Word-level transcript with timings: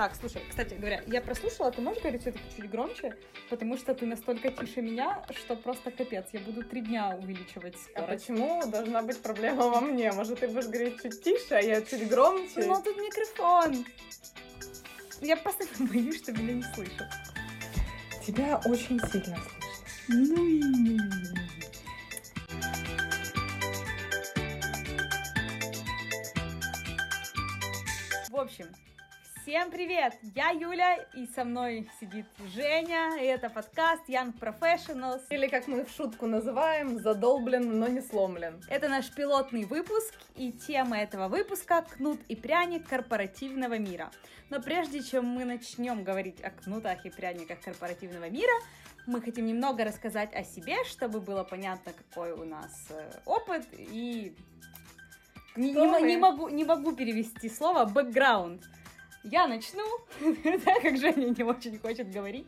Так, 0.00 0.14
слушай, 0.14 0.40
кстати 0.48 0.74
говоря, 0.74 1.02
я 1.08 1.20
прослушала, 1.20 1.72
ты 1.72 1.80
можешь 1.80 2.00
говорить 2.00 2.20
все-таки 2.20 2.44
чуть 2.56 2.70
громче, 2.70 3.16
потому 3.50 3.76
что 3.76 3.96
ты 3.96 4.06
настолько 4.06 4.52
тише 4.52 4.80
меня, 4.80 5.26
что 5.34 5.56
просто 5.56 5.90
капец, 5.90 6.26
я 6.32 6.38
буду 6.38 6.62
три 6.62 6.82
дня 6.82 7.18
увеличивать 7.20 7.74
А 7.74 7.78
скорость. 8.02 8.26
почему 8.28 8.64
должна 8.70 9.02
быть 9.02 9.20
проблема 9.20 9.64
во 9.64 9.80
мне? 9.80 10.12
Может, 10.12 10.38
ты 10.38 10.46
будешь 10.46 10.66
говорить 10.66 11.02
чуть 11.02 11.20
тише, 11.24 11.56
а 11.56 11.60
я 11.60 11.82
чуть 11.82 12.08
громче? 12.08 12.64
Ну, 12.64 12.80
тут 12.80 12.96
микрофон. 12.96 13.84
Я 15.20 15.36
просто 15.36 15.64
боюсь, 15.80 16.22
что 16.22 16.30
меня 16.30 16.52
не 16.52 16.62
слышат. 16.62 17.08
Тебя 18.24 18.60
очень 18.66 19.00
сильно 19.00 19.08
слышно. 19.10 19.38
Ну 20.06 20.46
и... 20.46 21.00
В 28.30 28.36
общем, 28.36 28.68
всем 29.48 29.70
привет! 29.70 30.12
Я 30.34 30.50
Юля, 30.50 30.96
и 31.14 31.26
со 31.26 31.42
мной 31.42 31.88
сидит 31.98 32.26
Женя, 32.54 33.16
и 33.18 33.24
это 33.24 33.48
подкаст 33.48 34.06
Young 34.06 34.38
Professionals. 34.38 35.22
Или, 35.30 35.46
как 35.46 35.66
мы 35.66 35.86
в 35.86 35.90
шутку 35.90 36.26
называем, 36.26 36.98
задолблен, 36.98 37.78
но 37.78 37.88
не 37.88 38.02
сломлен. 38.02 38.62
Это 38.68 38.90
наш 38.90 39.10
пилотный 39.10 39.64
выпуск, 39.64 40.12
и 40.36 40.52
тема 40.52 40.98
этого 40.98 41.28
выпуска— 41.28 41.82
кнут 41.96 42.20
и 42.28 42.36
пряник 42.36 42.86
корпоративного 42.86 43.78
мира. 43.78 44.10
Но 44.50 44.60
прежде 44.60 45.02
чем 45.02 45.24
мы 45.24 45.46
начнем 45.46 46.04
говорить 46.04 46.42
о 46.42 46.50
кнутах 46.50 47.06
и 47.06 47.10
пряниках 47.10 47.62
корпоративного 47.62 48.28
мира, 48.28 48.52
мы 49.06 49.22
хотим 49.22 49.46
немного 49.46 49.82
рассказать 49.82 50.34
о 50.34 50.44
себе, 50.44 50.84
чтобы 50.84 51.22
было 51.22 51.42
понятно, 51.42 51.94
какой 51.94 52.32
у 52.32 52.44
нас 52.44 52.88
э, 52.90 53.10
опыт, 53.24 53.64
и 53.72 54.36
не, 55.56 55.72
не 55.72 56.02
не 56.02 56.16
могу, 56.18 56.48
не 56.48 56.64
могу 56.64 56.92
перевести 56.92 57.48
слово 57.48 57.86
«бэкграунд». 57.86 58.62
Я 59.24 59.46
начну, 59.46 59.84
так 60.64 60.82
как 60.82 60.96
Женя 60.96 61.34
не 61.36 61.42
очень 61.42 61.78
хочет 61.78 62.10
говорить, 62.10 62.46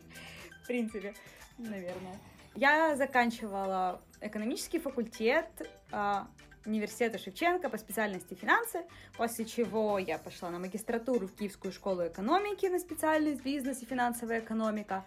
в 0.63 0.67
принципе, 0.67 1.13
наверное. 1.57 2.17
Я 2.55 2.95
заканчивала 2.95 4.01
экономический 4.19 4.79
факультет 4.79 5.47
а, 5.91 6.27
университета 6.65 7.17
Шевченко 7.17 7.69
по 7.69 7.77
специальности 7.77 8.33
финансы, 8.33 8.83
после 9.17 9.45
чего 9.45 9.97
я 9.99 10.17
пошла 10.17 10.49
на 10.49 10.59
магистратуру 10.59 11.27
в 11.27 11.35
Киевскую 11.35 11.71
школу 11.71 12.07
экономики 12.07 12.65
на 12.65 12.79
специальность 12.79 13.41
бизнес 13.41 13.81
и 13.81 13.85
финансовая 13.85 14.39
экономика. 14.39 15.05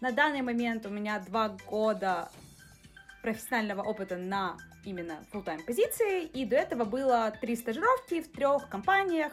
На 0.00 0.12
данный 0.12 0.42
момент 0.42 0.86
у 0.86 0.90
меня 0.90 1.20
два 1.20 1.56
года 1.66 2.30
профессионального 3.22 3.82
опыта 3.82 4.16
на 4.16 4.56
именно 4.84 5.24
full-time 5.32 5.64
позиции, 5.64 6.24
и 6.24 6.44
до 6.44 6.56
этого 6.56 6.84
было 6.84 7.32
три 7.40 7.56
стажировки 7.56 8.22
в 8.22 8.30
трех 8.30 8.68
компаниях 8.68 9.32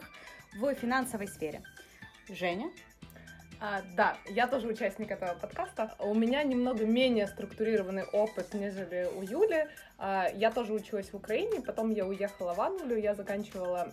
в 0.54 0.74
финансовой 0.74 1.28
сфере. 1.28 1.62
Женя? 2.28 2.70
А, 3.60 3.82
да, 3.96 4.16
я 4.28 4.46
тоже 4.46 4.68
участник 4.68 5.10
этого 5.10 5.34
подкаста. 5.34 5.94
У 5.98 6.14
меня 6.14 6.42
немного 6.42 6.84
менее 6.84 7.26
структурированный 7.26 8.04
опыт, 8.04 8.52
нежели 8.54 9.08
у 9.16 9.22
Юли. 9.22 9.68
А, 9.98 10.28
я 10.34 10.50
тоже 10.50 10.72
училась 10.72 11.10
в 11.10 11.14
Украине, 11.14 11.60
потом 11.60 11.90
я 11.90 12.06
уехала 12.06 12.54
в 12.54 12.60
Англию, 12.60 13.00
я 13.00 13.14
заканчивала 13.14 13.92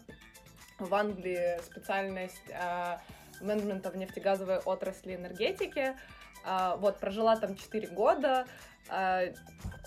в 0.79 0.93
Англии 0.93 1.61
специальность 1.63 2.51
а, 2.53 3.01
менеджмента 3.39 3.91
в 3.91 3.97
нефтегазовой 3.97 4.59
отрасли 4.59 5.15
энергетики. 5.15 5.95
А, 6.43 6.75
вот, 6.77 6.99
прожила 6.99 7.35
там 7.35 7.55
4 7.55 7.87
года. 7.89 8.47
А, 8.89 9.23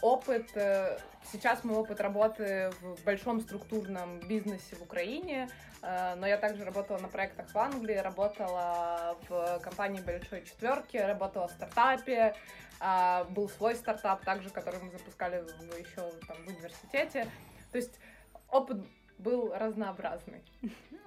опыт, 0.03 0.57
э, 0.57 0.99
сейчас 1.33 1.65
мой 1.65 1.79
опыт 1.79 2.01
работы 2.01 2.71
в 2.81 3.05
большом 3.05 3.41
структурном 3.41 4.21
бизнесе 4.21 4.77
в 4.77 4.83
Украине, 4.83 5.49
но 6.17 6.27
я 6.27 6.39
также 6.39 6.65
работала 6.65 6.99
на 6.99 7.09
проектах 7.09 7.47
в 7.53 7.59
Англии, 7.59 7.97
работала 7.97 9.19
в 9.29 9.59
компании 9.61 10.01
Большой 10.01 10.45
Четверки, 10.45 10.97
работала 10.97 11.49
в 11.49 11.53
стартапе, 11.53 12.35
а, 12.81 13.25
был 13.25 13.49
свой 13.49 13.75
стартап 13.75 14.25
также, 14.25 14.51
который 14.51 14.81
мы 14.83 14.91
запускали 14.91 15.37
еще 15.79 16.11
там 16.27 16.37
в 16.45 16.49
университете. 16.49 17.27
То 17.73 17.79
есть 17.79 17.99
опыт 18.51 18.79
был 19.19 19.53
разнообразный. 19.55 20.43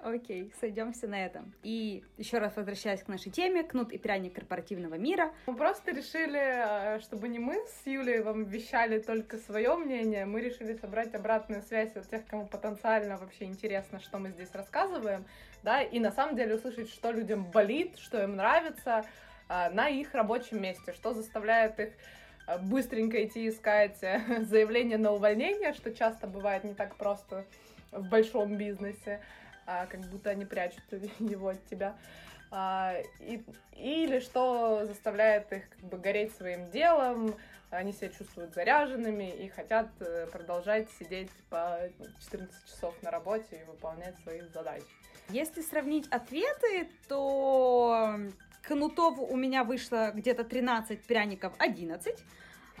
Окей, 0.02 0.52
сойдемся 0.60 1.08
на 1.08 1.24
этом. 1.24 1.52
И 1.62 2.04
еще 2.18 2.38
раз 2.38 2.56
возвращаясь 2.56 3.02
к 3.02 3.08
нашей 3.08 3.32
теме, 3.32 3.64
кнут 3.64 3.90
и 3.92 3.98
пряник 3.98 4.34
корпоративного 4.34 4.94
мира. 4.94 5.32
Мы 5.46 5.56
просто 5.56 5.90
решили, 5.90 6.38
э, 6.38 7.00
чтобы 7.00 7.28
не 7.28 7.38
мы 7.38 7.56
с 7.66 7.86
Юлей 7.86 8.20
вам 8.20 8.44
вещали 8.44 9.00
только 9.00 9.38
свое 9.38 9.74
мнение, 9.76 10.24
мы 10.24 10.40
решили 10.40 10.74
собрать 10.74 11.14
обратную 11.14 11.62
связь 11.62 11.96
от 11.96 12.08
тех, 12.08 12.24
кому 12.26 12.46
потенциально 12.46 13.16
вообще 13.16 13.46
интересно, 13.46 13.98
что 13.98 14.18
мы 14.18 14.30
здесь 14.30 14.52
рассказываем, 14.52 15.24
да, 15.64 15.82
и 15.82 15.98
на 15.98 16.12
самом 16.12 16.36
деле 16.36 16.54
услышать, 16.54 16.90
что 16.90 17.10
людям 17.10 17.44
болит, 17.50 17.98
что 17.98 18.22
им 18.22 18.36
нравится 18.36 19.04
э, 19.48 19.70
на 19.70 19.88
их 19.88 20.14
рабочем 20.14 20.62
месте, 20.62 20.92
что 20.92 21.12
заставляет 21.12 21.80
их 21.80 21.90
э, 22.46 22.58
быстренько 22.58 23.24
идти 23.24 23.48
искать 23.48 23.98
заявление 24.42 24.96
на 24.96 25.10
увольнение, 25.12 25.72
что 25.72 25.92
часто 25.92 26.28
бывает 26.28 26.62
не 26.62 26.74
так 26.74 26.94
просто 26.94 27.44
в 27.92 28.08
большом 28.08 28.56
бизнесе, 28.56 29.20
а, 29.66 29.86
как 29.86 30.00
будто 30.10 30.30
они 30.30 30.44
прячут 30.44 30.82
его 31.18 31.48
от 31.48 31.64
тебя. 31.66 31.96
А, 32.50 32.94
и- 33.20 33.42
или 33.76 34.20
что 34.20 34.86
заставляет 34.86 35.52
их 35.52 35.68
как 35.68 35.80
бы 35.80 35.98
гореть 35.98 36.34
своим 36.34 36.70
делом, 36.70 37.34
они 37.70 37.92
себя 37.92 38.08
чувствуют 38.08 38.54
заряженными 38.54 39.30
и 39.30 39.48
хотят 39.50 39.88
э, 40.00 40.26
продолжать 40.32 40.88
сидеть 40.98 41.30
по 41.50 41.78
14 42.24 42.66
часов 42.66 42.94
на 43.02 43.10
работе 43.10 43.60
и 43.62 43.64
выполнять 43.70 44.18
свои 44.22 44.40
задачи. 44.40 44.86
Если 45.28 45.60
сравнить 45.60 46.08
ответы, 46.08 46.88
то 47.08 48.18
кнутов 48.62 49.18
у 49.18 49.36
меня 49.36 49.64
вышло 49.64 50.12
где-то 50.14 50.44
13, 50.44 51.02
пряников 51.06 51.52
11. 51.58 52.16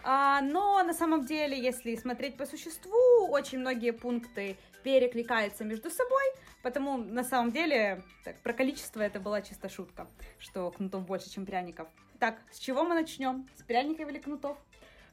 А, 0.04 0.40
но 0.40 0.82
на 0.82 0.94
самом 0.94 1.26
деле, 1.26 1.60
если 1.60 1.94
смотреть 1.96 2.38
по 2.38 2.46
существу, 2.46 3.28
очень 3.28 3.58
многие 3.58 3.90
пункты 3.92 4.56
перекликаются 4.92 5.64
между 5.64 5.90
собой, 5.90 6.22
потому 6.62 6.96
на 6.96 7.22
самом 7.22 7.52
деле 7.52 8.02
так, 8.24 8.36
про 8.40 8.54
количество 8.54 9.02
это 9.02 9.20
была 9.20 9.42
чисто 9.42 9.68
шутка, 9.68 10.06
что 10.38 10.70
кнутов 10.70 11.04
больше, 11.04 11.28
чем 11.30 11.44
пряников. 11.44 11.88
Так, 12.18 12.36
с 12.50 12.58
чего 12.58 12.84
мы 12.84 12.94
начнем? 12.94 13.46
С 13.54 13.62
пряников 13.62 14.08
или 14.08 14.18
кнутов? 14.18 14.56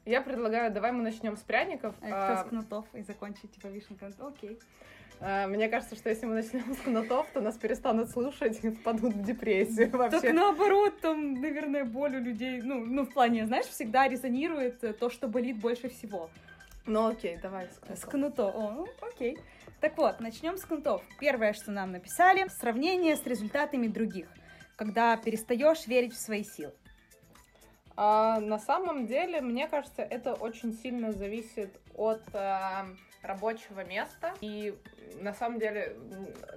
Я 0.06 0.22
предлагаю, 0.22 0.72
давай 0.72 0.92
мы 0.92 1.02
начнем 1.02 1.36
с 1.36 1.40
пряников. 1.42 1.94
А 2.00 2.06
кто 2.06 2.40
А, 2.40 2.44
с 2.44 2.48
кнутов 2.48 2.86
и 2.94 3.02
закончить 3.02 3.52
типа 3.52 3.66
вишенка? 3.66 4.10
Окей. 4.18 4.58
а, 5.20 5.46
Мне 5.46 5.68
кажется, 5.68 5.94
что 5.94 6.08
если 6.08 6.24
мы 6.26 6.34
начнем 6.36 6.74
с 6.74 6.78
кнутов, 6.78 7.26
то 7.34 7.40
нас 7.42 7.56
перестанут 7.58 8.08
слушать 8.08 8.58
и 8.64 8.70
впадут 8.70 9.12
в 9.14 9.22
депрессию 9.22 9.90
Так 9.90 10.12
вообще. 10.12 10.32
наоборот, 10.32 10.98
там, 11.02 11.34
наверное, 11.34 11.84
боль 11.84 12.16
у 12.16 12.20
людей, 12.20 12.62
ну, 12.62 12.82
ну, 12.86 13.02
в 13.04 13.12
плане, 13.12 13.46
знаешь, 13.46 13.66
всегда 13.66 14.08
резонирует 14.08 14.82
э, 14.84 14.94
то, 14.94 15.10
что 15.10 15.28
болит 15.28 15.58
больше 15.58 15.88
всего. 15.90 16.30
Ну 16.86 17.08
окей, 17.08 17.36
давай 17.42 17.66
с 17.66 17.98
С 18.00 18.04
кнутов. 18.04 18.10
кнутов. 18.10 18.54
О, 18.54 18.70
ну, 18.70 18.86
окей. 19.08 19.38
Так 19.80 19.98
вот, 19.98 20.20
начнем 20.20 20.56
с 20.56 20.64
кнутов. 20.64 21.02
Первое, 21.20 21.52
что 21.52 21.70
нам 21.70 21.92
написали, 21.92 22.48
сравнение 22.48 23.14
с 23.14 23.26
результатами 23.26 23.88
других, 23.88 24.26
когда 24.74 25.14
перестаешь 25.18 25.86
верить 25.86 26.14
в 26.14 26.18
свои 26.18 26.44
силы. 26.44 26.72
А, 27.94 28.40
на 28.40 28.58
самом 28.58 29.06
деле, 29.06 29.42
мне 29.42 29.68
кажется, 29.68 30.00
это 30.00 30.32
очень 30.32 30.72
сильно 30.72 31.12
зависит 31.12 31.78
от 31.94 32.22
а, 32.32 32.86
рабочего 33.22 33.84
места. 33.84 34.32
И 34.40 34.74
на 35.20 35.34
самом 35.34 35.58
деле 35.58 35.94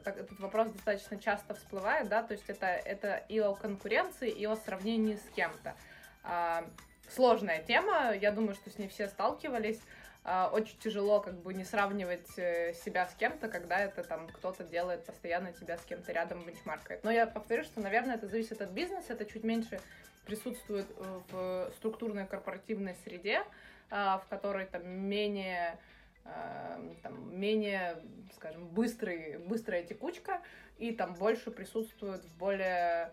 так, 0.05 0.17
этот 0.17 0.39
вопрос 0.39 0.69
достаточно 0.69 1.19
часто 1.19 1.55
всплывает, 1.55 2.07
да, 2.07 2.23
то 2.23 2.33
есть 2.33 2.45
это, 2.47 2.67
это 2.67 3.17
и 3.27 3.39
о 3.39 3.53
конкуренции, 3.53 4.29
и 4.29 4.45
о 4.45 4.55
сравнении 4.55 5.15
с 5.15 5.35
кем-то. 5.35 5.75
А, 6.23 6.63
сложная 7.09 7.61
тема, 7.63 8.13
я 8.13 8.31
думаю, 8.31 8.55
что 8.55 8.69
с 8.69 8.77
ней 8.77 8.87
все 8.87 9.09
сталкивались. 9.09 9.81
А, 10.23 10.49
очень 10.51 10.77
тяжело 10.79 11.21
как 11.21 11.41
бы 11.41 11.53
не 11.53 11.63
сравнивать 11.63 12.37
э, 12.37 12.73
себя 12.73 13.07
с 13.07 13.15
кем-то, 13.15 13.47
когда 13.47 13.79
это 13.79 14.03
там 14.03 14.27
кто-то 14.27 14.63
делает 14.63 15.05
постоянно 15.05 15.53
тебя 15.53 15.77
с 15.77 15.81
кем-то 15.83 16.11
рядом 16.11 16.45
бенчмаркает. 16.45 17.03
Но 17.03 17.11
я 17.11 17.25
повторю, 17.25 17.63
что, 17.63 17.79
наверное, 17.79 18.15
это 18.15 18.27
зависит 18.27 18.61
от 18.61 18.69
бизнеса, 18.71 19.13
это 19.13 19.25
чуть 19.25 19.43
меньше 19.43 19.79
присутствует 20.25 20.87
э, 20.97 21.19
в 21.31 21.71
структурной 21.77 22.27
корпоративной 22.27 22.95
среде, 23.03 23.43
а, 23.89 24.19
в 24.19 24.27
которой 24.27 24.65
там 24.65 24.87
менее 24.87 25.79
а, 26.25 26.79
там, 27.01 27.39
менее, 27.39 27.97
скажем, 28.35 28.67
быстрый, 28.67 29.37
быстрая 29.37 29.83
текучка, 29.83 30.41
и 30.77 30.91
там 30.91 31.13
больше 31.15 31.49
присутствует 31.51 32.23
в 32.23 32.37
более 32.37 32.65
э, 33.07 33.11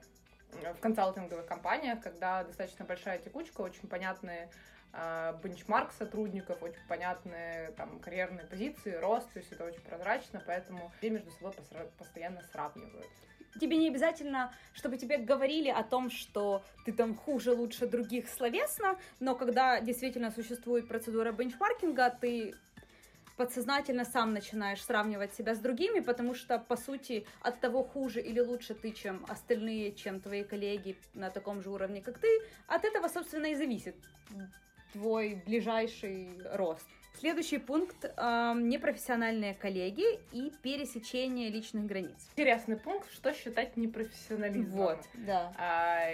в 0.53 0.81
консалтинговых 0.81 1.47
компаниях, 1.47 2.01
когда 2.01 2.45
достаточно 2.45 2.85
большая 2.85 3.19
текучка, 3.19 3.61
очень 3.61 3.89
понятные 3.89 4.49
а, 4.93 5.39
бенчмарк 5.43 5.93
сотрудников, 5.93 6.63
очень 6.63 6.87
понятные 6.89 7.73
там 7.73 7.99
карьерные 8.01 8.47
позиции, 8.47 8.93
рост, 8.95 9.31
то 9.33 9.39
есть 9.39 9.53
это 9.53 9.65
очень 9.65 9.81
прозрачно, 9.83 10.43
поэтому 10.47 10.91
все 10.99 11.11
между 11.11 11.31
собой 11.31 11.53
постоянно 11.99 12.43
сравнивают. 12.53 13.07
Тебе 13.61 13.77
не 13.79 13.89
обязательно, 13.89 14.53
чтобы 14.75 14.99
тебе 14.99 15.19
говорили 15.19 15.69
о 15.69 15.83
том, 15.83 16.11
что 16.11 16.63
ты 16.85 16.93
там 16.93 17.15
хуже, 17.15 17.53
лучше 17.53 17.87
других 17.87 18.29
словесно, 18.29 18.99
но 19.19 19.35
когда 19.35 19.81
действительно 19.81 20.31
существует 20.31 20.89
процедура 20.89 21.33
бенчмаркинга, 21.33 22.11
ты 22.11 22.55
подсознательно 23.37 24.05
сам 24.05 24.33
начинаешь 24.33 24.83
сравнивать 24.83 25.35
себя 25.35 25.55
с 25.55 25.59
другими, 25.59 26.01
потому 26.01 26.35
что, 26.35 26.59
по 26.59 26.77
сути, 26.77 27.27
от 27.41 27.61
того, 27.61 27.83
хуже 27.83 28.21
или 28.21 28.41
лучше 28.41 28.75
ты, 28.75 28.93
чем 28.93 29.25
остальные, 29.29 29.93
чем 29.93 30.21
твои 30.21 30.43
коллеги 30.45 30.97
на 31.15 31.31
таком 31.31 31.63
же 31.63 31.71
уровне, 31.71 32.01
как 32.01 32.19
ты, 32.19 32.29
от 32.67 32.85
этого, 32.85 33.09
собственно, 33.09 33.47
и 33.47 33.55
зависит 33.55 33.97
твой 34.93 35.43
ближайший 35.47 36.29
рост. 36.53 36.87
Следующий 37.19 37.57
пункт 37.57 38.05
э, 38.05 38.53
непрофессиональные 38.57 39.55
коллеги 39.55 40.05
и 40.33 40.53
пересечение 40.63 41.49
личных 41.49 41.87
границ. 41.87 42.29
Интересный 42.33 42.77
пункт, 42.77 43.11
что 43.11 43.33
считать 43.33 43.77
непрофессионализмом. 43.79 44.77
Вот, 44.77 44.99
да. 45.15 45.51
А, 45.57 46.11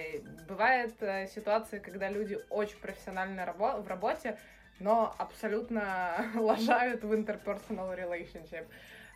бывает 0.46 0.94
э, 1.00 1.26
ситуации, 1.26 1.80
когда 1.80 2.08
люди 2.08 2.38
очень 2.50 2.78
профессиональны 2.78 3.40
рабо- 3.40 3.80
в 3.80 3.88
работе, 3.88 4.38
но 4.80 5.14
абсолютно 5.18 6.26
лажают 6.34 7.04
в 7.04 7.12
interpersonal 7.12 7.96
relationship. 7.96 8.66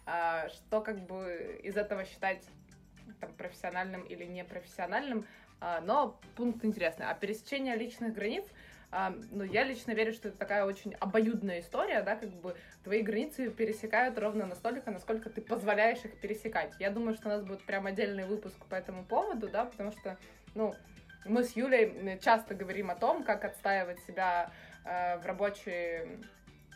А, 0.07 0.49
что 0.49 0.81
как 0.81 1.01
бы 1.01 1.61
из 1.63 1.77
этого 1.77 2.05
считать 2.05 2.45
там, 3.21 3.33
профессиональным 3.33 4.03
или 4.03 4.25
непрофессиональным, 4.25 5.27
а, 5.61 5.81
но 5.81 6.21
пункт 6.37 6.65
интересный. 6.65 7.07
А 7.07 7.15
пересечение 7.15 7.77
личных 7.77 8.15
границ— 8.15 8.45
а, 8.93 9.15
ну, 9.31 9.45
я 9.45 9.65
лично 9.65 9.93
верю, 9.93 10.13
что 10.13 10.29
это 10.29 10.39
такая 10.39 10.65
очень 10.65 10.95
обоюдная 10.95 11.61
история, 11.61 12.03
да, 12.03 12.17
как 12.17 12.31
бы 12.31 12.57
твои 12.85 13.03
границы 13.03 13.51
пересекают 13.51 14.19
ровно 14.19 14.47
настолько, 14.47 14.91
насколько 14.91 15.29
ты 15.29 15.41
позволяешь 15.41 16.05
их 16.05 16.19
пересекать. 16.21 16.73
Я 16.79 16.91
думаю, 16.91 17.15
что 17.15 17.29
у 17.29 17.33
нас 17.33 17.43
будет 17.43 17.65
прям 17.67 17.87
отдельный 17.87 18.27
выпуск 18.27 18.57
по 18.71 18.75
этому 18.75 19.05
поводу, 19.05 19.49
да, 19.49 19.65
потому 19.65 19.91
что, 19.91 20.17
ну, 20.55 20.75
мы 21.25 21.43
с 21.43 21.57
Юлей 21.57 22.19
часто 22.21 22.55
говорим 22.55 22.91
о 22.91 22.95
том, 22.95 23.25
как 23.25 23.45
отстаивать 23.45 23.99
себя 24.05 24.51
в, 24.87 25.27
рабочей, 25.27 26.21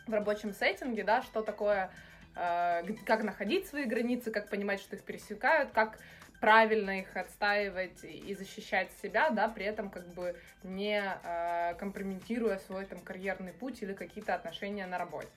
в 0.07 0.13
рабочем 0.13 0.53
сеттинге, 0.53 1.03
да, 1.03 1.21
что 1.21 1.41
такое, 1.41 1.91
э, 2.35 2.83
как 3.05 3.23
находить 3.23 3.67
свои 3.67 3.85
границы, 3.85 4.31
как 4.31 4.49
понимать, 4.49 4.81
что 4.81 4.95
их 4.95 5.03
пересекают, 5.03 5.71
как 5.71 5.97
правильно 6.41 6.99
их 6.99 7.15
отстаивать 7.15 8.03
и 8.03 8.33
защищать 8.33 8.91
себя, 9.01 9.29
да, 9.29 9.47
при 9.47 9.63
этом 9.63 9.89
как 9.89 10.07
бы 10.07 10.35
не 10.63 11.01
э, 11.01 11.75
компрометируя 11.75 12.57
свой 12.57 12.85
там 12.85 12.99
карьерный 12.99 13.53
путь 13.53 13.81
или 13.83 13.93
какие-то 13.93 14.33
отношения 14.33 14.87
на 14.87 14.97
работе. 14.97 15.29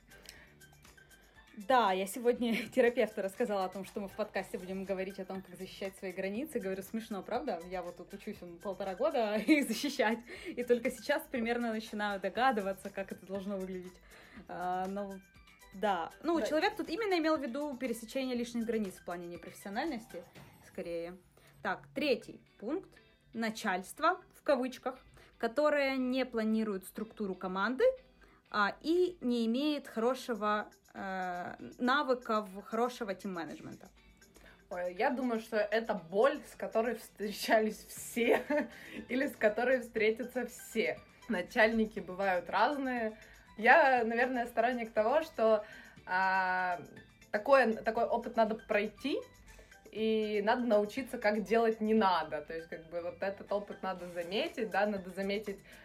Да, 1.57 1.93
я 1.93 2.07
сегодня 2.07 2.57
терапевту 2.75 3.23
рассказала 3.23 3.65
о 3.65 3.69
том, 3.69 3.85
что 3.85 4.01
мы 4.01 4.09
в 4.09 4.13
подкасте 4.13 4.59
будем 4.59 4.85
говорить 4.85 5.21
о 5.21 5.25
том, 5.25 5.41
как 5.41 5.55
защищать 5.57 5.97
свои 5.97 6.13
границы. 6.13 6.59
Говорю, 6.59 6.83
смешно, 6.83 7.23
правда? 7.23 7.61
Я 7.71 7.83
вот 7.83 7.97
тут 7.97 8.13
учусь 8.13 8.43
он 8.43 8.59
полтора 8.59 8.95
года 8.95 9.37
их 9.47 9.69
защищать, 9.69 10.19
и 10.47 10.65
только 10.65 10.91
сейчас 10.91 11.23
примерно 11.31 11.73
начинаю 11.73 12.21
догадываться, 12.21 12.91
как 12.91 13.13
это 13.13 13.25
должно 13.27 13.57
выглядеть. 13.57 13.95
А, 14.49 14.87
но 14.89 15.15
да, 15.75 16.11
ну, 16.23 16.41
да. 16.41 16.47
человек 16.47 16.77
тут 16.77 16.89
именно 16.89 17.19
имел 17.19 17.37
в 17.37 17.43
виду 17.43 17.77
пересечение 17.77 18.37
лишних 18.37 18.65
границ 18.65 18.95
в 18.95 19.05
плане 19.05 19.27
непрофессиональности 19.27 20.23
скорее. 20.67 21.17
Так, 21.63 21.87
третий 21.95 22.41
пункт. 22.59 22.91
Начальство, 23.33 24.21
в 24.35 24.43
кавычках, 24.43 24.97
которое 25.39 25.97
не 25.97 26.25
планирует 26.25 26.85
структуру 26.85 27.35
команды 27.35 27.85
и 28.83 29.19
не 29.21 29.47
имеет 29.47 29.89
хорошего 29.89 30.69
э, 30.95 31.55
навыков 31.79 32.49
хорошего 32.65 33.15
тим-менеджмента. 33.15 33.89
Я 34.97 35.11
думаю, 35.11 35.41
что 35.41 35.57
это 35.57 35.95
боль, 35.95 36.41
с 36.51 36.57
которой 36.57 36.97
встречались 36.97 37.85
все, 37.89 38.43
или 39.09 39.27
с 39.27 39.37
которой 39.37 39.81
встретятся 39.81 40.47
все. 40.47 40.99
Начальники 41.29 42.01
бывают 42.01 42.51
разные. 42.51 43.17
Я, 43.57 44.05
наверное, 44.05 44.47
сторонник 44.47 44.93
того, 44.93 45.23
что 45.23 45.65
а, 46.07 46.81
такой, 47.31 47.75
такой 47.77 48.05
опыт 48.05 48.37
надо 48.37 48.57
пройти, 48.57 49.19
и 49.93 50.43
надо 50.45 50.63
научиться, 50.63 51.19
как 51.19 51.45
делать 51.45 51.81
не 51.81 51.95
надо. 51.95 52.41
То 52.43 52.55
есть, 52.55 52.69
как 52.69 52.85
бы, 52.91 53.01
вот 53.01 53.23
этот 53.23 53.51
опыт 53.53 53.83
надо 53.83 54.09
заметить, 54.09 54.71
да, 54.71 54.87
надо 54.87 55.11
заметить, 55.11 55.59
а, 55.59 55.84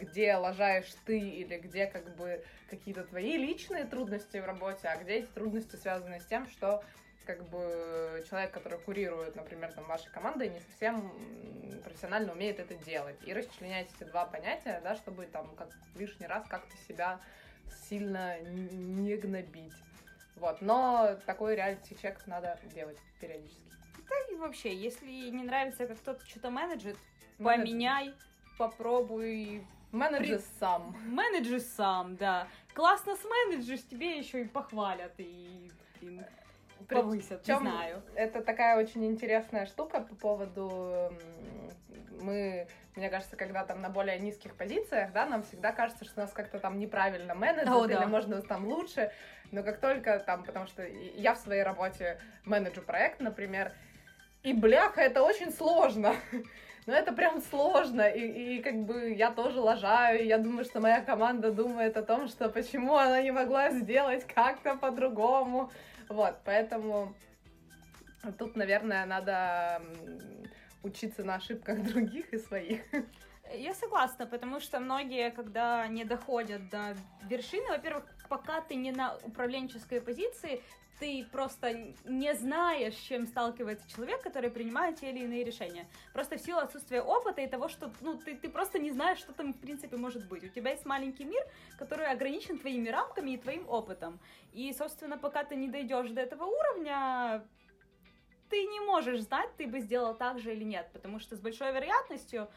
где 0.00 0.34
лажаешь 0.36 0.92
ты 1.04 1.18
или 1.18 1.58
где, 1.58 1.86
как 1.86 2.16
бы, 2.16 2.42
какие-то 2.70 3.04
твои 3.04 3.36
личные 3.36 3.84
трудности 3.84 4.38
в 4.38 4.44
работе, 4.44 4.88
а 4.88 4.96
где 4.96 5.18
эти 5.18 5.26
трудности 5.26 5.76
связаны 5.76 6.20
с 6.20 6.24
тем, 6.24 6.46
что 6.48 6.82
как 7.26 7.48
бы 7.50 8.24
человек, 8.28 8.50
который 8.50 8.78
курирует, 8.80 9.36
например, 9.36 9.72
там 9.72 9.84
вашей 9.84 10.10
командой, 10.10 10.48
не 10.48 10.58
совсем 10.60 11.12
профессионально 11.84 12.32
умеет 12.32 12.58
это 12.58 12.74
делать. 12.74 13.16
И 13.26 13.32
расчленять 13.32 13.88
эти 13.94 14.08
два 14.08 14.24
понятия, 14.24 14.80
да, 14.82 14.96
чтобы 14.96 15.26
там 15.26 15.54
как 15.54 15.68
лишний 15.96 16.26
раз 16.26 16.44
как-то 16.48 16.76
себя 16.88 17.20
сильно 17.88 18.40
не 18.40 19.16
гнобить. 19.16 19.74
Вот, 20.36 20.60
но 20.60 21.16
такой 21.26 21.54
реалити-чек 21.54 22.26
надо 22.26 22.58
делать 22.74 22.98
периодически. 23.20 23.70
Да 24.08 24.16
и 24.34 24.36
вообще, 24.36 24.74
если 24.74 25.06
не 25.06 25.44
нравится, 25.44 25.86
как 25.86 25.98
кто-то 25.98 26.26
что-то 26.26 26.50
менеджит, 26.50 26.96
поменяй, 27.38 28.14
попробуй. 28.62 29.66
Менеджер 29.90 30.38
При... 30.38 30.44
сам. 30.60 30.96
Менеджер 31.06 31.60
сам, 31.60 32.16
да. 32.16 32.46
Классно 32.74 33.16
с 33.16 33.24
менеджерс, 33.24 33.82
тебе 33.82 34.18
еще 34.18 34.42
и 34.42 34.44
похвалят 34.44 35.12
и, 35.18 35.70
и 36.00 36.20
повысят, 36.88 37.42
Причем 37.42 37.64
не 37.64 37.70
знаю. 37.70 38.02
Это 38.14 38.40
такая 38.40 38.78
очень 38.78 39.04
интересная 39.04 39.66
штука 39.66 40.00
по 40.00 40.14
поводу 40.14 41.12
мы, 42.20 42.68
мне 42.94 43.10
кажется, 43.10 43.36
когда 43.36 43.64
там 43.64 43.80
на 43.80 43.90
более 43.90 44.18
низких 44.18 44.54
позициях, 44.54 45.12
да, 45.12 45.26
нам 45.26 45.42
всегда 45.42 45.72
кажется, 45.72 46.04
что 46.04 46.20
нас 46.20 46.32
как-то 46.32 46.60
там 46.60 46.78
неправильно 46.78 47.34
менеджер, 47.34 47.74
О, 47.74 47.84
или 47.84 47.94
да. 47.94 48.06
можно 48.06 48.40
там 48.42 48.66
лучше, 48.66 49.10
но 49.50 49.64
как 49.64 49.80
только 49.80 50.20
там, 50.20 50.44
потому 50.44 50.66
что 50.68 50.86
я 50.86 51.34
в 51.34 51.38
своей 51.38 51.64
работе 51.64 52.20
менеджу 52.44 52.80
проект, 52.80 53.20
например, 53.20 53.72
и 54.44 54.52
бляха, 54.52 55.00
это 55.00 55.22
очень 55.22 55.50
сложно. 55.50 56.14
Ну, 56.86 56.92
это 56.92 57.12
прям 57.12 57.40
сложно, 57.40 58.02
и, 58.08 58.56
и 58.56 58.62
как 58.62 58.74
бы 58.84 59.12
я 59.12 59.30
тоже 59.30 59.60
лажаю, 59.60 60.20
и 60.20 60.26
я 60.26 60.38
думаю, 60.38 60.64
что 60.64 60.80
моя 60.80 61.00
команда 61.00 61.52
думает 61.52 61.96
о 61.96 62.02
том, 62.02 62.26
что 62.26 62.48
почему 62.48 62.96
она 62.96 63.22
не 63.22 63.30
могла 63.30 63.70
сделать 63.70 64.26
как-то 64.26 64.74
по-другому. 64.76 65.70
Вот, 66.08 66.34
поэтому 66.44 67.14
тут, 68.36 68.56
наверное, 68.56 69.06
надо 69.06 69.80
учиться 70.82 71.22
на 71.22 71.36
ошибках 71.36 71.82
других 71.92 72.32
и 72.32 72.38
своих. 72.38 72.80
Я 73.54 73.74
согласна, 73.74 74.26
потому 74.26 74.58
что 74.58 74.80
многие, 74.80 75.30
когда 75.30 75.86
не 75.86 76.04
доходят 76.04 76.68
до 76.70 76.96
вершины, 77.28 77.68
во-первых, 77.68 78.04
пока 78.28 78.60
ты 78.60 78.74
не 78.74 78.92
на 78.92 79.16
управленческой 79.22 80.00
позиции, 80.00 80.62
ты 81.02 81.24
просто 81.32 81.94
не 82.04 82.32
знаешь, 82.32 82.94
с 82.94 83.00
чем 83.00 83.26
сталкивается 83.26 83.90
человек, 83.90 84.22
который 84.22 84.50
принимает 84.50 85.00
те 85.00 85.10
или 85.10 85.24
иные 85.24 85.42
решения. 85.42 85.88
Просто 86.12 86.36
в 86.36 86.40
силу 86.40 86.60
отсутствия 86.60 87.02
опыта 87.02 87.40
и 87.40 87.48
того, 87.48 87.68
что 87.68 87.90
ну, 88.02 88.16
ты, 88.16 88.36
ты 88.36 88.48
просто 88.48 88.78
не 88.78 88.92
знаешь, 88.92 89.18
что 89.18 89.32
там 89.32 89.52
в 89.52 89.58
принципе 89.58 89.96
может 89.96 90.28
быть. 90.28 90.44
У 90.44 90.48
тебя 90.48 90.70
есть 90.70 90.86
маленький 90.86 91.24
мир, 91.24 91.42
который 91.76 92.06
ограничен 92.06 92.56
твоими 92.56 92.88
рамками 92.88 93.32
и 93.32 93.36
твоим 93.36 93.68
опытом. 93.68 94.20
И, 94.52 94.72
собственно, 94.72 95.18
пока 95.18 95.42
ты 95.42 95.56
не 95.56 95.66
дойдешь 95.66 96.10
до 96.10 96.20
этого 96.20 96.44
уровня, 96.44 97.42
ты 98.48 98.62
не 98.62 98.78
можешь 98.78 99.22
знать, 99.22 99.50
ты 99.56 99.66
бы 99.66 99.80
сделал 99.80 100.14
так 100.14 100.38
же 100.38 100.52
или 100.52 100.62
нет, 100.62 100.88
потому 100.92 101.18
что 101.18 101.34
с 101.34 101.40
большой 101.40 101.72
вероятностью 101.72 102.48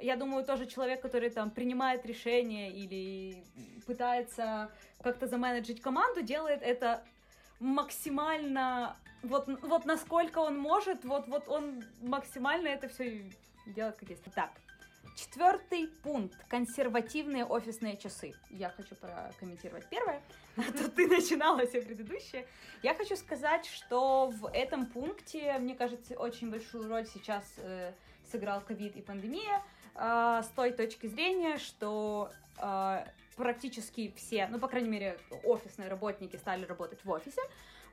я 0.00 0.16
думаю, 0.16 0.44
тоже 0.44 0.66
человек, 0.66 1.02
который 1.02 1.30
там 1.30 1.52
принимает 1.52 2.04
решения 2.04 2.72
или 2.72 3.44
пытается 3.86 4.72
как-то 5.04 5.28
заменеджить 5.28 5.80
команду, 5.80 6.22
делает 6.22 6.62
это 6.62 7.04
максимально 7.62 8.96
вот, 9.22 9.48
вот 9.62 9.84
насколько 9.84 10.38
он 10.38 10.58
может, 10.58 11.04
вот, 11.04 11.28
вот 11.28 11.48
он 11.48 11.84
максимально 12.00 12.68
это 12.68 12.88
все 12.88 13.24
делает 13.66 13.96
как 13.96 14.10
есть. 14.10 14.24
Так, 14.34 14.50
Четвертый 15.14 15.88
пункт. 16.02 16.42
Консервативные 16.48 17.44
офисные 17.44 17.98
часы. 17.98 18.32
Я 18.48 18.70
хочу 18.70 18.94
прокомментировать 18.94 19.86
первое, 19.90 20.22
а 20.56 20.62
то 20.62 20.90
ты 20.90 21.06
начинала 21.06 21.66
все 21.66 21.82
предыдущие. 21.82 22.46
Я 22.82 22.94
хочу 22.94 23.16
сказать, 23.16 23.66
что 23.66 24.28
в 24.28 24.48
этом 24.52 24.86
пункте, 24.86 25.58
мне 25.58 25.74
кажется, 25.74 26.14
очень 26.14 26.50
большую 26.50 26.88
роль 26.88 27.06
сейчас 27.06 27.44
э, 27.58 27.92
сыграл 28.30 28.62
ковид 28.62 28.96
и 28.96 29.02
пандемия. 29.02 29.62
Э, 29.96 30.40
с 30.42 30.48
той 30.56 30.72
точки 30.72 31.06
зрения, 31.08 31.58
что 31.58 32.32
э, 32.56 33.04
практически 33.36 34.12
все, 34.16 34.46
ну, 34.48 34.58
по 34.58 34.68
крайней 34.68 34.88
мере, 34.88 35.18
офисные 35.44 35.88
работники 35.88 36.36
стали 36.36 36.64
работать 36.64 37.04
в 37.04 37.10
офисе 37.10 37.40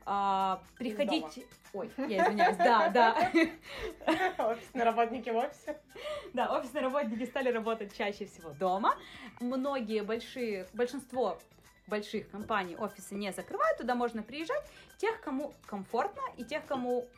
а, 0.06 0.62
приходить... 0.76 1.46
Ой, 1.72 1.90
я 1.96 2.24
извиняюсь, 2.24 2.56
да, 2.56 2.88
да. 2.88 3.30
Офисные 4.38 4.84
работники 4.84 5.30
в 5.30 5.36
офисе. 5.36 5.78
Да, 6.32 6.58
офисные 6.58 6.82
работники 6.82 7.24
стали 7.26 7.50
работать 7.50 7.96
чаще 7.96 8.26
всего 8.26 8.50
дома. 8.50 8.96
Многие 9.40 10.02
большие, 10.02 10.66
большинство 10.72 11.38
больших 11.86 12.30
компаний 12.30 12.76
офисы 12.76 13.14
не 13.14 13.32
закрывают, 13.32 13.78
туда 13.78 13.94
можно 13.94 14.22
приезжать. 14.22 14.64
Тех, 14.96 15.20
кому 15.20 15.54
комфортно, 15.66 16.22
и 16.36 16.44
тех, 16.44 16.64
кому 16.66 17.08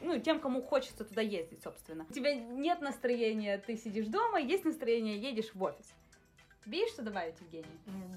ну, 0.00 0.18
тем, 0.20 0.38
кому 0.38 0.62
хочется 0.62 1.04
туда 1.04 1.22
ездить, 1.22 1.62
собственно. 1.62 2.06
У 2.08 2.12
тебя 2.12 2.34
нет 2.34 2.80
настроения, 2.80 3.58
ты 3.58 3.76
сидишь 3.76 4.06
дома, 4.06 4.38
есть 4.38 4.64
настроение, 4.64 5.18
едешь 5.18 5.54
в 5.54 5.62
офис. 5.62 5.94
Тебе 6.64 6.78
есть 6.80 6.94
что 6.94 7.02
добавить, 7.02 7.38
Евгений? 7.40 7.66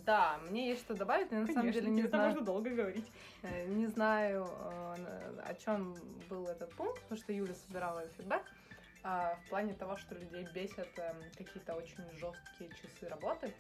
Да, 0.06 0.38
мне 0.50 0.70
есть 0.70 0.82
что 0.82 0.94
добавить, 0.94 1.32
но 1.32 1.42
на 1.42 1.48
самом 1.48 1.72
деле 1.72 1.90
не 1.90 2.04
знаю. 2.04 2.28
можно 2.30 2.42
долго 2.46 2.70
говорить. 2.70 3.12
Э, 3.44 3.66
Не 3.66 3.88
знаю, 3.88 4.48
э, 4.48 5.42
о 5.46 5.54
чем 5.56 5.96
был 6.30 6.48
этот 6.48 6.72
пункт, 6.76 7.02
потому 7.02 7.20
что 7.20 7.34
Юля 7.34 7.54
собирала 7.56 8.08
фидбэк. 8.18 8.44
а, 9.04 9.36
В 9.46 9.50
плане 9.50 9.74
того, 9.74 9.98
что 9.98 10.16
людей 10.16 10.48
бесят 10.54 10.88
эм, 10.98 11.18
какие-то 11.38 11.74
очень 11.76 12.04
жесткие 12.14 12.70
часы 12.82 13.08
работы. 13.10 13.54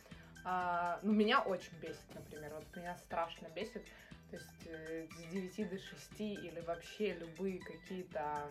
А, 0.45 0.99
Ну, 1.03 1.11
меня 1.11 1.41
очень 1.41 1.77
бесит, 1.81 2.15
например. 2.15 2.53
Вот 2.53 2.75
меня 2.75 2.95
страшно 2.97 3.47
бесит. 3.49 3.83
То 4.29 4.35
есть 4.37 4.67
э, 4.67 5.07
с 5.09 5.31
9 5.31 5.69
до 5.69 5.77
6 5.77 6.19
или 6.19 6.61
вообще 6.61 7.13
любые 7.15 7.59
какие-то 7.59 8.49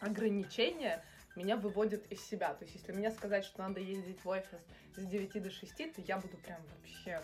ограничения 0.00 1.02
меня 1.36 1.56
выводят 1.56 2.06
из 2.10 2.24
себя. 2.24 2.54
То 2.54 2.64
есть, 2.64 2.76
если 2.76 2.92
мне 2.92 3.10
сказать, 3.10 3.44
что 3.44 3.62
надо 3.62 3.80
ездить 3.80 4.24
в 4.24 4.28
офис 4.28 4.60
с 4.96 5.04
9 5.04 5.42
до 5.42 5.50
6, 5.50 5.76
то 5.94 6.00
я 6.02 6.18
буду 6.18 6.36
прям 6.38 6.60
вообще 6.66 7.20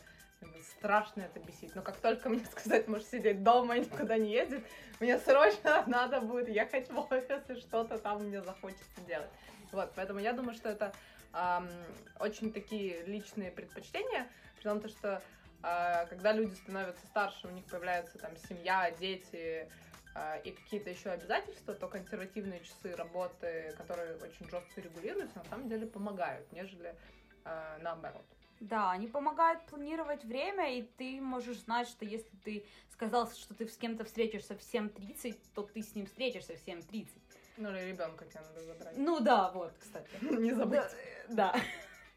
страшно 0.76 1.22
это 1.22 1.40
бесить. 1.40 1.74
Но 1.74 1.82
как 1.82 1.96
только 1.96 2.28
мне 2.28 2.44
сказать, 2.50 2.88
можешь 2.88 3.08
сидеть 3.08 3.42
дома 3.42 3.76
и 3.76 3.80
никуда 3.80 4.16
не 4.16 4.32
ездить, 4.32 4.64
мне 4.98 5.18
срочно 5.18 5.84
надо 5.86 6.20
будет 6.20 6.48
ехать 6.48 6.90
в 6.90 6.98
офис 6.98 7.42
и 7.48 7.54
что-то 7.56 7.98
там 7.98 8.24
мне 8.24 8.42
захочется 8.42 9.00
делать. 9.06 9.30
Вот, 9.72 9.92
поэтому 9.94 10.18
я 10.18 10.32
думаю, 10.32 10.54
что 10.54 10.68
это 10.68 10.92
ам, 11.32 11.68
очень 12.18 12.52
такие 12.52 13.04
личные 13.04 13.50
предпочтения, 13.52 14.26
при 14.56 14.64
том, 14.64 14.80
то, 14.80 14.88
что 14.88 15.22
а, 15.62 16.06
когда 16.06 16.32
люди 16.32 16.54
становятся 16.54 17.06
старше, 17.06 17.46
у 17.46 17.50
них 17.50 17.64
появляется 17.66 18.18
там 18.18 18.36
семья, 18.48 18.90
дети, 18.98 19.68
и 20.44 20.50
какие-то 20.50 20.90
еще 20.90 21.10
обязательства, 21.10 21.74
то 21.74 21.86
консервативные 21.86 22.60
часы 22.60 22.94
работы, 22.96 23.74
которые 23.76 24.16
очень 24.16 24.48
жестко 24.50 24.80
регулируются, 24.80 25.38
на 25.38 25.44
самом 25.44 25.68
деле 25.68 25.86
помогают, 25.86 26.50
нежели 26.52 26.94
а, 27.44 27.78
наоборот. 27.78 28.24
Да, 28.60 28.90
они 28.90 29.06
помогают 29.06 29.64
планировать 29.66 30.22
время, 30.24 30.76
и 30.76 30.82
ты 30.82 31.20
можешь 31.20 31.60
знать, 31.60 31.88
что 31.88 32.04
если 32.04 32.36
ты 32.44 32.66
сказал, 32.90 33.30
что 33.30 33.54
ты 33.54 33.66
с 33.66 33.76
кем-то 33.76 34.04
встретишься 34.04 34.54
в 34.54 34.60
7.30, 34.60 35.38
то 35.54 35.62
ты 35.62 35.82
с 35.82 35.94
ним 35.94 36.06
встретишься 36.06 36.54
в 36.54 36.66
7.30. 36.66 37.08
Ну 37.56 37.70
или 37.70 37.90
ребенка 37.90 38.26
тебе 38.26 38.40
надо 38.40 38.62
забрать. 38.62 38.96
Ну 38.98 39.20
да, 39.20 39.50
вот, 39.52 39.72
кстати. 39.78 40.08
Не 40.20 40.52
забыть. 40.52 40.82
Да. 41.30 41.54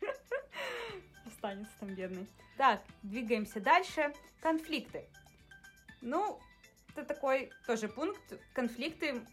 Останется 1.26 1.74
там 1.80 1.96
бедный. 1.96 2.28
Так, 2.58 2.82
двигаемся 3.04 3.62
дальше. 3.62 4.14
Конфликты. 4.42 5.08
Ну, 6.02 6.42
это 6.96 7.06
такой 7.06 7.52
тоже 7.66 7.88
пункт. 7.88 8.22
Конфликты. 8.54 9.26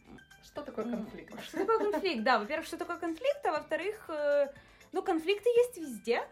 Что 0.43 0.63
такое 0.63 0.85
конфликт? 0.85 1.43
Что 1.45 1.59
такое 1.59 1.91
конфликт? 1.91 2.23
Да, 2.25 2.39
во-первых, 2.39 2.67
что 2.67 2.77
такое 2.79 2.97
конфликт, 2.97 3.45
а 3.45 3.53
во-вторых, 3.53 4.09
э, 4.09 4.49
ну, 4.93 5.03
конфликты 5.03 5.49
есть 5.49 5.77
везде. 5.77 6.23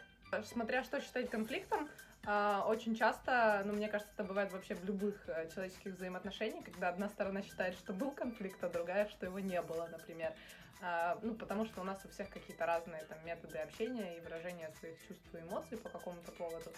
Смотря 0.45 0.83
что 0.85 1.01
считать 1.01 1.31
конфликтом, 1.31 1.89
а, 2.27 2.65
очень 2.69 2.95
часто, 2.95 3.63
ну, 3.65 3.73
мне 3.73 3.89
кажется, 3.89 4.13
это 4.13 4.25
бывает 4.25 4.53
вообще 4.53 4.75
в 4.75 4.85
любых 4.85 5.27
э, 5.29 5.49
человеческих 5.55 5.95
взаимоотношениях, 5.95 6.65
когда 6.65 6.91
одна 6.91 7.09
сторона 7.09 7.41
считает, 7.43 7.75
что 7.75 7.95
был 7.95 8.11
конфликт, 8.11 8.63
а 8.63 8.69
другая, 8.69 9.09
что 9.09 9.25
его 9.25 9.39
не 9.39 9.61
было, 9.63 9.89
например. 9.91 10.35
А, 10.83 11.19
Ну, 11.23 11.35
потому 11.35 11.65
что 11.65 11.81
у 11.81 11.85
нас 11.85 12.05
у 12.05 12.09
всех 12.09 12.29
какие-то 12.29 12.67
разные 12.67 13.03
там 13.05 13.19
методы 13.25 13.59
общения 13.59 14.17
и 14.17 14.21
выражения 14.21 14.71
своих 14.79 14.99
чувств 15.07 15.27
и 15.35 15.39
эмоций 15.39 15.79
по 15.79 15.89
какому-то 15.89 16.33
поводу. 16.33 16.71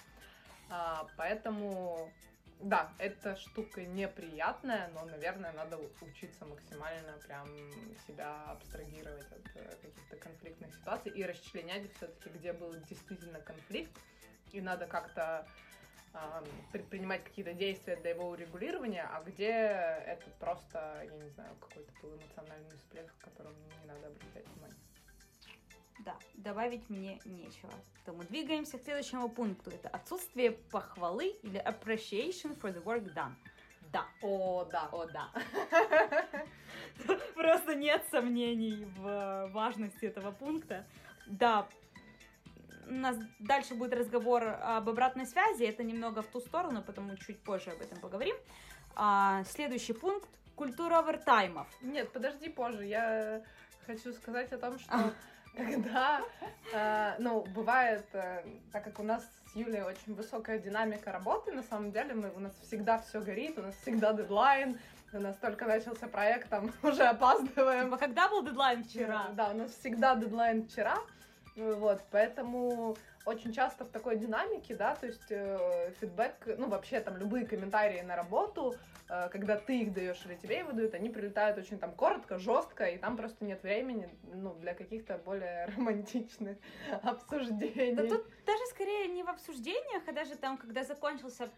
А, 0.70 1.06
Поэтому, 1.16 2.12
да, 2.62 2.92
эта 2.98 3.36
штука 3.36 3.84
неприятная, 3.84 4.88
но, 4.94 5.04
наверное, 5.04 5.52
надо 5.52 5.78
учиться 6.02 6.44
максимально 6.44 7.12
прям 7.26 7.46
себя 8.06 8.44
абстрагировать 8.50 9.30
от 9.32 9.56
э, 9.56 9.76
каких-то 9.82 10.16
конфликтных 10.16 10.74
ситуаций 10.74 11.12
и 11.12 11.24
расчленять 11.24 11.92
все-таки, 11.96 12.28
где 12.38 12.52
был 12.52 12.74
действительно 12.88 13.40
конфликт, 13.40 13.92
и 14.52 14.60
надо 14.60 14.86
как-то 14.86 15.46
предпринимать 16.72 17.22
какие-то 17.22 17.52
действия 17.52 17.96
для 17.96 18.10
его 18.10 18.30
урегулирования, 18.30 19.08
а 19.12 19.22
где 19.22 19.48
это 19.48 20.28
просто, 20.40 21.02
я 21.04 21.16
не 21.16 21.30
знаю, 21.30 21.54
какой-то 21.60 21.92
был 22.02 22.16
эмоциональный 22.16 22.76
всплеск, 22.78 23.16
к 23.18 23.24
которому 23.24 23.54
не 23.80 23.86
надо 23.86 24.08
обращать 24.08 24.46
внимание. 24.48 24.76
Да, 26.04 26.16
добавить 26.34 26.88
мне 26.88 27.20
нечего. 27.24 27.70
Поэтому 27.94 28.24
двигаемся 28.24 28.78
к 28.78 28.82
следующему 28.82 29.28
пункту. 29.28 29.70
Это 29.70 29.88
отсутствие 29.88 30.52
похвалы 30.52 31.36
или 31.42 31.62
appreciation 31.62 32.58
for 32.58 32.72
the 32.74 32.82
work 32.82 33.12
done. 33.14 33.34
Да. 33.92 34.06
О, 34.22 34.64
да. 34.64 34.88
О, 34.92 35.06
да. 35.06 35.30
Просто 37.34 37.74
нет 37.74 38.04
сомнений 38.10 38.86
в 38.96 39.50
важности 39.52 40.06
этого 40.06 40.30
пункта. 40.30 40.86
Да, 41.26 41.68
у 42.88 42.94
нас 42.94 43.16
дальше 43.38 43.74
будет 43.74 43.92
разговор 43.94 44.44
об 44.44 44.88
обратной 44.88 45.26
связи. 45.26 45.64
Это 45.64 45.82
немного 45.82 46.22
в 46.22 46.26
ту 46.26 46.40
сторону, 46.40 46.82
потому 46.82 47.16
чуть 47.16 47.42
позже 47.42 47.70
об 47.70 47.80
этом 47.80 48.00
поговорим. 48.00 48.36
А, 48.96 49.44
следующий 49.44 49.92
пункт– 49.92 50.28
культура 50.56 50.98
овертаймов. 50.98 51.68
Нет, 51.82 52.12
подожди 52.12 52.48
позже. 52.48 52.84
Я 52.84 53.42
хочу 53.86 54.12
сказать 54.12 54.52
о 54.52 54.58
том, 54.58 54.78
что 54.78 55.14
когда, 55.56 56.22
э, 56.72 57.14
ну, 57.18 57.44
бывает, 57.54 58.06
э, 58.12 58.44
так 58.72 58.84
как 58.84 58.98
у 59.00 59.02
нас 59.02 59.22
с 59.46 59.56
Юлей 59.56 59.82
очень 59.82 60.14
высокая 60.14 60.58
динамика 60.58 61.12
работы, 61.12 61.52
на 61.52 61.62
самом 61.62 61.92
деле 61.92 62.14
мы, 62.14 62.30
у 62.30 62.40
нас 62.40 62.52
всегда 62.62 62.98
все 62.98 63.20
горит, 63.20 63.58
у 63.58 63.62
нас 63.62 63.74
всегда 63.82 64.12
дедлайн, 64.12 64.78
у 65.12 65.18
нас 65.18 65.36
только 65.36 65.66
начался 65.66 66.06
проект, 66.06 66.48
там 66.48 66.72
уже 66.82 67.02
опаздываем. 67.02 67.92
А 67.92 67.98
когда 67.98 68.28
был 68.28 68.44
дедлайн 68.44 68.84
вчера? 68.84 69.28
Да, 69.32 69.50
у 69.50 69.54
нас 69.54 69.72
всегда 69.72 70.14
дедлайн 70.14 70.66
вчера, 70.66 70.96
вот, 71.60 72.02
поэтому 72.10 72.96
очень 73.26 73.52
часто 73.52 73.84
в 73.84 73.88
такой 73.88 74.16
динамике, 74.16 74.74
да, 74.74 74.94
то 74.94 75.06
есть 75.06 75.30
э, 75.30 75.92
фидбэк, 76.00 76.56
ну, 76.58 76.68
вообще 76.68 77.00
там 77.00 77.16
любые 77.16 77.46
комментарии 77.46 78.00
на 78.00 78.16
работу, 78.16 78.74
э, 79.08 79.28
когда 79.30 79.56
ты 79.56 79.80
их 79.80 79.92
даешь 79.92 80.24
или 80.24 80.36
тебе 80.36 80.58
его 80.58 80.72
дают, 80.72 80.94
они 80.94 81.10
прилетают 81.10 81.58
очень 81.58 81.78
там 81.78 81.92
коротко, 81.92 82.38
жестко, 82.38 82.86
и 82.86 82.96
там 82.96 83.16
просто 83.16 83.44
нет 83.44 83.62
времени, 83.62 84.08
ну, 84.32 84.54
для 84.54 84.74
каких-то 84.74 85.18
более 85.18 85.66
романтичных 85.76 86.56
обсуждений. 87.02 87.94
Да 87.94 88.04
тут 88.04 88.26
даже 88.46 88.66
скорее 88.70 89.08
не 89.08 89.22
в 89.22 89.28
обсуждениях, 89.28 90.02
а 90.06 90.12
даже 90.12 90.36
там, 90.36 90.56
когда 90.56 90.82
закончился 90.84 91.50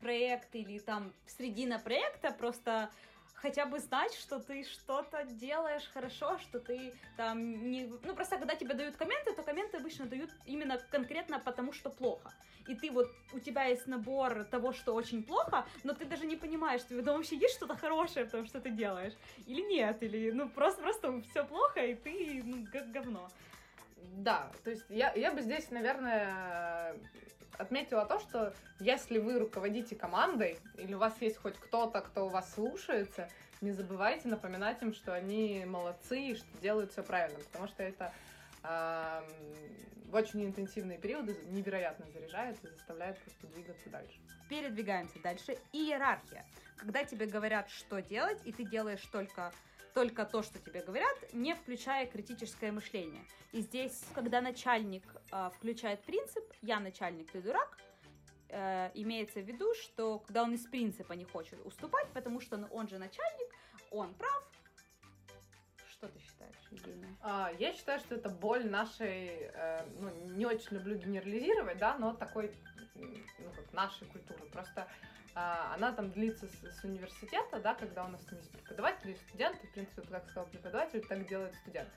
проект 0.00 0.54
или 0.54 0.78
там 0.78 1.12
средина 1.26 1.78
проекта, 1.78 2.30
просто 2.30 2.90
хотя 3.46 3.64
бы 3.64 3.78
знать, 3.78 4.12
что 4.14 4.40
ты 4.40 4.64
что-то 4.64 5.22
делаешь 5.24 5.88
хорошо, 5.94 6.36
что 6.38 6.58
ты 6.58 6.92
там 7.16 7.70
не... 7.70 7.86
Ну, 8.02 8.14
просто 8.14 8.38
когда 8.38 8.56
тебе 8.56 8.74
дают 8.74 8.96
комменты, 8.96 9.32
то 9.34 9.42
комменты 9.44 9.76
обычно 9.76 10.06
дают 10.06 10.30
именно 10.46 10.78
конкретно 10.90 11.38
потому, 11.38 11.72
что 11.72 11.90
плохо. 11.90 12.32
И 12.66 12.74
ты 12.74 12.90
вот, 12.90 13.08
у 13.32 13.38
тебя 13.38 13.66
есть 13.66 13.86
набор 13.86 14.44
того, 14.50 14.72
что 14.72 14.94
очень 14.94 15.22
плохо, 15.22 15.64
но 15.84 15.92
ты 15.92 16.04
даже 16.06 16.26
не 16.26 16.34
понимаешь, 16.34 16.80
что 16.80 17.00
там 17.04 17.14
вообще 17.16 17.36
есть 17.36 17.54
что-то 17.54 17.76
хорошее 17.76 18.26
в 18.26 18.30
том, 18.32 18.46
что 18.46 18.60
ты 18.60 18.70
делаешь. 18.70 19.14
Или 19.46 19.60
нет, 19.60 20.02
или, 20.02 20.32
ну, 20.32 20.48
просто, 20.48 20.82
просто 20.82 21.22
все 21.30 21.44
плохо, 21.44 21.86
и 21.86 21.94
ты, 21.94 22.42
ну, 22.44 22.66
г- 22.72 22.86
говно. 22.86 23.28
Да, 24.16 24.50
то 24.64 24.70
есть 24.70 24.84
я, 24.88 25.12
я 25.14 25.30
бы 25.30 25.40
здесь, 25.40 25.70
наверное, 25.70 26.96
отметила 27.58 28.06
то, 28.06 28.18
что 28.20 28.54
если 28.80 29.18
вы 29.18 29.38
руководите 29.38 29.96
командой, 29.96 30.58
или 30.76 30.94
у 30.94 30.98
вас 30.98 31.14
есть 31.20 31.36
хоть 31.38 31.56
кто-то, 31.56 32.00
кто 32.00 32.26
у 32.26 32.28
вас 32.28 32.52
слушается, 32.54 33.28
не 33.60 33.72
забывайте 33.72 34.28
напоминать 34.28 34.82
им, 34.82 34.92
что 34.92 35.14
они 35.14 35.64
молодцы 35.66 36.20
и 36.20 36.34
что 36.34 36.46
делают 36.60 36.92
все 36.92 37.02
правильно, 37.02 37.38
потому 37.40 37.68
что 37.68 37.82
это 37.82 38.12
в 38.62 40.14
очень 40.14 40.44
интенсивные 40.44 40.98
периоды 40.98 41.36
невероятно 41.50 42.06
заряжает 42.10 42.62
и 42.64 42.68
заставляет 42.68 43.18
просто 43.18 43.46
двигаться 43.48 43.88
дальше. 43.90 44.18
Передвигаемся 44.48 45.18
дальше. 45.20 45.58
Иерархия. 45.72 46.44
Когда 46.76 47.04
тебе 47.04 47.26
говорят, 47.26 47.68
что 47.70 48.00
делать, 48.00 48.38
и 48.44 48.52
ты 48.52 48.64
делаешь 48.64 49.04
только 49.10 49.52
только 49.96 50.26
то, 50.26 50.42
что 50.42 50.58
тебе 50.58 50.82
говорят, 50.82 51.16
не 51.32 51.54
включая 51.54 52.06
критическое 52.06 52.70
мышление. 52.70 53.24
И 53.52 53.62
здесь, 53.62 54.04
когда 54.14 54.42
начальник 54.42 55.02
э, 55.32 55.50
включает 55.56 56.02
принцип 56.02 56.44
«я 56.60 56.80
начальник, 56.80 57.30
ты 57.30 57.40
дурак», 57.40 57.78
э, 58.50 58.90
имеется 58.92 59.40
в 59.40 59.44
виду, 59.46 59.72
что 59.72 60.18
когда 60.18 60.42
он 60.42 60.52
из 60.52 60.66
принципа 60.66 61.14
не 61.14 61.24
хочет 61.24 61.64
уступать, 61.64 62.08
потому 62.12 62.40
что 62.40 62.58
ну, 62.58 62.66
он 62.70 62.88
же 62.88 62.98
начальник, 62.98 63.50
он 63.90 64.12
прав. 64.12 64.44
Что 65.88 66.08
ты 66.08 66.18
считаешь, 66.20 66.56
Евгения? 66.70 67.16
А, 67.22 67.50
Я 67.58 67.72
считаю, 67.72 67.98
что 67.98 68.16
это 68.16 68.28
боль 68.28 68.68
нашей, 68.68 69.50
э, 69.50 69.86
ну, 69.98 70.10
не 70.36 70.44
очень 70.44 70.76
люблю 70.76 70.96
генерализировать, 70.96 71.78
да, 71.78 71.96
но 71.96 72.12
такой, 72.12 72.54
ну, 72.96 73.50
как 73.54 73.72
нашей 73.72 74.06
культуры. 74.08 74.44
Просто 74.52 74.82
а, 74.82 74.88
она 75.36 75.92
там 75.92 76.10
длится 76.10 76.46
с, 76.46 76.80
с 76.80 76.84
университета, 76.84 77.60
да, 77.60 77.74
когда 77.74 78.04
у 78.04 78.08
нас 78.08 78.22
там 78.22 78.38
есть 78.38 78.50
преподаватели 78.50 79.12
и 79.12 79.16
студенты, 79.16 79.66
в 79.66 79.72
принципе, 79.72 80.02
как 80.02 80.24
сказал 80.24 80.46
преподаватель, 80.46 81.06
так 81.06 81.28
делает 81.28 81.54
студент. 81.56 81.88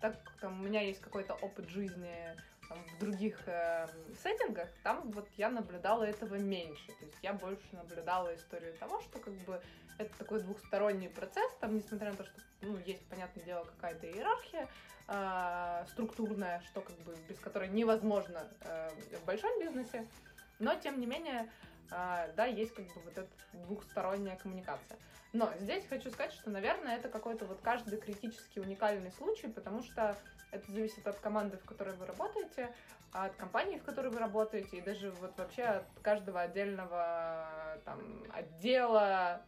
Так 0.00 0.16
там 0.40 0.60
у 0.60 0.64
меня 0.64 0.80
есть 0.80 1.00
какой-то 1.00 1.34
опыт 1.34 1.68
жизни 1.68 2.34
там, 2.68 2.78
в 2.84 2.98
других 2.98 3.38
э, 3.46 3.86
сеттингах, 4.22 4.68
там 4.82 5.10
вот 5.10 5.28
я 5.36 5.50
наблюдала 5.50 6.04
этого 6.04 6.36
меньше. 6.36 6.86
То 6.86 7.04
есть 7.04 7.18
я 7.22 7.34
больше 7.34 7.66
наблюдала 7.72 8.34
историю 8.34 8.74
того, 8.78 9.00
что 9.02 9.18
как 9.18 9.34
бы 9.44 9.60
это 9.98 10.16
такой 10.16 10.40
двухсторонний 10.40 11.10
процесс, 11.10 11.52
там, 11.60 11.76
несмотря 11.76 12.12
на 12.12 12.16
то, 12.16 12.24
что, 12.24 12.40
ну, 12.62 12.78
есть, 12.78 13.06
понятное 13.08 13.44
дело, 13.44 13.64
какая-то 13.64 14.06
иерархия 14.06 14.68
э, 15.08 15.84
структурная, 15.90 16.60
что 16.62 16.80
как 16.80 16.96
бы 17.00 17.14
без 17.28 17.38
которой 17.40 17.68
невозможно 17.68 18.48
э, 18.62 18.90
в 19.20 19.24
большом 19.26 19.58
бизнесе, 19.60 20.06
но, 20.58 20.74
тем 20.76 20.98
не 20.98 21.06
менее, 21.06 21.50
да, 21.90 22.46
есть 22.46 22.74
как 22.74 22.84
бы 22.86 23.00
вот 23.04 23.18
эта 23.18 23.28
двухсторонняя 23.52 24.36
коммуникация. 24.36 24.98
Но 25.32 25.52
здесь 25.60 25.86
хочу 25.86 26.10
сказать, 26.10 26.32
что, 26.32 26.50
наверное, 26.50 26.96
это 26.96 27.08
какой-то 27.08 27.44
вот 27.44 27.60
каждый 27.60 27.98
критически 27.98 28.58
уникальный 28.58 29.10
случай, 29.12 29.48
потому 29.48 29.82
что 29.82 30.16
это 30.50 30.72
зависит 30.72 31.06
от 31.06 31.18
команды, 31.18 31.58
в 31.58 31.64
которой 31.64 31.94
вы 31.96 32.06
работаете, 32.06 32.74
от 33.12 33.34
компании, 33.36 33.78
в 33.78 33.84
которой 33.84 34.08
вы 34.08 34.18
работаете, 34.18 34.78
и 34.78 34.80
даже 34.80 35.10
вот 35.10 35.36
вообще 35.38 35.62
от 35.62 35.86
каждого 36.02 36.40
отдельного 36.40 37.78
там 37.84 38.00
отдела, 38.32 39.42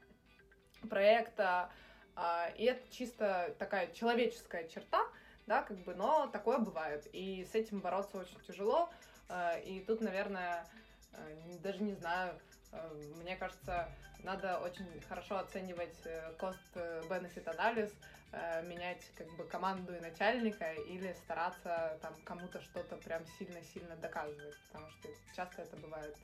проекта. 0.89 1.71
А, 2.15 2.49
и 2.57 2.65
это 2.65 2.83
чисто 2.91 3.55
такая 3.59 3.93
человеческая 3.93 4.69
черта, 4.69 5.03
да, 5.47 5.63
как 5.63 5.79
бы, 5.79 5.95
но 5.95 6.27
такое 6.27 6.59
бывает. 6.59 7.07
И 7.13 7.45
с 7.51 7.55
этим 7.55 7.81
бороться 7.81 8.19
очень 8.19 8.39
тяжело. 8.47 8.91
А, 9.29 9.57
и 9.59 9.81
тут, 9.81 10.01
наверное, 10.01 10.67
даже 11.63 11.83
не 11.83 11.95
знаю, 11.95 12.35
э, 12.73 12.95
мне 13.23 13.37
кажется, 13.37 13.89
надо 14.23 14.59
очень 14.59 14.87
хорошо 15.09 15.39
оценивать 15.39 15.97
cost-benefit 16.39 17.47
э, 17.47 17.51
анализ, 17.51 17.93
менять 18.65 19.03
как 19.17 19.27
бы 19.39 19.45
команду 19.45 19.95
и 19.95 20.01
начальника 20.01 20.75
или 20.75 21.15
стараться 21.25 21.99
там 22.03 22.13
кому-то 22.25 22.61
что-то 22.61 22.97
прям 22.97 23.25
сильно-сильно 23.39 23.97
доказывать, 23.97 24.55
потому 24.69 24.91
что 24.91 25.09
часто 25.35 25.63
это 25.63 25.77
бывает 25.79 26.15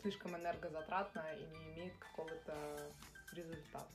слишком 0.00 0.34
энергозатратно 0.34 1.22
и 1.36 1.44
не 1.58 1.74
имеет 1.74 1.94
какого-то 1.98 2.54
результата? 3.34 3.86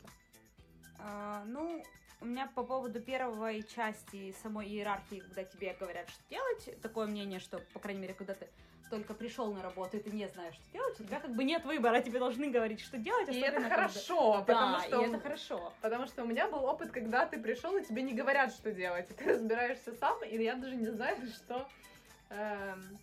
А, 1.00 1.44
ну, 1.46 1.84
у 2.22 2.26
меня 2.26 2.48
по 2.54 2.64
поводу 2.64 3.00
первой 3.00 3.64
части 3.64 4.36
самой 4.44 4.68
иерархии, 4.68 5.20
когда 5.20 5.44
тебе 5.46 5.74
говорят, 5.80 6.10
что 6.10 6.22
делать, 6.30 6.82
такое 6.82 7.08
мнение, 7.08 7.40
что, 7.40 7.60
по 7.74 7.80
крайней 7.80 8.02
мере, 8.02 8.14
когда 8.14 8.34
ты 8.34 8.48
только 8.90 9.14
пришел 9.14 9.54
на 9.54 9.62
работу, 9.62 9.98
и 9.98 10.00
ты 10.00 10.12
не 10.12 10.28
знаешь, 10.28 10.56
что 10.56 10.72
делать, 10.72 11.00
у 11.00 11.04
тебя 11.04 11.20
как 11.20 11.32
бы 11.32 11.44
нет 11.44 11.64
выбора, 11.66 12.02
тебе 12.02 12.20
должны 12.20 12.50
говорить, 12.50 12.82
что 12.82 12.98
делать. 12.98 13.30
И 13.30 13.40
это 13.40 13.62
хорошо, 13.62 14.44
когда... 14.46 14.54
потому 14.54 14.78
да, 14.78 14.84
что... 14.84 15.02
и 15.02 15.08
это 15.08 15.20
хорошо. 15.20 15.74
Потому 15.82 16.08
что 16.08 16.24
у 16.24 16.28
меня 16.28 16.48
был 16.48 16.66
опыт, 16.66 16.92
когда 16.92 17.26
ты 17.26 17.40
пришел, 17.40 17.76
и 17.78 17.84
тебе 17.84 18.02
не 18.02 18.14
говорят, 18.14 18.52
что 18.52 18.72
делать, 18.72 19.10
и 19.10 19.14
ты 19.14 19.34
разбираешься 19.34 19.94
сам, 19.96 20.24
и 20.24 20.44
я 20.44 20.56
даже 20.56 20.76
не 20.76 20.88
знаю, 20.88 21.18
что... 21.36 21.68
Эм 22.30 22.98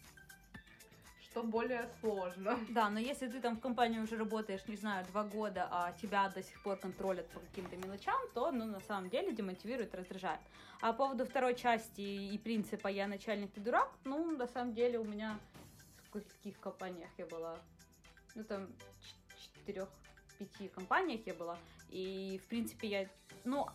что 1.36 1.42
более 1.42 1.86
сложно. 2.00 2.58
Да, 2.70 2.88
но 2.88 2.98
если 2.98 3.28
ты 3.28 3.40
там 3.40 3.56
в 3.56 3.60
компании 3.60 3.98
уже 3.98 4.16
работаешь, 4.16 4.62
не 4.68 4.76
знаю, 4.76 5.04
два 5.04 5.22
года, 5.22 5.68
а 5.70 5.92
тебя 6.00 6.30
до 6.30 6.42
сих 6.42 6.62
пор 6.62 6.76
контролят 6.78 7.28
по 7.28 7.40
каким-то 7.40 7.76
мелочам, 7.76 8.18
то, 8.32 8.50
ну, 8.50 8.64
на 8.64 8.80
самом 8.80 9.10
деле 9.10 9.32
демотивирует, 9.32 9.94
раздражает. 9.94 10.40
А 10.80 10.92
по 10.92 10.98
поводу 11.04 11.26
второй 11.26 11.54
части 11.54 12.00
и 12.00 12.38
принципа 12.38 12.88
«я 12.88 13.06
начальник, 13.06 13.52
ты 13.52 13.60
дурак», 13.60 13.90
ну, 14.04 14.34
на 14.34 14.46
самом 14.46 14.72
деле 14.72 14.98
у 14.98 15.04
меня 15.04 15.38
каких 16.24 16.58
компаниях 16.60 17.10
я 17.18 17.26
была? 17.26 17.58
Ну, 18.34 18.44
там, 18.44 18.68
четырех-пяти 19.38 20.68
компаниях 20.68 21.26
я 21.26 21.34
была, 21.34 21.58
и, 21.88 22.40
в 22.44 22.48
принципе, 22.48 22.88
я, 22.88 23.08
ну, 23.44 23.66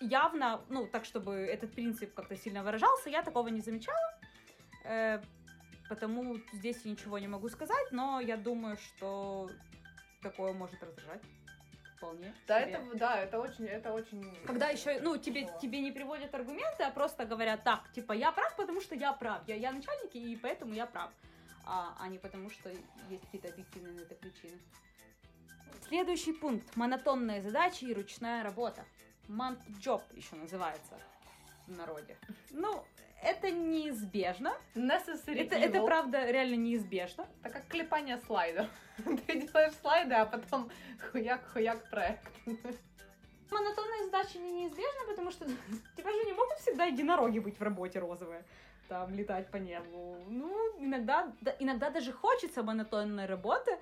явно, 0.00 0.62
ну, 0.68 0.86
так, 0.86 1.04
чтобы 1.04 1.34
этот 1.34 1.72
принцип 1.72 2.12
как-то 2.14 2.36
сильно 2.36 2.62
выражался, 2.62 3.08
я 3.08 3.22
такого 3.22 3.48
не 3.48 3.60
замечала, 3.60 4.18
э, 4.84 5.22
Потому 5.88 6.36
здесь 6.52 6.80
я 6.84 6.92
ничего 6.92 7.18
не 7.18 7.28
могу 7.28 7.48
сказать, 7.48 7.92
но 7.92 8.20
я 8.20 8.36
думаю, 8.36 8.76
что 8.78 9.50
такое 10.22 10.52
может 10.52 10.82
раздражать. 10.82 11.22
Вполне. 11.96 12.34
Да, 12.46 12.60
себе. 12.60 12.72
это, 12.72 12.98
да, 12.98 13.16
это 13.20 13.38
очень, 13.38 13.66
это 13.66 13.92
очень. 13.92 14.36
Когда 14.46 14.68
еще, 14.68 15.00
ну, 15.00 15.16
тебе, 15.16 15.48
тебе 15.60 15.80
не 15.80 15.92
приводят 15.92 16.34
аргументы, 16.34 16.82
а 16.82 16.90
просто 16.90 17.24
говорят, 17.24 17.64
так, 17.64 17.92
типа, 17.92 18.12
я 18.12 18.32
прав, 18.32 18.56
потому 18.56 18.80
что 18.80 18.94
я 18.94 19.12
прав. 19.12 19.46
Я, 19.46 19.54
я 19.56 19.72
начальник, 19.72 20.14
и 20.14 20.36
поэтому 20.36 20.74
я 20.74 20.86
прав. 20.86 21.10
А, 21.66 21.96
а 21.98 22.08
не 22.08 22.18
потому, 22.18 22.50
что 22.50 22.70
есть 23.08 23.24
какие-то 23.24 23.48
объективные 23.48 23.94
на 23.94 24.00
это 24.00 24.14
причины. 24.14 24.58
Следующий 25.88 26.32
пункт. 26.32 26.76
Монотонные 26.76 27.42
задачи 27.42 27.84
и 27.84 27.94
ручная 27.94 28.42
работа. 28.42 28.84
Monkey 29.28 29.78
job 29.80 30.02
еще 30.14 30.36
называется 30.36 30.98
в 31.66 31.72
народе. 31.76 32.16
Ну, 32.50 32.84
это 33.22 33.50
неизбежно. 33.50 34.54
Это, 35.46 35.56
это 35.56 35.82
правда 35.82 36.30
реально 36.30 36.56
неизбежно. 36.56 37.26
Это 37.42 37.54
как 37.54 37.66
клепание 37.68 38.18
слайдов. 38.18 38.66
Ты 39.26 39.40
делаешь 39.40 39.72
слайды, 39.80 40.14
а 40.14 40.26
потом 40.26 40.70
хуяк-хуяк 41.10 41.88
проект. 41.90 42.30
Монотонные 43.50 44.04
задачи 44.04 44.36
не 44.36 44.52
неизбежны, 44.52 45.06
потому 45.08 45.30
что 45.30 45.44
тебя 45.96 46.12
же 46.12 46.24
не 46.24 46.32
могут 46.32 46.58
всегда 46.58 46.84
единороги 46.84 47.38
быть 47.38 47.58
в 47.58 47.62
работе 47.62 47.98
розовые. 47.98 48.44
Там 48.88 49.14
летать 49.14 49.50
по 49.50 49.56
небу. 49.56 50.18
Ну, 50.28 50.52
иногда, 50.78 51.32
да, 51.40 51.54
иногда 51.58 51.90
даже 51.90 52.12
хочется 52.12 52.62
монотонной 52.62 53.26
работы, 53.26 53.78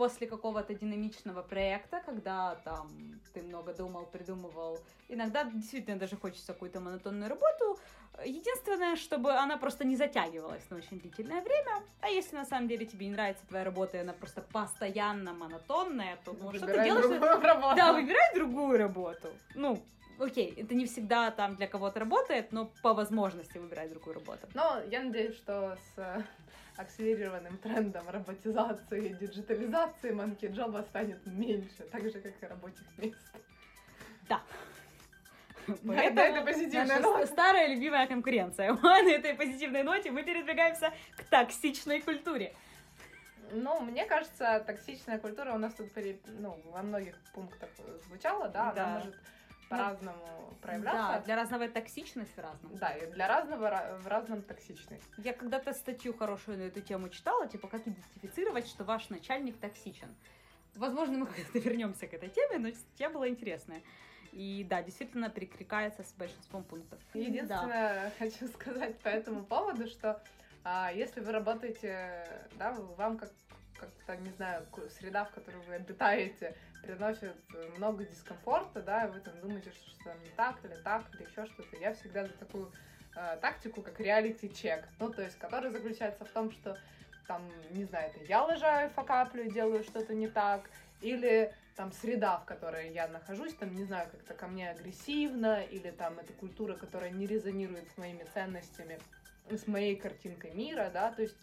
после 0.00 0.26
какого-то 0.26 0.74
динамичного 0.74 1.42
проекта, 1.42 2.00
когда 2.06 2.54
там 2.64 2.88
ты 3.34 3.42
много 3.42 3.74
думал, 3.74 4.06
придумывал, 4.06 4.78
иногда 5.10 5.44
действительно 5.44 5.98
даже 5.98 6.16
хочется 6.16 6.54
какую-то 6.54 6.80
монотонную 6.80 7.28
работу. 7.28 7.78
Единственное, 8.24 8.96
чтобы 8.96 9.34
она 9.34 9.58
просто 9.58 9.84
не 9.84 9.96
затягивалась 9.96 10.62
на 10.70 10.78
очень 10.78 11.00
длительное 11.00 11.42
время. 11.42 11.82
А 12.00 12.08
если 12.08 12.36
на 12.36 12.46
самом 12.46 12.66
деле 12.66 12.86
тебе 12.86 13.06
не 13.06 13.12
нравится 13.12 13.46
твоя 13.46 13.62
работа, 13.62 13.98
и 13.98 14.00
она 14.00 14.14
просто 14.14 14.40
постоянно 14.40 15.34
монотонная, 15.34 16.16
то 16.24 16.32
ну, 16.32 16.50
что 16.54 16.66
ты 16.66 16.82
делаешь? 16.82 17.20
Работу. 17.42 17.76
Да, 17.76 17.92
выбирай 17.92 18.34
другую 18.34 18.78
работу. 18.78 19.28
Ну, 19.54 19.82
окей, 20.20 20.54
это 20.56 20.74
не 20.74 20.86
всегда 20.86 21.30
там 21.30 21.56
для 21.56 21.66
кого-то 21.66 22.00
работает, 22.00 22.52
но 22.52 22.70
по 22.82 22.94
возможности 22.94 23.58
выбирай 23.58 23.88
другую 23.88 24.14
работу. 24.14 24.46
Но 24.54 24.80
я 24.90 25.02
надеюсь, 25.02 25.36
что 25.36 25.76
с 25.94 26.24
акселерированным 26.76 27.58
трендом 27.58 28.08
роботизации 28.08 29.08
и 29.08 29.14
диджитализации 29.14 30.12
манки 30.12 30.46
джоба 30.46 30.82
станет 30.88 31.24
меньше, 31.26 31.82
так 31.90 32.02
же, 32.02 32.20
как 32.20 32.42
и 32.42 32.46
рабочих 32.46 32.86
мест. 32.98 33.16
Да. 34.28 34.40
Поэтому 35.66 36.14
да, 36.14 36.26
это 36.26 36.42
позитивная 36.42 37.00
нота. 37.00 37.26
Старая 37.26 37.68
любимая 37.68 38.06
конкуренция. 38.06 38.72
На 38.82 39.02
этой 39.02 39.34
позитивной 39.34 39.82
ноте 39.82 40.10
мы 40.10 40.22
передвигаемся 40.22 40.92
к 41.16 41.24
токсичной 41.24 42.00
культуре. 42.00 42.54
Ну, 43.52 43.80
мне 43.80 44.06
кажется, 44.06 44.62
токсичная 44.66 45.18
культура 45.18 45.52
у 45.52 45.58
нас 45.58 45.74
тут 45.74 45.90
ну, 46.38 46.60
во 46.66 46.82
многих 46.82 47.16
пунктах 47.34 47.68
звучала, 48.06 48.48
да, 48.48 48.72
да. 48.72 48.84
она 48.84 48.94
может 48.98 49.16
по-разному 49.70 50.54
проявляться. 50.60 51.12
Да, 51.12 51.20
для 51.20 51.36
разного 51.36 51.68
токсичность 51.68 52.36
разная. 52.36 52.76
Да, 52.76 52.90
и 52.90 53.10
для 53.12 53.28
разного 53.28 53.98
в 54.02 54.06
разном 54.06 54.42
токсичный. 54.42 55.00
Я 55.16 55.32
когда-то 55.32 55.72
статью 55.72 56.12
хорошую 56.12 56.58
на 56.58 56.62
эту 56.62 56.80
тему 56.80 57.08
читала, 57.08 57.46
типа, 57.46 57.68
как 57.68 57.86
идентифицировать, 57.86 58.66
что 58.66 58.84
ваш 58.84 59.08
начальник 59.08 59.58
токсичен. 59.58 60.14
Возможно, 60.74 61.18
мы 61.18 61.26
когда-то 61.34 61.58
вернемся 61.58 62.06
к 62.06 62.14
этой 62.14 62.28
теме, 62.28 62.58
но 62.58 62.70
статья 62.74 63.10
была 63.10 63.28
интересная. 63.28 63.82
И 64.32 64.66
да, 64.68 64.82
действительно 64.82 65.28
перекликается 65.28 66.02
с 66.02 66.12
большинством 66.14 66.64
пунктов. 66.64 66.98
Единственное, 67.14 68.04
да. 68.04 68.12
хочу 68.18 68.46
сказать 68.48 68.98
по 68.98 69.08
этому 69.08 69.44
поводу, 69.44 69.86
что 69.86 70.22
а, 70.64 70.92
если 70.92 71.20
вы 71.20 71.32
работаете, 71.32 72.26
да, 72.56 72.72
вам 72.72 73.18
как 73.18 73.30
как-то, 73.80 74.14
не 74.16 74.30
знаю, 74.32 74.66
среда, 74.98 75.24
в 75.24 75.30
которой 75.30 75.56
вы 75.66 75.74
обитаете, 75.74 76.54
приносит 76.82 77.36
много 77.76 78.04
дискомфорта, 78.04 78.82
да, 78.82 79.06
и 79.06 79.10
вы 79.10 79.20
там 79.20 79.38
думаете, 79.40 79.70
что, 79.70 79.90
что 79.90 80.04
там 80.04 80.22
не 80.22 80.30
так, 80.30 80.64
или 80.64 80.74
так, 80.82 81.04
или 81.14 81.22
еще 81.28 81.46
что-то. 81.46 81.76
Я 81.76 81.94
всегда 81.94 82.24
за 82.24 82.32
такую 82.32 82.72
э, 83.16 83.38
тактику, 83.40 83.82
как 83.82 83.98
реалити-чек, 84.00 84.86
ну, 84.98 85.10
то 85.10 85.22
есть, 85.22 85.38
который 85.38 85.70
заключается 85.70 86.24
в 86.24 86.30
том, 86.30 86.50
что 86.50 86.78
там, 87.26 87.48
не 87.70 87.84
знаю, 87.84 88.10
это 88.10 88.24
я 88.24 88.42
лажаю, 88.42 88.90
факаплю, 88.90 89.50
делаю 89.50 89.84
что-то 89.84 90.14
не 90.14 90.28
так, 90.28 90.68
или 91.00 91.54
там 91.76 91.92
среда, 91.92 92.38
в 92.38 92.44
которой 92.44 92.92
я 92.92 93.08
нахожусь, 93.08 93.54
там, 93.54 93.74
не 93.74 93.84
знаю, 93.84 94.10
как-то 94.10 94.34
ко 94.34 94.46
мне 94.48 94.70
агрессивно, 94.70 95.62
или 95.62 95.90
там 95.90 96.18
это 96.18 96.32
культура, 96.32 96.74
которая 96.74 97.10
не 97.10 97.26
резонирует 97.26 97.88
с 97.90 97.96
моими 97.96 98.24
ценностями, 98.34 98.98
с 99.48 99.66
моей 99.66 99.96
картинкой 99.96 100.52
мира, 100.52 100.90
да, 100.92 101.12
то 101.12 101.22
есть 101.22 101.36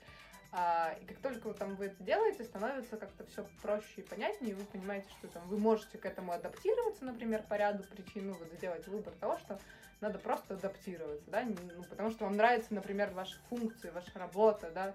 а, 0.52 0.96
и 1.02 1.06
как 1.06 1.18
только 1.18 1.54
там 1.54 1.76
вы 1.76 1.86
это 1.86 2.04
делаете, 2.04 2.44
становится 2.44 2.98
как-то 2.98 3.26
все 3.26 3.46
проще 3.62 3.88
и 3.98 4.02
понятнее, 4.02 4.52
и 4.52 4.56
вы 4.56 4.64
понимаете, 4.66 5.10
что 5.20 5.28
там 5.28 5.48
вы 5.48 5.58
можете 5.58 5.98
к 5.98 6.06
этому 6.06 6.32
адаптироваться, 6.32 7.04
например, 7.04 7.44
по 7.44 7.56
ряду 7.56 7.84
причин, 7.84 8.28
ну, 8.28 8.34
вот 8.34 8.48
сделать 8.54 8.88
выбор 8.88 9.14
того, 9.20 9.38
что 9.38 9.60
надо 10.00 10.20
просто 10.20 10.54
адаптироваться, 10.54 11.30
да, 11.30 11.44
ну, 11.44 11.84
потому 11.90 12.12
что 12.12 12.26
вам 12.26 12.38
нравится, 12.38 12.74
например, 12.74 13.12
ваши 13.12 13.38
функции, 13.50 13.90
ваша 13.90 14.18
работа, 14.18 14.72
да, 14.72 14.94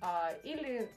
а, 0.00 0.32
или, 0.42 0.88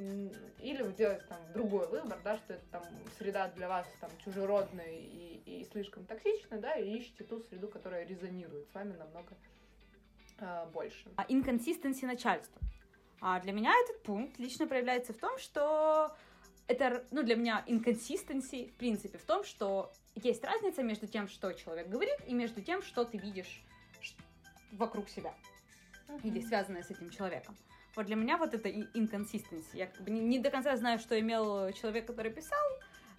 или 0.59 0.83
вы 0.83 0.91
делаете 0.93 1.23
там 1.29 1.39
другой 1.53 1.87
выбор, 1.87 2.19
да, 2.23 2.37
что 2.37 2.53
это 2.53 2.65
там 2.71 2.83
среда 3.17 3.47
для 3.49 3.69
вас 3.69 3.87
там 4.01 4.09
чужеродная 4.23 4.91
и, 4.91 5.41
и 5.45 5.67
слишком 5.71 6.05
токсичная, 6.05 6.59
да, 6.59 6.75
и 6.75 6.97
ищете 6.97 7.23
ту 7.23 7.39
среду, 7.39 7.67
которая 7.67 8.05
резонирует 8.05 8.67
с 8.67 8.73
вами 8.73 8.95
намного 8.97 9.33
э, 10.39 10.65
больше. 10.73 11.09
А 11.15 11.25
инконсистенции 11.29 12.05
начальства. 12.05 12.61
А 13.19 13.39
для 13.39 13.51
меня 13.51 13.73
этот 13.83 14.03
пункт 14.03 14.37
лично 14.37 14.67
проявляется 14.67 15.13
в 15.13 15.17
том, 15.17 15.37
что 15.39 16.15
это, 16.67 17.03
ну, 17.11 17.23
для 17.23 17.35
меня 17.35 17.63
инконсистенции, 17.65 18.67
в 18.67 18.73
принципе, 18.73 19.17
в 19.17 19.23
том, 19.23 19.43
что 19.43 19.91
есть 20.15 20.43
разница 20.43 20.83
между 20.83 21.07
тем, 21.07 21.27
что 21.27 21.51
человек 21.53 21.87
говорит, 21.87 22.17
и 22.27 22.33
между 22.33 22.61
тем, 22.61 22.81
что 22.81 23.05
ты 23.05 23.17
видишь 23.17 23.63
вокруг 24.71 25.09
себя 25.09 25.33
или 26.23 26.41
связанное 26.41 26.83
с 26.83 26.91
этим 26.91 27.09
человеком. 27.09 27.57
Вот 27.95 28.05
для 28.05 28.15
меня 28.15 28.37
вот 28.37 28.53
это 28.53 28.69
инконсистенция. 28.69 29.77
Я 29.79 29.87
как 29.87 30.01
бы 30.01 30.11
не, 30.11 30.21
не 30.21 30.39
до 30.39 30.51
конца 30.51 30.75
знаю, 30.77 30.99
что 30.99 31.19
имел 31.19 31.71
человек, 31.73 32.05
который 32.05 32.31
писал 32.31 32.65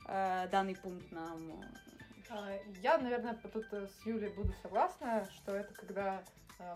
э, 0.06 0.48
данный 0.52 0.76
пункт 0.76 1.10
нам. 1.10 1.64
А, 2.30 2.56
я, 2.80 2.98
наверное, 2.98 3.34
тут 3.34 3.66
э, 3.72 3.88
с 3.88 4.06
Юлей 4.06 4.30
буду 4.30 4.52
согласна, 4.62 5.28
что 5.34 5.52
это 5.52 5.74
когда 5.74 6.22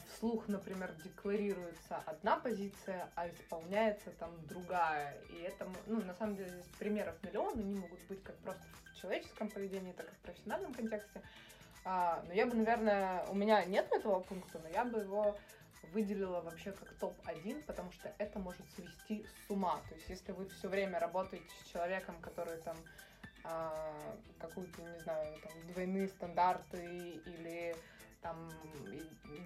вслух, 0.07 0.49
например, 0.49 0.92
декларируется 1.05 1.97
одна 2.07 2.37
позиция, 2.37 3.09
а 3.16 3.29
исполняется 3.29 4.11
там 4.12 4.31
другая. 4.47 5.16
И 5.31 5.42
это, 5.42 5.68
ну, 5.87 6.03
на 6.03 6.14
самом 6.14 6.37
деле, 6.37 6.51
здесь 6.51 6.73
примеров 6.79 7.16
миллион, 7.23 7.59
они 7.59 7.75
могут 7.75 8.01
быть 8.07 8.23
как 8.23 8.37
просто 8.38 8.62
в 8.92 9.01
человеческом 9.01 9.49
поведении, 9.49 9.92
так 9.92 10.07
и 10.07 10.14
в 10.14 10.18
профессиональном 10.18 10.73
контексте. 10.73 11.23
А, 11.85 12.23
но 12.29 12.33
я 12.33 12.47
бы, 12.47 12.55
наверное, 12.55 13.25
у 13.27 13.35
меня 13.35 13.64
нет 13.64 13.90
этого 13.92 14.21
пункта, 14.21 14.61
но 14.61 14.68
я 14.68 14.85
бы 14.85 15.01
его 15.01 15.37
выделила 15.92 16.40
вообще 16.40 16.71
как 16.73 16.92
топ-1, 16.95 17.64
потому 17.64 17.90
что 17.92 18.12
это 18.18 18.38
может 18.38 18.64
свести 18.77 19.27
с 19.47 19.51
ума. 19.51 19.81
То 19.88 19.95
есть, 19.97 20.09
если 20.09 20.33
вы 20.33 20.49
все 20.49 20.68
время 20.68 21.01
работаете 21.01 21.49
с 21.64 21.73
человеком, 21.73 22.21
который 22.21 22.59
там 22.59 22.77
а, 23.45 24.16
какую-то, 24.38 24.81
не 24.83 25.01
знаю, 25.01 25.40
там, 25.42 25.53
двойные 25.73 26.09
стандарты 26.09 27.21
или 27.27 27.75
там 28.23 28.51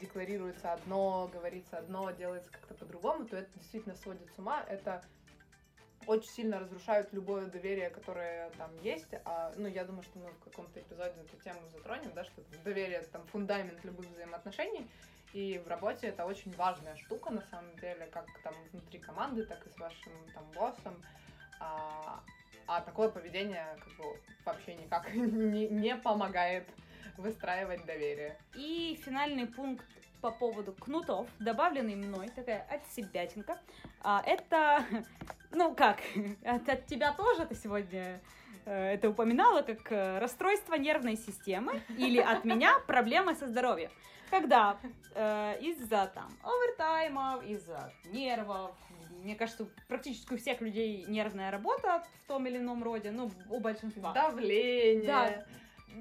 декларируется 0.00 0.72
одно, 0.72 1.28
говорится 1.32 1.78
одно, 1.78 2.10
делается 2.10 2.50
как-то 2.50 2.74
по-другому, 2.74 3.26
то 3.26 3.36
это 3.36 3.50
действительно 3.58 3.96
сводит 3.96 4.30
с 4.34 4.38
ума. 4.38 4.64
Это 4.68 5.02
очень 6.06 6.28
сильно 6.28 6.60
разрушают 6.60 7.12
любое 7.12 7.46
доверие, 7.46 7.90
которое 7.90 8.50
там 8.50 8.70
есть. 8.82 9.08
А, 9.24 9.52
ну, 9.56 9.66
я 9.66 9.84
думаю, 9.84 10.02
что 10.02 10.18
мы 10.18 10.30
в 10.30 10.38
каком-то 10.44 10.80
эпизоде 10.80 11.20
эту 11.20 11.36
тему 11.42 11.60
затронем, 11.72 12.12
да, 12.14 12.24
что 12.24 12.42
доверие 12.64 12.98
это 12.98 13.10
там 13.10 13.26
фундамент 13.26 13.82
любых 13.84 14.06
взаимоотношений. 14.10 14.86
И 15.32 15.60
в 15.64 15.68
работе 15.68 16.08
это 16.08 16.24
очень 16.24 16.52
важная 16.52 16.96
штука, 16.96 17.30
на 17.30 17.42
самом 17.50 17.74
деле, 17.76 18.06
как 18.06 18.26
там 18.42 18.54
внутри 18.72 18.98
команды, 18.98 19.44
так 19.44 19.66
и 19.66 19.70
с 19.70 19.78
вашим 19.78 20.12
там 20.32 20.44
боссом. 20.52 21.02
А, 21.58 22.22
а 22.66 22.80
такое 22.80 23.08
поведение 23.08 23.76
как 23.78 23.96
бы 23.96 24.20
вообще 24.44 24.74
никак 24.74 25.12
не, 25.14 25.68
не 25.68 25.96
помогает 25.96 26.68
выстраивать 27.18 27.84
доверие. 27.86 28.38
И 28.54 29.00
финальный 29.04 29.46
пункт 29.46 29.86
по 30.20 30.30
поводу 30.30 30.72
кнутов, 30.72 31.28
добавленный 31.38 31.94
мной, 31.94 32.28
такая 32.34 32.66
от 32.70 32.86
себятинка. 32.92 33.58
А, 34.02 34.22
это, 34.26 34.84
ну 35.52 35.74
как, 35.74 36.00
от, 36.44 36.68
от 36.68 36.86
тебя 36.86 37.12
тоже 37.12 37.46
ты 37.46 37.54
сегодня 37.54 38.20
э, 38.64 38.94
это 38.94 39.10
упоминала, 39.10 39.62
как 39.62 39.92
э, 39.92 40.18
расстройство 40.18 40.74
нервной 40.74 41.16
системы 41.16 41.82
или 41.96 42.18
от 42.18 42.44
меня 42.44 42.78
проблемы 42.86 43.34
со 43.34 43.46
здоровьем. 43.46 43.90
Когда 44.30 44.78
э, 45.14 45.58
из-за 45.60 46.10
там 46.12 46.28
овертаймов, 46.42 47.44
из-за 47.44 47.92
нервов, 48.06 48.74
мне 49.22 49.36
кажется, 49.36 49.68
практически 49.88 50.34
у 50.34 50.36
всех 50.36 50.60
людей 50.60 51.04
нервная 51.06 51.50
работа 51.50 52.04
в 52.24 52.28
том 52.28 52.46
или 52.46 52.58
ином 52.58 52.82
роде, 52.82 53.10
ну, 53.10 53.30
у 53.50 53.60
большинства. 53.60 54.12
Давление. 54.12 55.06
Да, 55.06 55.46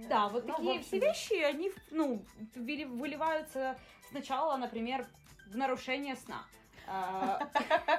да, 0.10 0.28
вот 0.28 0.46
ну, 0.46 0.54
такие 0.54 0.82
все 0.82 1.00
вещи, 1.00 1.34
они, 1.42 1.72
ну, 1.92 2.24
выливаются 2.56 3.78
сначала, 4.10 4.58
например, 4.58 5.06
в 5.48 5.58
нарушение 5.58 6.16
сна. 6.16 6.46
А, 6.88 7.40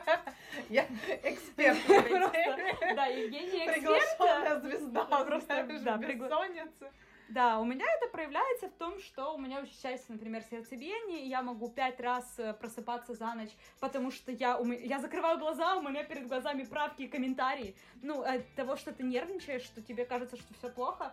Я 0.69 0.87
эксперт. 1.23 1.79
Да, 1.89 3.07
Евгения 3.07 3.67
эксперт. 3.67 4.63
звезда. 4.63 5.05
Просто, 5.25 5.67
да, 5.83 5.97
бессонница. 5.97 6.93
Да, 7.29 7.59
у 7.59 7.65
меня 7.65 7.85
это 7.97 8.09
проявляется 8.09 8.69
в 8.69 8.75
том, 8.75 9.01
что 9.01 9.35
у 9.35 9.39
меня 9.39 9.61
учащается, 9.61 10.13
например, 10.13 10.43
сердцебиение, 10.49 11.25
и 11.25 11.29
я 11.29 11.43
могу 11.43 11.69
пять 11.69 11.99
раз 11.99 12.39
э, 12.39 12.55
просыпаться 12.55 13.15
за 13.15 13.35
ночь, 13.35 13.51
потому 13.81 14.13
что 14.13 14.31
я, 14.31 14.61
я 14.85 15.01
закрываю 15.01 15.37
глаза, 15.39 15.75
у 15.75 15.83
меня 15.83 16.05
перед 16.05 16.29
глазами 16.29 16.63
правки 16.63 17.03
и 17.03 17.09
комментарии. 17.09 17.75
Ну, 18.01 18.23
от 18.23 18.47
того, 18.55 18.77
что 18.77 18.93
ты 18.93 19.03
нервничаешь, 19.03 19.63
что 19.63 19.83
тебе 19.83 20.05
кажется, 20.05 20.37
что 20.37 20.55
все 20.55 20.71
плохо, 20.71 21.13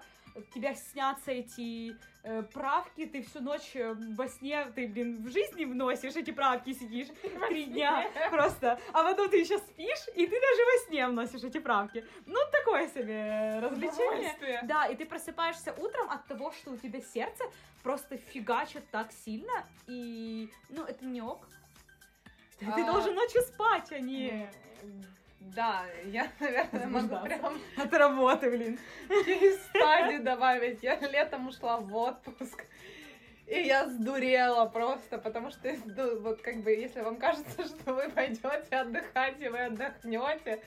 тебя 0.54 0.74
снятся 0.74 1.32
эти 1.32 1.96
э, 2.24 2.44
правки, 2.44 3.06
ты 3.06 3.22
всю 3.22 3.42
ночь 3.42 3.76
э, 3.76 3.94
во 3.94 4.28
сне, 4.28 4.66
ты, 4.76 4.88
блин, 4.88 5.24
в 5.24 5.32
жизни 5.32 5.66
вносишь 5.66 6.16
эти 6.16 6.32
правки, 6.32 6.74
сидишь 6.74 7.08
три 7.48 7.66
дня 7.66 8.10
просто, 8.32 8.80
а 8.94 9.04
потом 9.04 9.30
ты 9.30 9.38
еще 9.38 9.58
спишь, 9.60 10.08
и 10.16 10.26
ты 10.26 10.42
даже 10.42 10.62
во 10.66 10.88
сне 10.88 11.08
вносишь 11.08 11.44
эти 11.44 11.60
правки. 11.60 12.06
Ну, 12.26 12.40
такое 12.52 12.88
себе 12.88 13.60
развлечение. 13.60 14.62
Да, 14.64 14.88
и 14.88 14.96
ты 14.96 15.06
просыпаешься 15.06 15.74
утром 15.74 16.10
от 16.10 16.26
того, 16.28 16.52
что 16.52 16.72
у 16.72 16.78
тебя 16.78 17.02
сердце 17.02 17.44
просто 17.84 18.18
фигачит 18.18 18.90
так 18.92 19.12
сильно, 19.12 19.68
и, 19.88 20.50
ну, 20.70 20.84
это 20.84 21.06
не 21.06 21.22
ок. 21.22 21.48
Ты, 22.58 22.66
а... 22.66 22.72
ты 22.72 22.86
должен 22.86 23.14
ночью 23.14 23.42
спать, 23.42 23.92
а 23.92 24.00
не... 24.00 24.50
Да, 25.44 25.86
я, 26.06 26.32
наверное, 26.40 26.88
могу 26.88 27.18
прям... 27.26 27.60
От 27.78 27.94
работы, 27.94 28.50
блин. 28.50 28.80
Через 29.26 29.62
стадию 29.66 30.24
добавить. 30.24 30.82
Я 30.82 30.96
летом 31.00 31.48
ушла 31.48 31.78
в 31.78 31.96
отпуск. 31.96 32.66
И 33.46 33.60
я 33.62 33.88
сдурела 33.90 34.66
просто, 34.66 35.18
потому 35.18 35.52
что, 35.52 35.76
ну, 35.86 36.22
вот 36.22 36.42
как 36.42 36.64
бы, 36.64 36.72
если 36.72 37.02
вам 37.02 37.18
кажется, 37.18 37.64
что 37.66 37.94
вы 37.94 38.10
пойдете 38.10 38.78
отдыхать, 38.78 39.42
и 39.42 39.50
вы 39.50 39.66
отдохнете, 39.66 40.64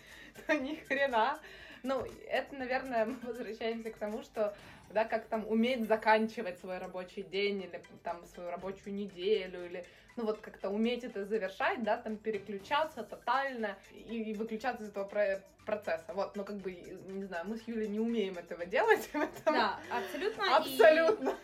то 0.46 0.54
ни 0.54 0.74
хрена. 0.74 1.38
Ну, 1.86 2.04
это, 2.28 2.56
наверное, 2.56 3.06
мы 3.06 3.16
возвращаемся 3.22 3.90
к 3.90 3.96
тому, 3.96 4.22
что 4.22 4.54
да, 4.90 5.04
как 5.04 5.26
там 5.26 5.46
уметь 5.48 5.86
заканчивать 5.86 6.58
свой 6.58 6.78
рабочий 6.78 7.22
день 7.22 7.62
или 7.62 7.80
там 8.02 8.24
свою 8.26 8.50
рабочую 8.50 8.94
неделю 8.94 9.66
или 9.66 9.84
ну 10.16 10.24
вот 10.24 10.40
как-то 10.40 10.70
уметь 10.70 11.04
это 11.04 11.24
завершать, 11.24 11.84
да, 11.84 11.96
там 11.96 12.16
переключаться 12.16 13.02
тотально 13.02 13.76
и, 13.92 14.30
и 14.30 14.34
выключаться 14.34 14.84
из 14.84 14.88
этого 14.88 15.04
про 15.04 15.42
процесса. 15.64 16.12
Вот, 16.14 16.36
но 16.36 16.44
как 16.44 16.56
бы, 16.56 16.72
не 16.72 17.24
знаю, 17.24 17.44
мы 17.46 17.56
с 17.56 17.62
Юлей 17.68 17.88
не 17.88 18.00
умеем 18.00 18.38
этого 18.38 18.64
делать. 18.66 19.08
Этом... 19.12 19.54
Да, 19.54 19.78
абсолютно. 19.90 20.56
Абсолютно. 20.56 21.34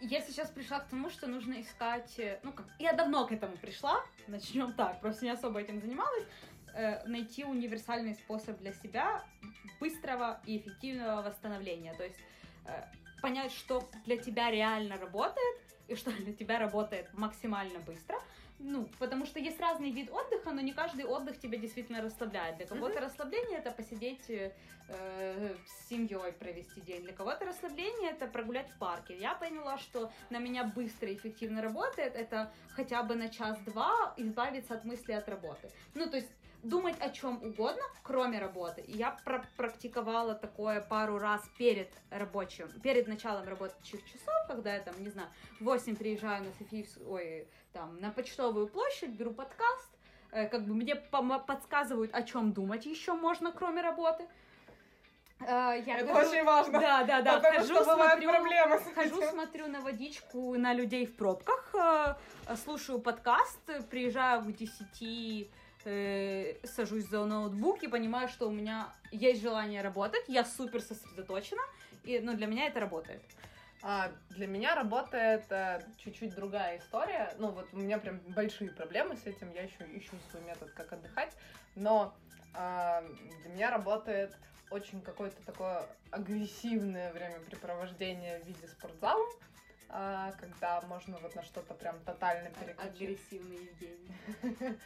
И 0.00 0.06
я 0.06 0.22
сейчас 0.22 0.48
пришла 0.48 0.80
к 0.80 0.88
тому, 0.88 1.10
что 1.10 1.26
нужно 1.26 1.60
искать, 1.60 2.18
э, 2.18 2.40
ну 2.42 2.52
как, 2.52 2.66
я 2.78 2.94
давно 2.94 3.26
к 3.26 3.32
этому 3.32 3.56
пришла, 3.58 4.02
начнем 4.28 4.72
так, 4.72 4.98
просто 5.00 5.26
не 5.26 5.30
особо 5.30 5.60
этим 5.60 5.78
занималась, 5.78 6.24
э, 6.74 7.06
найти 7.06 7.44
универсальный 7.44 8.14
способ 8.14 8.58
для 8.58 8.72
себя 8.72 9.24
быстрого 9.80 10.40
и 10.46 10.58
эффективного 10.58 11.22
восстановления. 11.22 11.94
То 11.94 12.04
есть 12.04 12.18
э, 12.66 12.84
понять, 13.22 13.52
что 13.52 13.88
для 14.04 14.16
тебя 14.16 14.50
реально 14.50 14.96
работает, 14.96 15.60
и 15.90 15.96
что 15.96 16.12
для 16.12 16.32
тебя 16.32 16.58
работает 16.58 17.12
максимально 17.14 17.80
быстро. 17.80 18.16
Ну, 18.62 18.88
потому 18.98 19.24
что 19.24 19.40
есть 19.40 19.58
разный 19.58 19.90
вид 19.90 20.10
отдыха, 20.10 20.52
но 20.52 20.60
не 20.60 20.72
каждый 20.72 21.06
отдых 21.06 21.38
тебя 21.38 21.56
действительно 21.58 22.02
расслабляет. 22.02 22.58
Для 22.58 22.66
кого-то 22.66 22.98
mm-hmm. 22.98 23.02
расслабление 23.02 23.58
это 23.58 23.70
посидеть 23.70 24.28
э, 24.28 24.52
с 25.66 25.88
семьей, 25.88 26.32
провести 26.32 26.80
день. 26.82 27.02
Для 27.02 27.14
кого-то 27.14 27.46
расслабление 27.46 28.10
это 28.10 28.26
прогулять 28.26 28.70
в 28.70 28.78
парке. 28.78 29.16
Я 29.16 29.34
поняла, 29.34 29.78
что 29.78 30.12
на 30.28 30.38
меня 30.38 30.64
быстро 30.64 31.08
и 31.08 31.14
эффективно 31.14 31.62
работает 31.62 32.14
это 32.14 32.52
хотя 32.68 33.02
бы 33.02 33.14
на 33.14 33.30
час-два 33.30 34.12
избавиться 34.18 34.74
от 34.74 34.84
мысли 34.84 35.12
от 35.12 35.28
работы. 35.28 35.70
Ну, 35.94 36.08
то 36.10 36.16
есть 36.16 36.30
думать 36.62 36.96
о 37.00 37.10
чем 37.10 37.42
угодно, 37.42 37.82
кроме 38.02 38.38
работы. 38.38 38.84
Я 38.86 39.16
пр 39.24 39.46
практиковала 39.56 40.34
такое 40.34 40.80
пару 40.80 41.18
раз 41.18 41.42
перед 41.58 41.92
рабочим, 42.10 42.68
перед 42.82 43.08
началом 43.08 43.46
рабочих 43.46 44.04
часов, 44.04 44.34
когда 44.46 44.74
я 44.74 44.80
там, 44.80 44.94
не 45.02 45.08
знаю, 45.08 45.28
в 45.60 45.64
8 45.64 45.96
приезжаю 45.96 46.44
на 46.44 46.52
Софиевскую, 46.52 47.10
ой, 47.10 47.48
там, 47.72 48.00
на 48.00 48.10
почтовую 48.10 48.68
площадь, 48.68 49.10
беру 49.10 49.32
подкаст, 49.32 49.88
э, 50.32 50.48
как 50.48 50.66
бы 50.66 50.74
мне 50.74 50.96
подсказывают, 50.96 52.14
о 52.14 52.22
чем 52.22 52.52
думать 52.52 52.86
еще 52.86 53.14
можно, 53.14 53.52
кроме 53.52 53.82
работы. 53.82 54.26
Uh, 55.40 55.82
я 55.86 56.00
Это 56.00 56.12
хожу... 56.12 56.30
очень 56.30 56.44
важно. 56.44 56.80
Да, 56.80 57.04
да, 57.04 57.22
да. 57.22 57.36
Потому 57.36 57.60
хожу, 57.60 57.74
что 57.74 57.84
смотрю, 57.84 58.28
проблемы 58.28 58.78
хожу, 58.94 59.22
смотрю 59.22 59.68
на 59.68 59.80
водичку, 59.80 60.54
на 60.58 60.74
людей 60.74 61.06
в 61.06 61.16
пробках, 61.16 61.74
э, 61.74 62.56
слушаю 62.56 62.98
подкаст, 62.98 63.58
приезжаю 63.88 64.42
к 64.42 64.52
10 64.52 65.50
э, 65.84 66.56
сажусь 66.64 67.04
за 67.06 67.24
ноутбук 67.24 67.82
и 67.82 67.88
понимаю, 67.88 68.28
что 68.28 68.48
у 68.48 68.52
меня 68.52 68.92
есть 69.10 69.42
желание 69.42 69.82
работать, 69.82 70.24
я 70.28 70.44
супер 70.44 70.80
сосредоточена, 70.80 71.62
и 72.04 72.20
ну, 72.20 72.34
для 72.34 72.46
меня 72.46 72.66
это 72.66 72.80
работает. 72.80 73.22
А, 73.82 74.12
для 74.30 74.46
меня 74.46 74.74
работает 74.74 75.50
а, 75.50 75.82
чуть-чуть 75.96 76.34
другая 76.34 76.78
история. 76.78 77.32
Ну, 77.38 77.50
вот 77.50 77.68
у 77.72 77.78
меня 77.78 77.98
прям 77.98 78.18
большие 78.34 78.70
проблемы 78.70 79.16
с 79.16 79.26
этим, 79.26 79.50
я 79.52 79.62
еще 79.62 79.84
ищу 79.94 80.16
свой 80.30 80.42
метод, 80.42 80.70
как 80.72 80.92
отдыхать, 80.92 81.34
но 81.76 82.14
а, 82.54 83.02
для 83.42 83.50
меня 83.50 83.70
работает 83.70 84.36
очень 84.70 85.00
какое-то 85.00 85.42
такое 85.44 85.86
агрессивное 86.10 87.12
времяпрепровождение 87.12 88.40
в 88.40 88.46
виде 88.46 88.66
спортзала. 88.68 89.26
а, 89.92 90.32
когда 90.38 90.80
можно 90.82 91.18
вот 91.18 91.34
на 91.34 91.42
что-то 91.42 91.74
прям 91.74 91.98
тотально 92.04 92.50
переключить. 92.50 93.18
Агрессивный 93.18 93.56
Евгений. 93.56 94.16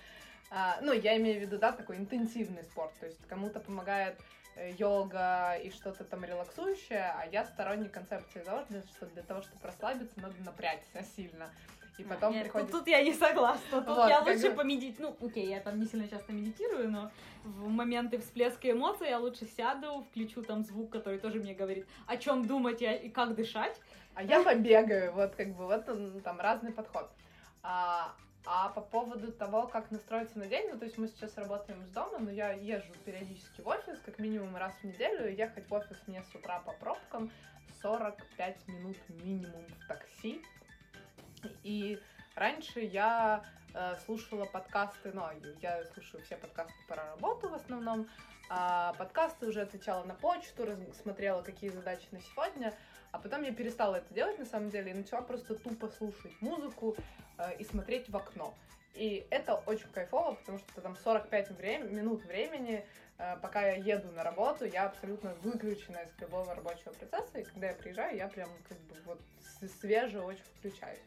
А, 0.50 0.78
ну, 0.82 0.92
я 0.92 1.16
имею 1.16 1.38
в 1.38 1.42
виду, 1.42 1.58
да, 1.58 1.72
такой 1.72 1.96
интенсивный 1.96 2.62
спорт, 2.64 2.92
то 3.00 3.06
есть 3.06 3.18
кому-то 3.28 3.60
помогает 3.60 4.16
э, 4.56 4.72
йога 4.78 5.56
и 5.56 5.70
что-то 5.70 6.04
там 6.04 6.24
релаксующее, 6.24 7.12
а 7.18 7.26
я 7.26 7.44
сторонник 7.44 7.92
концепции 7.92 8.40
того, 8.40 8.64
что 8.96 9.06
для 9.06 9.22
того, 9.22 9.42
чтобы 9.42 9.60
расслабиться, 9.64 10.20
надо 10.20 10.34
напрячься 10.44 11.04
сильно. 11.16 11.50
И 11.96 12.02
потом 12.02 12.32
Нет, 12.32 12.42
приходит... 12.42 12.70
тут, 12.70 12.80
тут 12.80 12.88
я 12.88 13.02
не 13.02 13.14
согласна. 13.14 13.62
Тут 13.70 13.86
Вот, 13.86 14.08
я 14.08 14.20
лучше 14.20 14.50
бы- 14.50 14.56
помедитирую. 14.56 15.16
Ну, 15.20 15.26
окей, 15.28 15.46
я 15.48 15.60
там 15.60 15.78
не 15.78 15.86
сильно 15.86 16.08
часто 16.08 16.32
медитирую, 16.32 16.90
но 16.90 17.10
в 17.44 17.68
моменты 17.68 18.18
всплеска 18.18 18.70
эмоций 18.70 19.08
я 19.08 19.18
лучше 19.18 19.46
сяду, 19.46 20.04
включу 20.10 20.42
там 20.42 20.64
звук, 20.64 20.90
который 20.90 21.20
тоже 21.20 21.38
мне 21.38 21.54
говорит, 21.54 21.86
о 22.06 22.16
чем 22.16 22.46
думать 22.46 22.82
и, 22.82 22.92
и 22.92 23.10
как 23.10 23.36
дышать. 23.36 23.80
А 24.14 24.24
я 24.24 24.42
побегаю, 24.42 25.12
вот 25.12 25.34
как 25.36 25.54
бы 25.54 25.66
вот 25.66 25.88
он, 25.88 26.20
там 26.20 26.40
разный 26.40 26.72
подход. 26.72 27.10
А, 27.62 28.12
а 28.46 28.68
по 28.68 28.80
поводу 28.82 29.32
того, 29.32 29.66
как 29.66 29.90
настроиться 29.90 30.38
на 30.38 30.46
день, 30.46 30.68
ну, 30.70 30.78
то 30.78 30.84
есть 30.84 30.98
мы 30.98 31.08
сейчас 31.08 31.36
работаем 31.38 31.82
из 31.82 31.88
дома, 31.90 32.18
но 32.18 32.30
я 32.30 32.52
езжу 32.52 32.92
периодически 33.04 33.62
в 33.62 33.68
офис, 33.68 33.98
как 34.04 34.18
минимум 34.18 34.54
раз 34.56 34.74
в 34.74 34.84
неделю, 34.84 35.30
и 35.30 35.34
ехать 35.34 35.68
в 35.68 35.72
офис 35.72 35.96
мне 36.06 36.22
с 36.22 36.34
утра 36.34 36.60
по 36.60 36.72
пробкам 36.72 37.30
45 37.80 38.68
минут 38.68 38.96
минимум 39.08 39.64
в 39.66 39.88
такси. 39.88 40.42
И 41.62 41.98
раньше 42.34 42.80
я 42.80 43.44
э, 43.72 43.96
слушала 44.04 44.44
подкасты, 44.44 45.12
ну, 45.14 45.22
я 45.62 45.84
слушаю 45.94 46.22
все 46.24 46.36
подкасты 46.36 46.74
про 46.86 46.96
работу 46.96 47.48
в 47.48 47.54
основном, 47.54 48.08
а 48.50 48.92
подкасты 48.94 49.46
уже 49.46 49.62
отвечала 49.62 50.04
на 50.04 50.14
почту, 50.14 50.66
смотрела, 51.02 51.42
какие 51.42 51.70
задачи 51.70 52.06
на 52.10 52.20
сегодня, 52.20 52.74
а 53.10 53.18
потом 53.18 53.42
я 53.42 53.54
перестала 53.54 53.96
это 53.96 54.12
делать 54.12 54.38
на 54.38 54.44
самом 54.44 54.70
деле 54.70 54.90
и 54.90 54.94
начала 54.94 55.22
просто 55.22 55.54
тупо 55.54 55.88
слушать 55.88 56.32
музыку 56.40 56.96
и 57.58 57.64
смотреть 57.64 58.08
в 58.08 58.16
окно. 58.16 58.54
И 58.94 59.26
это 59.30 59.56
очень 59.66 59.88
кайфово, 59.88 60.34
потому 60.34 60.58
что 60.58 60.80
там 60.80 60.96
45 60.96 61.50
время, 61.50 61.84
минут 61.84 62.24
времени, 62.24 62.86
э, 63.18 63.36
пока 63.42 63.66
я 63.66 63.74
еду 63.74 64.10
на 64.12 64.22
работу, 64.22 64.64
я 64.64 64.86
абсолютно 64.86 65.34
выключена 65.42 65.98
из 65.98 66.16
любого 66.20 66.54
рабочего 66.54 66.92
процесса, 66.92 67.40
и 67.40 67.44
когда 67.44 67.68
я 67.68 67.74
приезжаю, 67.74 68.16
я 68.16 68.28
прям 68.28 68.48
как 68.68 68.78
бы 68.82 68.94
вот 69.04 69.20
свеже 69.80 70.20
очень 70.20 70.44
включаюсь. 70.58 71.00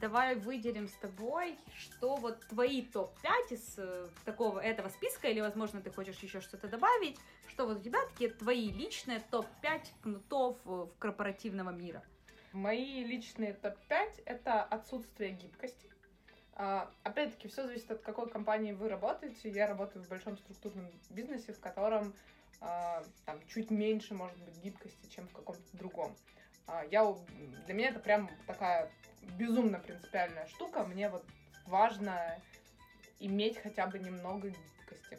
Давай 0.00 0.36
выделим 0.36 0.86
с 0.86 0.92
тобой, 0.92 1.58
что 1.76 2.14
вот 2.14 2.46
твои 2.46 2.82
топ-5 2.82 3.54
из 3.54 3.74
э, 3.76 4.08
такого 4.24 4.60
этого 4.60 4.88
списка, 4.88 5.26
или, 5.26 5.40
возможно, 5.40 5.80
ты 5.80 5.90
хочешь 5.90 6.18
еще 6.20 6.40
что-то 6.40 6.68
добавить, 6.68 7.18
что 7.48 7.66
вот 7.66 7.78
у 7.78 7.82
тебя 7.82 7.98
такие 8.06 8.30
твои 8.30 8.70
личные 8.70 9.20
топ-5 9.32 9.80
кнутов 10.02 10.58
э, 10.64 10.68
в 10.68 10.98
корпоративного 10.98 11.70
мира. 11.70 12.04
Мои 12.52 13.02
личные 13.04 13.54
топ-5— 13.54 14.22
это 14.26 14.62
отсутствие 14.62 15.32
гибкости. 15.32 15.88
А, 16.54 16.90
Опять-таки, 17.02 17.48
все 17.48 17.66
зависит 17.66 17.90
от 17.90 18.02
какой 18.02 18.28
компании 18.28 18.72
вы 18.72 18.90
работаете. 18.90 19.48
Я 19.48 19.66
работаю 19.66 20.04
в 20.04 20.08
большом 20.08 20.36
структурном 20.36 20.90
бизнесе, 21.08 21.54
в 21.54 21.60
котором 21.60 22.14
а, 22.60 23.02
там 23.24 23.40
чуть 23.46 23.70
меньше 23.70 24.12
может 24.12 24.38
быть 24.44 24.58
гибкости, 24.58 25.08
чем 25.08 25.28
в 25.28 25.32
каком-то 25.32 25.76
другом. 25.76 26.14
А, 26.66 26.84
Я, 26.90 27.10
для 27.64 27.74
меня 27.74 27.88
это 27.88 28.00
прям 28.00 28.28
такая 28.46 28.90
безумно 29.38 29.78
принципиальная 29.78 30.46
штука. 30.48 30.84
Мне 30.84 31.08
вот 31.08 31.24
важно 31.66 32.38
иметь 33.18 33.56
хотя 33.56 33.86
бы 33.86 33.98
немного 33.98 34.50
гибкости. 34.50 35.18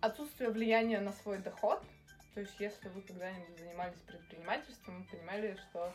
Отсутствие 0.00 0.50
влияния 0.50 0.98
на 1.00 1.12
свой 1.12 1.38
доход. 1.38 1.80
То 2.36 2.40
есть, 2.40 2.60
если 2.60 2.90
вы 2.90 3.00
когда-нибудь 3.00 3.58
занимались 3.58 3.96
предпринимательством, 4.06 4.98
вы 4.98 5.16
понимали, 5.16 5.56
что 5.70 5.90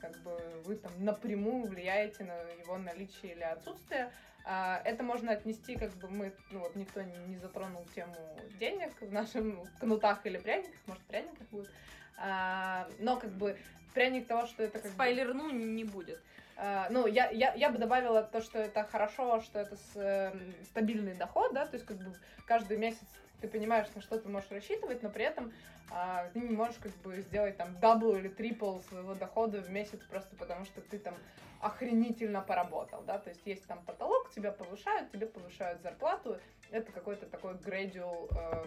как 0.00 0.16
бы 0.22 0.40
вы 0.64 0.76
там 0.76 0.90
напрямую 1.04 1.66
влияете 1.66 2.24
на 2.24 2.32
его 2.62 2.78
наличие 2.78 3.34
или 3.34 3.42
отсутствие. 3.42 4.10
А, 4.46 4.80
Это 4.86 5.02
можно 5.02 5.32
отнести, 5.32 5.76
как 5.76 5.92
бы 5.96 6.08
мы, 6.08 6.32
ну 6.50 6.60
вот 6.60 6.76
никто 6.76 7.02
не 7.02 7.36
затронул 7.36 7.84
тему 7.94 8.16
денег 8.58 8.98
в 9.02 9.12
нашем 9.12 9.66
кнутах 9.80 10.24
или 10.24 10.38
пряниках, 10.38 10.80
может, 10.86 11.02
пряниках 11.02 11.46
будет. 11.50 11.70
А, 12.16 12.88
Но 12.98 13.20
как 13.20 13.32
бы 13.32 13.58
пряник 13.92 14.26
того, 14.26 14.46
что 14.46 14.62
это 14.62 14.78
как 14.78 14.84
бы... 14.84 14.94
Спойлерну 14.94 15.50
не 15.50 15.84
будет. 15.84 16.22
А, 16.56 16.88
Ну, 16.88 17.06
я, 17.06 17.28
я, 17.28 17.52
я 17.52 17.68
бы 17.68 17.76
добавила 17.76 18.22
то, 18.22 18.40
что 18.40 18.58
это 18.58 18.84
хорошо, 18.84 19.42
что 19.42 19.58
это 19.58 19.76
с, 19.76 19.96
эм, 19.96 20.54
стабильный 20.64 21.14
доход, 21.14 21.52
да, 21.52 21.66
то 21.66 21.74
есть 21.74 21.84
как 21.84 21.98
бы 21.98 22.14
каждый 22.46 22.78
месяц 22.78 23.06
ты 23.42 23.48
понимаешь, 23.48 23.88
на 23.94 24.00
что 24.00 24.18
ты 24.18 24.28
можешь 24.28 24.50
рассчитывать, 24.50 25.02
но 25.02 25.10
при 25.10 25.24
этом 25.24 25.52
а, 25.90 26.28
ты 26.32 26.40
не 26.40 26.54
можешь 26.54 26.76
как 26.76 26.92
бы 26.98 27.20
сделать 27.20 27.56
там 27.56 27.78
double 27.80 28.16
или 28.16 28.28
triple 28.28 28.78
своего 28.88 29.14
дохода 29.14 29.60
в 29.60 29.68
месяц 29.68 29.98
просто 30.08 30.34
потому, 30.36 30.64
что 30.64 30.80
ты 30.80 30.98
там 30.98 31.14
охренительно 31.60 32.40
поработал, 32.40 33.02
да, 33.02 33.18
то 33.18 33.30
есть 33.30 33.42
есть 33.44 33.66
там 33.66 33.84
потолок, 33.84 34.30
тебя 34.30 34.52
повышают, 34.52 35.10
тебе 35.10 35.26
повышают 35.26 35.82
зарплату, 35.82 36.38
это 36.70 36.90
какой-то 36.92 37.26
такой 37.26 37.54
gradual 37.54 38.28
э, 38.30 38.64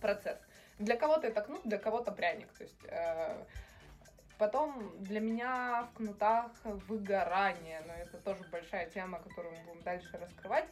процесс. 0.00 0.38
Для 0.78 0.96
кого-то 0.96 1.26
это 1.26 1.42
кнут, 1.42 1.62
для 1.64 1.78
кого-то 1.78 2.10
пряник, 2.10 2.52
то 2.52 2.64
есть 2.64 2.84
э, 2.88 3.44
Потом 4.36 4.92
для 4.98 5.20
меня 5.20 5.88
в 5.92 5.96
кнутах 5.96 6.50
выгорание, 6.64 7.82
но 7.86 7.92
это 7.92 8.18
тоже 8.18 8.42
большая 8.50 8.90
тема, 8.90 9.20
которую 9.20 9.54
мы 9.54 9.64
будем 9.64 9.82
дальше 9.82 10.18
раскрывать. 10.18 10.66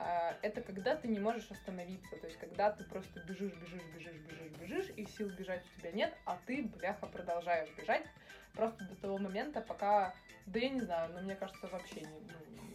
А, 0.00 0.36
Это 0.42 0.60
когда 0.60 0.94
ты 0.94 1.08
не 1.08 1.18
можешь 1.18 1.50
остановиться, 1.50 2.16
то 2.16 2.26
есть 2.26 2.38
когда 2.38 2.70
ты 2.70 2.84
просто 2.84 3.18
бежишь, 3.20 3.52
бежишь, 3.54 3.82
бежишь, 3.94 4.16
бежишь, 4.16 4.52
бежишь, 4.60 4.90
и 4.96 5.04
сил 5.06 5.28
бежать 5.30 5.64
у 5.76 5.80
тебя 5.80 5.90
нет, 5.90 6.14
а 6.24 6.38
ты, 6.46 6.62
бляха, 6.62 7.06
продолжаешь 7.06 7.68
бежать 7.76 8.04
просто 8.54 8.84
до 8.84 8.94
того 8.96 9.18
момента, 9.18 9.60
пока, 9.60 10.14
да 10.46 10.60
я 10.60 10.68
не 10.68 10.82
знаю, 10.82 11.12
но 11.12 11.20
мне 11.20 11.34
кажется, 11.34 11.66
вообще 11.66 12.02
не, 12.02 12.06
ну, 12.06 12.67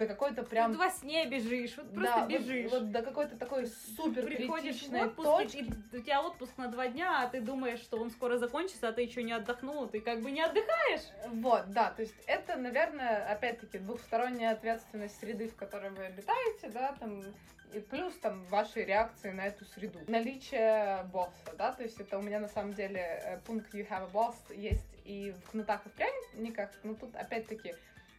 до 0.00 0.06
какой-то 0.06 0.42
прям... 0.42 0.72
Вот 0.72 0.78
во 0.78 0.90
сне 0.90 1.26
бежишь, 1.26 1.76
вот 1.76 1.92
да, 1.92 2.00
просто 2.00 2.20
вот- 2.20 2.30
бежишь. 2.30 2.70
Вот, 2.70 2.90
до 2.90 3.02
какой-то 3.02 3.36
такой 3.36 3.66
супер 3.66 4.24
Приходишь 4.24 4.82
в 4.82 4.94
отпуск, 4.94 5.28
точки. 5.28 5.58
и 5.92 5.96
у 5.96 6.00
тебя 6.00 6.22
отпуск 6.22 6.56
на 6.56 6.68
два 6.68 6.88
дня, 6.88 7.22
а 7.22 7.28
ты 7.28 7.40
думаешь, 7.40 7.80
что 7.80 7.98
он 7.98 8.10
скоро 8.10 8.38
закончится, 8.38 8.88
а 8.88 8.92
ты 8.92 9.02
еще 9.02 9.22
не 9.22 9.32
отдохнул, 9.32 9.86
ты 9.86 10.00
как 10.00 10.22
бы 10.22 10.30
не 10.30 10.40
отдыхаешь. 10.40 11.02
Вот, 11.28 11.70
да, 11.70 11.90
то 11.90 12.02
есть 12.02 12.14
это, 12.26 12.56
наверное, 12.56 13.30
опять-таки 13.30 13.78
двухсторонняя 13.78 14.52
ответственность 14.52 15.20
среды, 15.20 15.48
в 15.48 15.54
которой 15.54 15.90
вы 15.90 16.04
обитаете, 16.04 16.70
да, 16.70 16.94
там, 16.98 17.22
и 17.74 17.80
плюс 17.80 18.14
там 18.14 18.42
ваши 18.44 18.82
реакции 18.82 19.30
на 19.30 19.46
эту 19.46 19.66
среду. 19.66 20.00
Наличие 20.08 21.04
босса, 21.12 21.52
да, 21.58 21.72
то 21.72 21.82
есть 21.82 22.00
это 22.00 22.18
у 22.18 22.22
меня 22.22 22.40
на 22.40 22.48
самом 22.48 22.72
деле 22.72 23.00
э, 23.00 23.38
пункт 23.46 23.74
you 23.74 23.86
have 23.86 24.08
a 24.08 24.10
boss 24.10 24.34
есть 24.56 24.86
и 25.04 25.34
в 25.44 25.50
кнутах 25.50 25.84
и 25.84 25.88
в 25.90 25.92
пряниках, 25.92 26.70
но 26.82 26.94
тут 26.94 27.14
опять-таки 27.16 27.74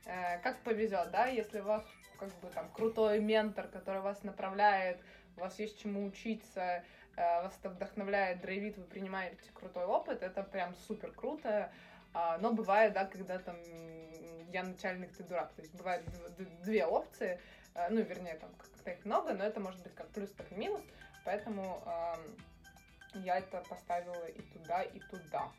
Э, 0.06 0.40
как 0.40 0.62
повезет, 0.64 1.12
да, 1.12 1.28
если 1.28 1.60
у 1.60 1.66
вас 1.66 1.84
как 2.18 2.30
бы 2.40 2.50
там 2.50 2.70
крутой 2.72 3.20
ментор, 3.20 3.68
который 3.68 4.02
вас 4.02 4.24
направляет, 4.24 5.00
у 5.38 5.42
вас 5.42 5.60
есть 5.60 5.80
чему 5.80 6.06
учиться, 6.06 6.84
э, 7.16 7.42
вас 7.44 7.56
это 7.60 7.70
вдохновляет, 7.70 8.42
драйвит, 8.42 8.78
вы 8.78 8.84
принимаете 8.86 9.38
крутой 9.54 9.86
опыт, 9.86 10.24
это 10.24 10.44
прям 10.44 10.74
супер 10.88 11.12
круто. 11.12 11.72
А, 12.14 12.38
но 12.40 12.52
бывает, 12.52 12.94
да, 12.94 13.06
когда 13.06 13.40
там 13.40 13.56
я 14.52 14.64
начальник, 14.64 15.16
ты 15.16 15.24
дурак. 15.24 15.54
То 15.54 15.62
есть 15.62 15.74
бывают 15.76 16.06
две 16.64 16.86
опции, 16.86 17.40
э, 17.76 17.90
ну, 17.90 18.02
вернее, 18.02 18.36
там 18.36 18.50
как-то 18.56 18.92
их 18.92 19.06
много, 19.06 19.34
но 19.34 19.44
это 19.46 19.60
может 19.60 19.82
быть 19.82 19.94
как 19.96 20.10
плюс, 20.10 20.30
так 20.32 20.52
и 20.52 20.56
минус. 20.56 20.82
Поэтому 21.24 21.84
я 23.14 23.38
это 23.38 23.64
поставила 23.70 24.26
и 24.26 24.42
туда, 24.42 24.82
и 24.82 25.00
туда. 25.00 25.52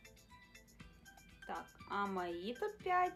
Так, 1.46 1.66
а 1.88 2.06
мои 2.06 2.52
топ-5 2.54 3.12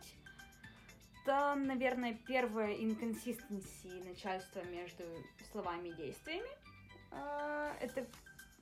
это, 1.27 1.57
наверное, 1.57 2.17
первая 2.25 2.73
инконсистенция 2.75 4.01
начальства 4.05 4.63
между 4.71 5.03
словами 5.51 5.89
и 5.89 5.93
действиями. 5.95 6.49
А, 7.11 7.73
это, 7.81 8.07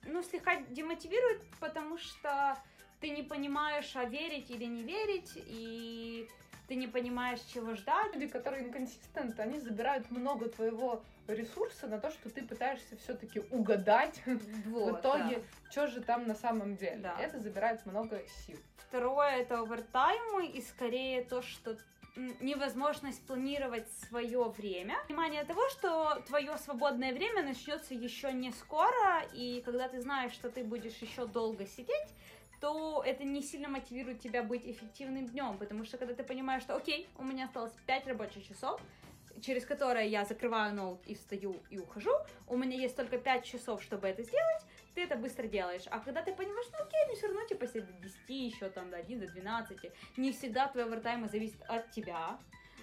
ну, 0.03 0.23
слегка 0.23 0.55
демотивирует, 0.71 1.43
потому 1.59 1.99
что 1.99 2.57
ты 3.01 3.09
не 3.09 3.21
понимаешь, 3.21 3.95
а 3.95 4.05
верить 4.05 4.49
или 4.49 4.65
не 4.65 4.81
верить, 4.81 5.33
и 5.35 6.27
ты 6.67 6.73
не 6.73 6.87
понимаешь, 6.87 7.39
чего 7.53 7.75
ждать. 7.75 8.15
Люди, 8.15 8.25
которые 8.29 8.63
инконсистенты, 8.63 9.43
они 9.43 9.59
забирают 9.59 10.09
много 10.09 10.49
твоего 10.49 11.03
ресурса 11.27 11.85
на 11.85 11.99
то, 11.99 12.09
что 12.09 12.31
ты 12.31 12.41
пытаешься 12.41 12.97
все-таки 12.97 13.41
угадать 13.51 14.23
вот, 14.65 14.91
в 14.95 14.99
итоге, 14.99 15.35
да. 15.35 15.71
что 15.71 15.85
же 15.85 16.01
там 16.01 16.27
на 16.27 16.33
самом 16.33 16.77
деле. 16.77 16.97
Да. 16.97 17.15
Это 17.19 17.39
забирает 17.39 17.85
много 17.85 18.23
сил. 18.47 18.57
Второе 18.77 19.41
это 19.41 19.59
овертаймы 19.59 20.47
и 20.47 20.61
скорее 20.61 21.23
то, 21.23 21.41
что 21.41 21.77
невозможность 22.15 23.25
планировать 23.25 23.87
свое 24.07 24.43
время. 24.43 24.95
Понимание 25.07 25.43
того, 25.43 25.67
что 25.69 26.21
твое 26.27 26.57
свободное 26.57 27.13
время 27.13 27.43
начнется 27.43 27.93
еще 27.93 28.31
не 28.31 28.51
скоро, 28.51 29.23
и 29.33 29.61
когда 29.65 29.87
ты 29.87 30.01
знаешь, 30.01 30.31
что 30.31 30.49
ты 30.49 30.63
будешь 30.63 30.97
еще 30.97 31.25
долго 31.25 31.65
сидеть, 31.65 32.09
то 32.61 33.03
это 33.05 33.23
не 33.23 33.41
сильно 33.41 33.67
мотивирует 33.67 34.21
тебя 34.21 34.41
быть 34.41 34.65
эффективным 34.65 35.27
днем, 35.27 35.57
потому 35.57 35.83
что 35.83 35.97
когда 35.97 36.13
ты 36.13 36.23
понимаешь, 36.23 36.63
что 36.63 36.75
окей, 36.75 37.07
у 37.17 37.23
меня 37.23 37.45
осталось 37.45 37.73
5 37.85 38.07
рабочих 38.07 38.47
часов, 38.47 38.81
через 39.41 39.65
которые 39.65 40.09
я 40.09 40.23
закрываю 40.23 40.73
ноут 40.73 41.05
и 41.05 41.15
встаю 41.15 41.57
и 41.69 41.77
ухожу, 41.77 42.13
у 42.47 42.57
меня 42.57 42.77
есть 42.77 42.95
только 42.95 43.17
5 43.17 43.43
часов, 43.43 43.83
чтобы 43.83 44.07
это 44.07 44.23
сделать, 44.23 44.63
ты 44.95 45.03
это 45.03 45.15
быстро 45.17 45.47
делаешь. 45.47 45.83
А 45.91 45.99
когда 45.99 46.21
ты 46.23 46.33
понимаешь, 46.33 46.67
ну 46.71 46.83
окей, 46.83 46.99
ну 47.07 47.15
все 47.15 47.27
равно 47.27 47.45
типа 47.45 47.67
до 47.67 47.81
10 47.81 48.29
еще 48.29 48.69
там 48.69 48.89
до 48.89 48.97
1, 48.97 49.19
до 49.19 49.27
12, 49.27 49.91
не 50.17 50.31
всегда 50.31 50.67
твой 50.69 50.85
овертайм 50.85 51.27
зависит 51.29 51.61
от 51.67 51.91
тебя. 51.91 52.39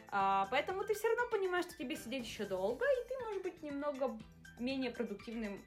А, 0.09 0.47
поэтому 0.51 0.85
ты 0.85 0.95
все 0.95 1.09
равно 1.09 1.27
понимаешь, 1.31 1.65
что 1.65 1.77
тебе 1.77 1.97
сидеть 1.97 2.27
еще 2.27 2.45
долго, 2.45 2.85
и 2.85 3.09
ты, 3.09 3.19
может 3.25 3.43
быть, 3.43 3.63
немного 3.63 4.19
менее 4.59 4.91
продуктивным 4.91 5.65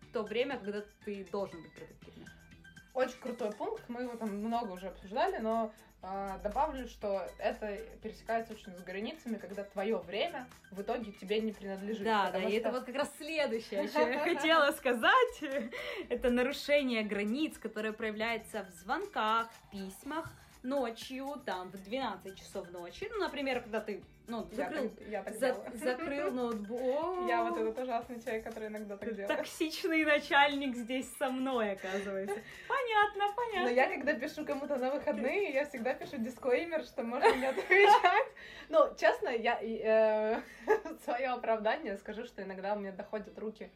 в 0.00 0.12
то 0.12 0.24
время, 0.24 0.58
когда 0.58 0.84
ты 1.04 1.24
должен 1.30 1.62
быть 1.62 1.72
продуктивным. 1.74 2.33
Очень 3.04 3.20
крутой 3.20 3.52
пункт, 3.52 3.82
мы 3.88 4.02
его 4.02 4.16
там 4.16 4.30
много 4.38 4.72
уже 4.72 4.88
обсуждали, 4.88 5.38
но 5.38 5.72
э, 6.02 6.38
добавлю, 6.42 6.88
что 6.88 7.26
это 7.38 7.76
пересекается 8.02 8.52
очень 8.52 8.74
с 8.76 8.82
границами, 8.82 9.36
когда 9.36 9.64
твое 9.64 9.98
время 9.98 10.46
в 10.70 10.80
итоге 10.80 11.12
тебе 11.12 11.40
не 11.40 11.52
принадлежит. 11.52 12.04
Да, 12.04 12.30
да, 12.30 12.38
и 12.38 12.48
что... 12.48 12.56
это 12.56 12.70
вот 12.72 12.84
как 12.84 12.94
раз 12.94 13.10
следующее, 13.18 13.88
что 13.88 14.00
я 14.00 14.18
хотела 14.20 14.72
сказать. 14.72 15.42
Это 16.08 16.30
нарушение 16.30 17.02
границ, 17.02 17.58
которое 17.58 17.92
проявляется 17.92 18.64
в 18.64 18.70
звонках, 18.74 19.48
письмах, 19.70 20.30
ночью, 20.62 21.40
там, 21.44 21.70
в 21.70 21.82
12 21.82 22.38
часов 22.38 22.70
ночи. 22.70 23.08
Ну, 23.10 23.18
например, 23.18 23.60
когда 23.60 23.80
ты 23.80 24.02
ну, 24.26 24.48
закрыл, 24.52 24.84
я 25.08 25.22
так, 25.22 25.34
я 25.40 25.58
так 25.58 25.74
за, 25.74 25.84
закрыл 25.84 26.32
ноутбук. 26.32 27.28
Я 27.28 27.44
вот 27.44 27.58
этот 27.58 27.78
ужасный 27.78 28.22
человек, 28.22 28.44
который 28.44 28.68
иногда 28.68 28.96
так 28.96 29.14
делает. 29.14 29.36
Токсичный 29.36 30.04
начальник 30.04 30.74
здесь 30.76 31.14
со 31.18 31.28
мной, 31.28 31.72
оказывается. 31.72 32.40
Понятно, 32.66 33.34
понятно. 33.36 33.62
Но 33.64 33.68
я, 33.68 33.88
когда 33.88 34.14
пишу 34.14 34.46
кому-то 34.46 34.76
на 34.76 34.90
выходные, 34.90 35.52
я 35.52 35.66
всегда 35.66 35.92
пишу 35.92 36.16
дисклеймер, 36.16 36.84
что 36.84 37.02
можно 37.02 37.34
не 37.36 37.46
отвечать. 37.46 38.28
Ну, 38.70 38.94
честно, 38.98 39.28
я 39.28 39.58
э, 39.60 40.40
свое 41.04 41.28
оправдание 41.28 41.98
скажу, 41.98 42.24
что 42.24 42.42
иногда 42.42 42.74
у 42.74 42.78
меня 42.78 42.92
доходят 42.92 43.38
руки 43.38 43.70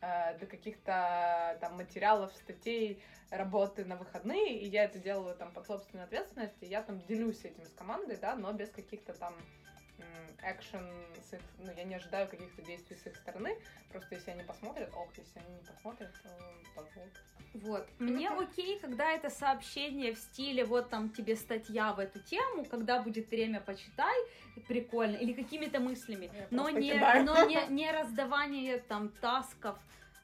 э, 0.00 0.38
до 0.38 0.46
каких-то 0.46 1.58
там 1.60 1.76
материалов, 1.76 2.32
статей, 2.32 3.02
работы 3.30 3.84
на 3.84 3.96
выходные, 3.96 4.58
и 4.58 4.66
я 4.66 4.84
это 4.84 4.98
делаю 4.98 5.36
там 5.36 5.52
под 5.52 5.66
собственной 5.66 6.04
ответственностью, 6.04 6.68
я 6.68 6.82
там 6.82 7.00
делюсь 7.02 7.44
этим 7.44 7.64
с 7.64 7.72
командой, 7.72 8.16
да, 8.20 8.34
но 8.34 8.52
без 8.52 8.70
каких-то 8.70 9.12
там 9.12 9.34
экшен 10.42 10.86
с 11.28 11.34
их, 11.34 11.40
ну, 11.58 11.72
я 11.76 11.84
не 11.84 11.94
ожидаю 11.94 12.28
каких-то 12.28 12.62
действий 12.62 12.96
с 12.96 13.06
их 13.06 13.16
стороны, 13.16 13.56
просто 13.90 14.14
если 14.14 14.30
они 14.30 14.42
посмотрят, 14.42 14.90
ох, 14.94 15.08
если 15.16 15.38
они 15.38 15.54
не 15.56 15.62
посмотрят, 15.62 16.12
то, 16.22 16.28
то 16.74 16.82
вот. 16.94 17.08
Вот. 17.52 17.88
Мне 17.98 18.30
окей, 18.30 18.78
когда 18.78 19.10
это 19.10 19.28
сообщение 19.28 20.14
в 20.14 20.18
стиле, 20.18 20.64
вот 20.64 20.88
там 20.88 21.10
тебе 21.10 21.34
статья 21.34 21.92
в 21.92 21.98
эту 21.98 22.20
тему, 22.20 22.64
когда 22.64 23.02
будет 23.02 23.28
время, 23.28 23.60
почитай, 23.60 24.14
прикольно, 24.68 25.16
или 25.16 25.32
какими-то 25.32 25.80
мыслями, 25.80 26.30
но 26.50 26.70
не, 26.70 26.94
но 27.24 27.44
не, 27.46 27.66
не 27.68 27.90
раздавание 27.90 28.78
там 28.78 29.08
тасков, 29.08 29.76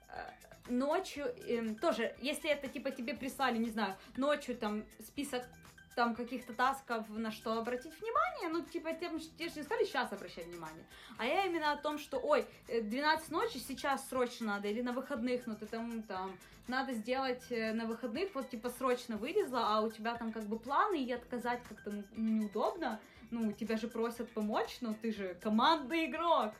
э, 0.09 0.31
ночью 0.69 1.27
э, 1.27 1.75
тоже, 1.81 2.15
если 2.21 2.49
это 2.49 2.69
типа 2.69 2.93
тебе 2.93 3.15
прислали, 3.15 3.59
не 3.59 3.71
знаю, 3.71 3.97
ночью 4.17 4.57
там 4.57 4.85
список 5.01 5.43
там 5.97 6.15
каких-то 6.15 6.53
тасков, 6.53 7.09
на 7.09 7.33
что 7.33 7.59
обратить 7.59 7.99
внимание, 8.01 8.49
ну, 8.51 8.63
типа, 8.63 8.93
тем, 8.93 9.19
те 9.39 9.49
же 9.49 9.57
не 9.57 9.63
стали 9.63 9.85
сейчас 9.85 10.13
обращать 10.13 10.47
внимание. 10.47 10.85
А 11.17 11.25
я 11.25 11.47
именно 11.47 11.73
о 11.73 11.77
том, 11.77 11.99
что, 11.99 12.19
ой, 12.19 12.47
12 12.69 13.29
э, 13.29 13.33
ночи 13.33 13.57
сейчас 13.57 14.07
срочно 14.09 14.47
надо, 14.47 14.69
или 14.69 14.83
на 14.83 14.93
выходных, 14.93 15.47
ну, 15.47 15.57
ты 15.57 15.65
там, 15.65 16.03
там, 16.03 16.37
надо 16.69 16.93
сделать 16.93 17.51
э, 17.51 17.73
на 17.73 17.87
выходных, 17.87 18.35
вот, 18.35 18.51
типа, 18.51 18.69
срочно 18.69 19.17
вылезла, 19.17 19.75
а 19.75 19.81
у 19.81 19.91
тебя 19.91 20.15
там 20.17 20.33
как 20.33 20.45
бы 20.45 20.59
планы, 20.59 21.03
и 21.03 21.11
отказать 21.13 21.63
как-то 21.67 21.91
ну, 21.91 22.05
неудобно, 22.15 23.01
ну, 23.31 23.53
тебя 23.53 23.79
же 23.79 23.89
просят 23.89 24.31
помочь, 24.31 24.77
но 24.83 24.93
ты 24.93 25.13
же 25.13 25.35
командный 25.43 26.05
игрок 26.07 26.53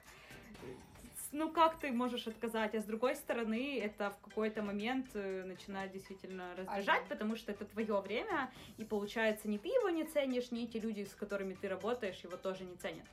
ну 1.33 1.53
как 1.53 1.79
ты 1.79 1.93
можешь 1.93 2.27
отказать? 2.27 2.75
А 2.75 2.81
с 2.81 2.85
другой 2.85 3.17
стороны, 3.17 3.81
это 3.81 4.11
в 4.11 4.19
какой-то 4.21 4.63
момент 4.63 5.07
э, 5.15 5.45
начинает 5.45 5.93
действительно 5.93 6.55
раздражать, 6.57 7.03
ага. 7.03 7.09
потому 7.09 7.37
что 7.37 7.53
это 7.53 7.65
твое 7.65 8.01
время, 8.01 8.51
и 8.77 8.85
получается, 8.85 9.49
ни 9.49 9.59
ты 9.59 9.69
его 9.69 9.89
не 9.91 10.05
ценишь, 10.05 10.51
ни 10.51 10.65
эти 10.65 10.79
люди, 10.79 11.05
с 11.05 11.15
которыми 11.15 11.55
ты 11.55 11.69
работаешь, 11.69 12.21
его 12.21 12.37
тоже 12.37 12.65
не 12.65 12.77
ценят. 12.77 13.07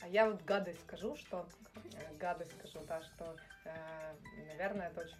А 0.00 0.08
я 0.08 0.30
вот 0.30 0.42
гадость 0.42 0.80
скажу, 0.80 1.16
что 1.16 1.46
э, 1.74 2.14
гадость 2.18 2.52
скажу, 2.58 2.84
да, 2.86 3.00
что, 3.02 3.36
э, 3.64 4.14
наверное, 4.48 4.88
это 4.88 5.00
очень, 5.00 5.16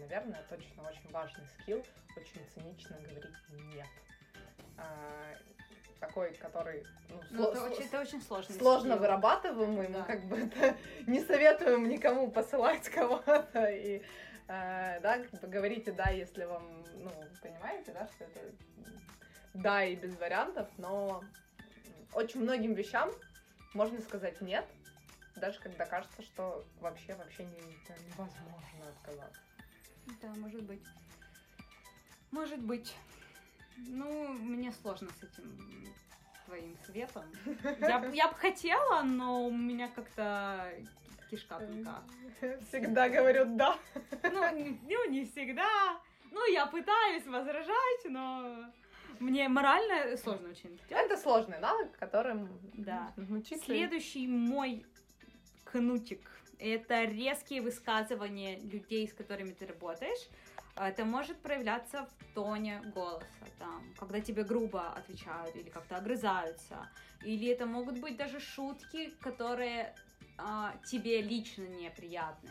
наверное, 0.00 0.44
точно 0.48 0.88
очень 0.88 1.10
важный 1.10 1.46
скилл, 1.60 1.84
очень 2.16 2.40
цинично 2.54 2.96
говорить 3.00 3.36
нет. 3.74 3.88
А, 4.76 5.34
такой, 6.00 6.32
который 6.34 6.84
ну, 7.08 7.20
ну, 7.30 7.42
сло- 7.44 7.52
это, 7.52 7.64
очень, 7.64 7.84
это 7.84 8.00
очень 8.00 8.22
сложно. 8.22 8.54
Сложно 8.54 8.90
скилл. 8.90 9.00
вырабатываемый, 9.00 9.88
да. 9.88 9.98
мы 9.98 10.04
как 10.04 10.24
бы 10.24 10.38
это 10.38 10.76
не 11.06 11.20
советуем 11.20 11.88
никому 11.88 12.30
посылать 12.30 12.88
кого-то 12.94 13.66
и 13.66 14.02
э, 14.48 15.00
да, 15.00 15.18
как 15.18 15.40
бы 15.40 15.48
говорите 15.48 15.92
да, 15.92 16.10
если 16.10 16.44
вам, 16.44 16.84
ну, 16.94 17.10
понимаете, 17.42 17.92
да, 17.92 18.08
что 18.08 18.24
это 18.24 18.40
да 19.54 19.84
и 19.84 19.96
без 19.96 20.16
вариантов, 20.18 20.68
но 20.78 21.22
очень 22.14 22.40
многим 22.40 22.74
вещам 22.74 23.10
можно 23.74 24.00
сказать 24.00 24.40
нет, 24.40 24.64
даже 25.36 25.60
когда 25.60 25.86
кажется, 25.86 26.22
что 26.22 26.64
вообще 26.80 27.14
вообще 27.14 27.44
не, 27.44 27.60
невозможно 28.08 28.88
отказаться. 28.88 29.40
Да, 30.20 30.28
может 30.36 30.62
быть. 30.62 30.82
Может 32.30 32.60
быть. 32.60 32.94
Ну, 33.88 34.28
мне 34.32 34.72
сложно 34.72 35.08
с 35.18 35.22
этим 35.22 35.84
твоим 36.46 36.76
светом. 36.84 37.24
Я, 37.80 38.04
я 38.12 38.28
бы 38.28 38.34
хотела, 38.34 39.02
но 39.02 39.46
у 39.46 39.52
меня 39.52 39.88
как-то 39.88 40.72
кишка 41.30 41.58
тонка. 41.60 42.02
Всегда 42.68 43.08
говорю 43.08 43.44
«да». 43.56 43.78
Ну, 44.22 44.56
не, 44.56 44.80
ну, 44.82 45.10
не 45.10 45.24
всегда. 45.24 46.00
Ну, 46.32 46.52
я 46.52 46.66
пытаюсь 46.66 47.26
возражать, 47.26 48.04
но 48.04 48.64
мне 49.20 49.48
морально 49.48 50.16
сложно 50.16 50.48
очень. 50.50 50.80
Это 50.88 51.16
сложный 51.16 51.58
навык, 51.58 51.96
которым 51.98 52.48
да. 52.74 53.12
Следующий 53.64 54.26
мой 54.26 54.84
кнутик— 55.64 56.28
это 56.58 57.04
резкие 57.04 57.62
высказывания 57.62 58.58
людей, 58.60 59.08
с 59.08 59.12
которыми 59.12 59.52
ты 59.52 59.66
работаешь. 59.66 60.28
Это 60.76 61.04
может 61.04 61.40
проявляться 61.42 62.06
в 62.06 62.34
тоне 62.34 62.80
голоса, 62.94 63.26
там, 63.58 63.94
когда 63.98 64.20
тебе 64.20 64.44
грубо 64.44 64.90
отвечают 64.92 65.54
или 65.56 65.68
как-то 65.68 65.96
огрызаются. 65.96 66.88
Или 67.22 67.48
это 67.48 67.66
могут 67.66 67.98
быть 67.98 68.16
даже 68.16 68.40
шутки, 68.40 69.10
которые 69.20 69.94
а, 70.38 70.74
тебе 70.86 71.20
лично 71.20 71.64
неприятны. 71.64 72.50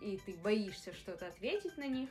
И 0.00 0.18
ты 0.24 0.36
боишься 0.38 0.92
что-то 0.94 1.26
ответить 1.28 1.76
на 1.76 1.86
них. 1.86 2.08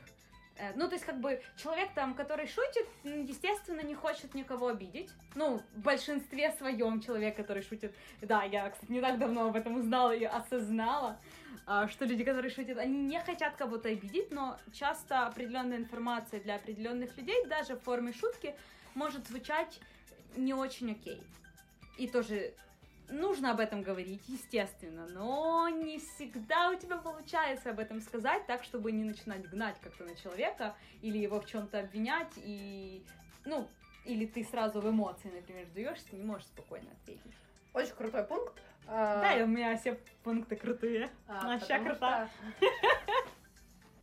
Э, 0.57 0.73
ну, 0.75 0.87
то 0.87 0.93
есть, 0.93 1.05
как 1.05 1.19
бы, 1.19 1.41
человек 1.57 1.93
там, 1.93 2.13
который 2.13 2.47
шутит, 2.47 2.85
естественно, 3.03 3.81
не 3.81 3.95
хочет 3.95 4.33
никого 4.33 4.67
обидеть. 4.67 5.09
Ну, 5.35 5.61
в 5.75 5.79
большинстве 5.79 6.51
своем 6.51 7.01
человек, 7.01 7.35
который 7.35 7.63
шутит... 7.63 7.93
Да, 8.21 8.43
я, 8.43 8.69
кстати, 8.69 8.91
не 8.91 9.01
так 9.01 9.17
давно 9.17 9.47
об 9.47 9.55
этом 9.55 9.77
узнала 9.77 10.15
и 10.15 10.23
осознала, 10.23 11.19
а, 11.65 11.87
что 11.87 12.05
люди, 12.05 12.23
которые 12.23 12.51
шутят, 12.51 12.77
они 12.77 12.97
не 12.97 13.19
хотят 13.19 13.55
кого-то 13.55 13.89
обидеть, 13.89 14.31
но 14.31 14.57
часто 14.73 15.27
определенная 15.27 15.77
информация 15.77 16.39
для 16.39 16.55
определенных 16.55 17.17
людей, 17.17 17.45
даже 17.47 17.75
в 17.75 17.81
форме 17.81 18.13
шутки, 18.13 18.55
может 18.93 19.27
звучать 19.27 19.79
не 20.35 20.53
очень 20.53 20.91
окей. 20.91 21.21
И 21.97 22.07
тоже 22.07 22.53
нужно 23.11 23.51
об 23.51 23.59
этом 23.59 23.83
говорить, 23.83 24.23
естественно, 24.27 25.07
но 25.09 25.69
не 25.69 25.99
всегда 25.99 26.69
у 26.69 26.75
тебя 26.75 26.97
получается 26.97 27.69
об 27.69 27.79
этом 27.79 28.01
сказать 28.01 28.45
так, 28.47 28.63
чтобы 28.63 28.91
не 28.91 29.03
начинать 29.03 29.47
гнать 29.49 29.75
как-то 29.81 30.05
на 30.05 30.15
человека 30.15 30.75
или 31.01 31.17
его 31.17 31.39
в 31.39 31.45
чем-то 31.45 31.79
обвинять 31.79 32.31
и, 32.37 33.03
ну, 33.45 33.67
или 34.05 34.25
ты 34.25 34.43
сразу 34.43 34.81
в 34.81 34.89
эмоции, 34.89 35.29
например, 35.29 35.67
даешься, 35.73 36.15
не 36.15 36.23
можешь 36.23 36.47
спокойно 36.47 36.89
ответить. 36.91 37.33
Очень 37.73 37.95
крутой 37.95 38.23
пункт. 38.23 38.59
А, 38.87 39.21
да, 39.21 39.33
и 39.37 39.43
у 39.43 39.47
меня 39.47 39.77
все 39.77 39.97
пункты 40.23 40.55
крутые. 40.55 41.09
А, 41.27 41.47
Вообще 41.47 41.79
круто. 41.79 42.29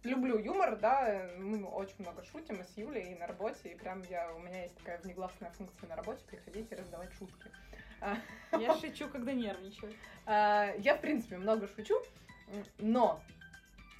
Люблю 0.04 0.38
юмор, 0.38 0.76
да, 0.76 1.28
мы 1.36 1.64
очень 1.64 1.96
много 1.98 2.22
шутим 2.22 2.60
и 2.60 2.64
с 2.64 2.76
Юлей, 2.76 3.12
и 3.12 3.18
на 3.18 3.26
работе, 3.26 3.70
и 3.70 3.74
прям 3.74 4.02
я, 4.02 4.32
у 4.32 4.38
меня 4.38 4.62
есть 4.62 4.76
такая 4.76 4.98
внегласная 5.00 5.50
функция 5.50 5.88
на 5.88 5.96
работе, 5.96 6.22
приходить 6.26 6.70
и 6.70 6.76
раздавать 6.76 7.12
шутки. 7.12 7.50
Я 8.52 8.74
шучу, 8.76 9.08
когда 9.08 9.32
нервничаю. 9.32 9.92
А, 10.26 10.74
я, 10.78 10.96
в 10.96 11.00
принципе, 11.00 11.38
много 11.38 11.68
шучу, 11.68 12.00
но 12.78 13.20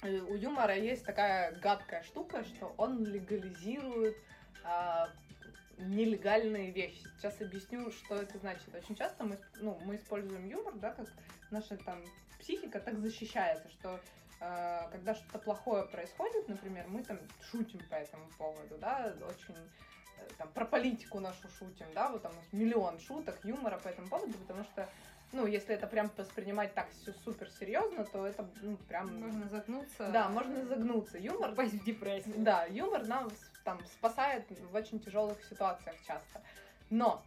у 0.03 0.35
юмора 0.35 0.75
есть 0.75 1.05
такая 1.05 1.53
гадкая 1.59 2.03
штука, 2.03 2.43
что 2.43 2.73
он 2.77 3.03
легализирует 3.03 4.15
а, 4.63 5.09
нелегальные 5.79 6.71
вещи. 6.71 7.03
Сейчас 7.17 7.41
объясню, 7.41 7.91
что 7.91 8.15
это 8.15 8.37
значит. 8.37 8.73
Очень 8.73 8.95
часто 8.95 9.23
мы, 9.23 9.39
ну, 9.59 9.79
мы 9.85 9.95
используем 9.95 10.47
юмор, 10.47 10.75
да, 10.75 10.91
как 10.91 11.07
наша 11.51 11.77
там 11.77 12.03
психика 12.39 12.79
так 12.79 12.99
защищается, 12.99 13.69
что 13.69 13.99
э, 14.41 14.89
когда 14.91 15.15
что-то 15.15 15.39
плохое 15.39 15.85
происходит, 15.85 16.47
например, 16.47 16.87
мы 16.87 17.03
там 17.03 17.19
шутим 17.49 17.79
по 17.89 17.95
этому 17.95 18.27
поводу, 18.37 18.77
да, 18.77 19.13
очень 19.21 19.55
там 20.37 20.47
про 20.49 20.65
политику 20.65 21.19
нашу 21.19 21.47
шутим, 21.57 21.87
да, 21.93 22.09
вот 22.09 22.21
там 22.21 22.31
у 22.31 22.35
нас 22.35 22.45
миллион 22.51 22.99
шуток, 22.99 23.39
юмора 23.43 23.77
по 23.77 23.87
этому 23.87 24.07
поводу, 24.07 24.33
потому 24.33 24.63
что 24.63 24.87
ну, 25.31 25.45
если 25.45 25.75
это 25.75 25.85
прям 25.85 26.09
воспринимать 26.17 26.73
так 26.73 26.87
все 26.89 27.13
супер 27.23 27.49
серьезно, 27.51 28.03
то 28.05 28.25
это 28.25 28.47
ну, 28.61 28.77
прям... 28.87 29.15
Можно 29.19 29.47
загнуться. 29.47 30.09
Да, 30.11 30.27
можно 30.29 30.65
загнуться. 30.65 31.19
Юмор... 31.19 31.51
Упасть 31.51 31.73
в 31.73 31.83
депрессию. 31.83 32.33
Да, 32.37 32.65
юмор 32.65 33.05
нам 33.05 33.29
там 33.63 33.79
спасает 33.85 34.45
в 34.49 34.73
очень 34.73 34.99
тяжелых 34.99 35.37
ситуациях 35.43 35.95
часто. 36.07 36.41
Но 36.89 37.23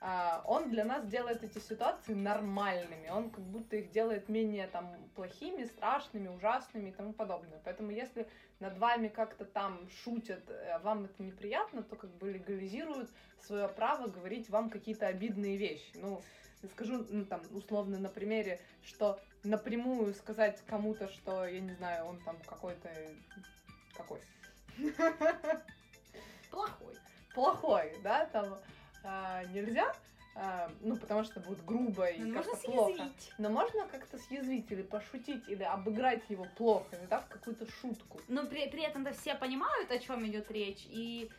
он 0.00 0.70
для 0.70 0.84
нас 0.84 1.06
делает 1.06 1.42
эти 1.42 1.58
ситуации 1.58 2.12
нормальными, 2.12 3.08
он 3.08 3.30
как 3.30 3.44
будто 3.44 3.76
их 3.76 3.90
делает 3.90 4.28
менее 4.28 4.66
там 4.66 4.94
плохими, 5.14 5.64
страшными, 5.64 6.28
ужасными 6.28 6.90
и 6.90 6.92
тому 6.92 7.12
подобное. 7.12 7.60
Поэтому 7.64 7.90
если 7.90 8.28
над 8.60 8.76
вами 8.78 9.08
как-то 9.08 9.44
там 9.44 9.88
шутят, 10.04 10.42
а 10.50 10.78
вам 10.80 11.06
это 11.06 11.22
неприятно, 11.22 11.82
то 11.82 11.96
как 11.96 12.10
бы 12.10 12.30
легализируют 12.30 13.10
свое 13.40 13.68
право 13.68 14.06
говорить 14.08 14.50
вам 14.50 14.70
какие-то 14.70 15.06
обидные 15.06 15.56
вещи. 15.56 15.92
Ну, 15.94 16.20
скажу, 16.72 17.06
ну, 17.10 17.24
там, 17.24 17.40
условно, 17.52 17.98
на 17.98 18.08
примере, 18.08 18.60
что 18.84 19.20
напрямую 19.44 20.14
сказать 20.14 20.62
кому-то, 20.66 21.08
что, 21.08 21.46
я 21.46 21.60
не 21.60 21.72
знаю, 21.72 22.06
он 22.06 22.20
там 22.20 22.36
какой-то... 22.46 22.90
Какой? 23.96 24.20
Плохой. 26.50 26.94
Плохой, 27.34 27.92
да, 28.02 28.26
там 28.26 28.58
а, 29.06 29.44
нельзя, 29.44 29.94
а, 30.34 30.70
ну, 30.80 30.96
потому 30.96 31.24
что 31.24 31.40
будет 31.40 31.64
грубо 31.64 32.06
и 32.06 32.18
Но 32.20 32.34
как-то 32.42 32.56
плохо. 32.56 32.92
съязвить. 32.94 33.32
Но 33.38 33.48
можно 33.48 33.86
как-то 33.86 34.18
съязвить 34.18 34.70
или 34.70 34.82
пошутить, 34.82 35.48
или 35.48 35.62
обыграть 35.62 36.28
его 36.28 36.46
плохо, 36.56 36.98
да, 37.08 37.20
в 37.20 37.28
какую-то 37.28 37.70
шутку. 37.80 38.20
Но 38.28 38.46
при, 38.46 38.68
при 38.68 38.82
этом-то 38.82 39.12
все 39.12 39.34
понимают, 39.34 39.90
о 39.90 39.98
чем 39.98 40.26
идет 40.26 40.50
речь, 40.50 40.86
и 40.90 41.30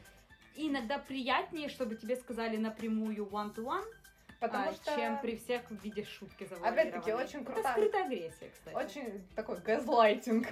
иногда 0.55 0.97
приятнее, 0.97 1.70
чтобы 1.70 1.95
тебе 1.95 2.15
сказали 2.15 2.57
напрямую 2.57 3.26
one-to-one, 3.26 3.86
Потому 4.39 4.70
а, 4.70 4.74
что... 4.74 4.95
чем 4.95 5.20
при 5.20 5.36
всех 5.36 5.70
в 5.72 5.84
виде 5.84 6.03
шутки 6.03 6.43
Опять-таки, 6.43 6.55
завуалированной. 7.11 7.24
очень 7.26 7.41
Это 7.41 7.51
крутая- 7.53 7.74
скрытая 7.74 8.05
агрессия, 8.05 8.49
кстати. 8.51 8.76
Очень 8.76 9.28
такой 9.36 9.57
газлайтинг. 9.61 10.47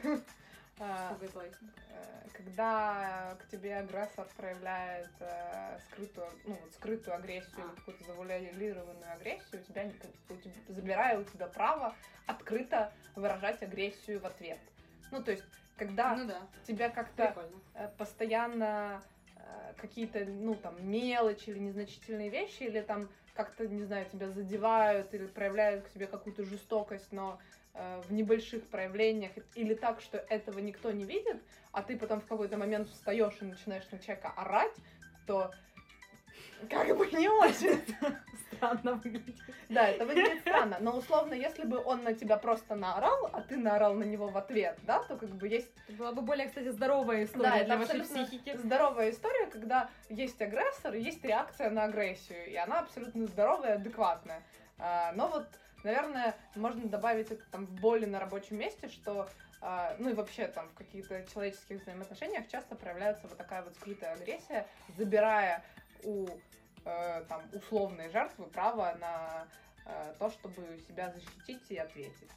Газлайтинг? 0.78 1.71
э, 1.89 2.28
Когда 2.34 3.38
к 3.39 3.47
тебе 3.49 3.78
агрессор 3.78 4.28
проявляет 4.36 5.09
э, 5.19 5.80
скрытую, 5.88 6.28
ну, 6.45 6.53
вот 6.55 6.73
скрытую 6.73 7.15
агрессию, 7.15 7.65
А. 7.71 7.76
какую-то 7.76 8.03
завуалированную 8.03 9.13
агрессию, 9.13 9.61
у 9.61 9.63
тебя, 9.63 9.86
у 10.30 10.36
тебя 10.36 10.53
забирая 10.67 11.19
у 11.19 11.23
тебя 11.23 11.47
право 11.47 11.95
открыто 12.28 12.91
выражать 13.15 13.61
агрессию 13.63 14.19
в 14.19 14.26
ответ. 14.26 14.59
Ну, 15.11 15.23
то 15.23 15.32
есть, 15.32 15.43
когда 15.78 16.15
Ну 16.15 16.28
да, 16.28 16.41
тебя 16.67 16.89
как-то 16.89 17.28
прикольно. 17.28 17.61
э, 17.76 17.89
постоянно 17.97 19.01
э, 19.38 19.73
какие-то, 19.78 20.26
ну, 20.26 20.55
там, 20.55 20.76
мелочи 20.89 21.49
или 21.51 21.59
незначительные 21.59 22.30
вещи, 22.30 22.63
или 22.63 22.82
там 22.82 23.07
как-то, 23.34 23.65
не 23.67 23.84
знаю, 23.84 24.05
тебя 24.09 24.30
задевают 24.30 25.13
или 25.13 25.28
проявляют 25.28 25.86
к 25.86 25.89
тебе 25.91 26.07
какую-то 26.07 26.43
жестокость, 26.43 27.11
но 27.11 27.39
э, 27.39 27.64
в 28.07 28.13
небольших 28.13 28.67
проявлениях, 28.67 29.32
или 29.55 29.73
так, 29.73 30.01
что 30.01 30.17
этого 30.17 30.59
никто 30.59 30.91
не 30.91 31.03
видит, 31.03 31.41
а 31.71 31.82
ты 31.84 31.97
потом 31.97 32.21
в 32.21 32.26
какой-то 32.26 32.57
момент 32.57 32.89
встаешь 32.89 33.38
и 33.41 33.45
начинаешь 33.45 33.89
на 33.91 33.99
человека 33.99 34.34
орать, 34.38 34.76
то 35.28 35.51
как 36.69 36.97
бы 36.97 37.05
не 37.11 37.28
очень. 37.30 37.82
Странно 38.53 38.93
выглядит. 38.93 39.36
Да, 39.67 39.89
это 39.89 40.05
выглядит 40.05 40.39
странно. 40.41 40.78
Но 40.80 40.95
условно, 40.97 41.34
если 41.34 41.65
бы 41.65 41.84
он 41.84 42.03
на 42.03 42.13
тебя 42.13 42.38
просто 42.38 42.76
наорал, 42.76 43.30
а 43.34 43.41
ты 43.41 43.57
наорал 43.57 43.93
на 43.93 44.03
него 44.03 44.28
в 44.30 44.38
ответ, 44.38 44.78
да, 44.84 45.03
то 45.03 45.17
как 45.17 45.30
бы 45.30 45.47
есть 45.47 45.71
Это 45.88 45.97
была 45.97 46.11
бы 46.13 46.21
более, 46.21 46.47
кстати, 46.47 46.69
здоровая 46.69 47.26
история 47.26 47.49
Да, 47.49 47.57
это 47.57 47.65
для 47.65 47.78
вашей 47.78 47.99
психики. 48.01 48.55
здоровая 48.57 49.09
история, 49.09 49.47
когда 49.47 49.89
есть 50.09 50.41
агрессор, 50.41 50.93
есть 50.93 51.23
реакция 51.26 51.69
на 51.69 51.84
агрессию, 51.84 52.49
и 52.49 52.55
она 52.55 52.80
абсолютно 52.80 53.26
здоровая 53.26 53.76
адекватная. 53.76 54.41
А, 54.78 55.11
Но 55.13 55.28
вот, 55.28 55.47
наверное, 55.86 56.36
можно 56.56 56.90
добавить 56.90 57.32
это 57.32 57.44
там 57.52 57.66
в 57.66 57.80
боли 57.80 58.06
на 58.06 58.20
рабочем 58.20 58.58
месте, 58.58 58.90
что 58.90 59.30
а, 59.62 59.96
ну 60.00 60.10
и 60.10 60.14
вообще 60.14 60.48
там 60.48 60.68
в 60.70 60.74
каких-то 60.74 61.24
человеческих 61.32 61.82
взаимоотношениях 61.82 62.48
часто 62.50 62.76
проявляется 62.76 63.28
вот 63.28 63.38
такая 63.38 63.64
вот 63.64 63.74
скрытая 63.76 64.14
агрессия, 64.14 64.68
забирая 64.98 65.64
у 66.04 66.28
э, 66.86 67.24
там 67.30 67.42
условной 67.54 68.10
жертвы 68.10 68.46
право 68.48 68.96
на 69.00 69.48
э, 69.86 70.14
то, 70.20 70.30
чтобы 70.30 70.80
себя 70.88 71.12
защитить 71.12 71.72
и 71.72 71.78
ответить. 71.78 72.30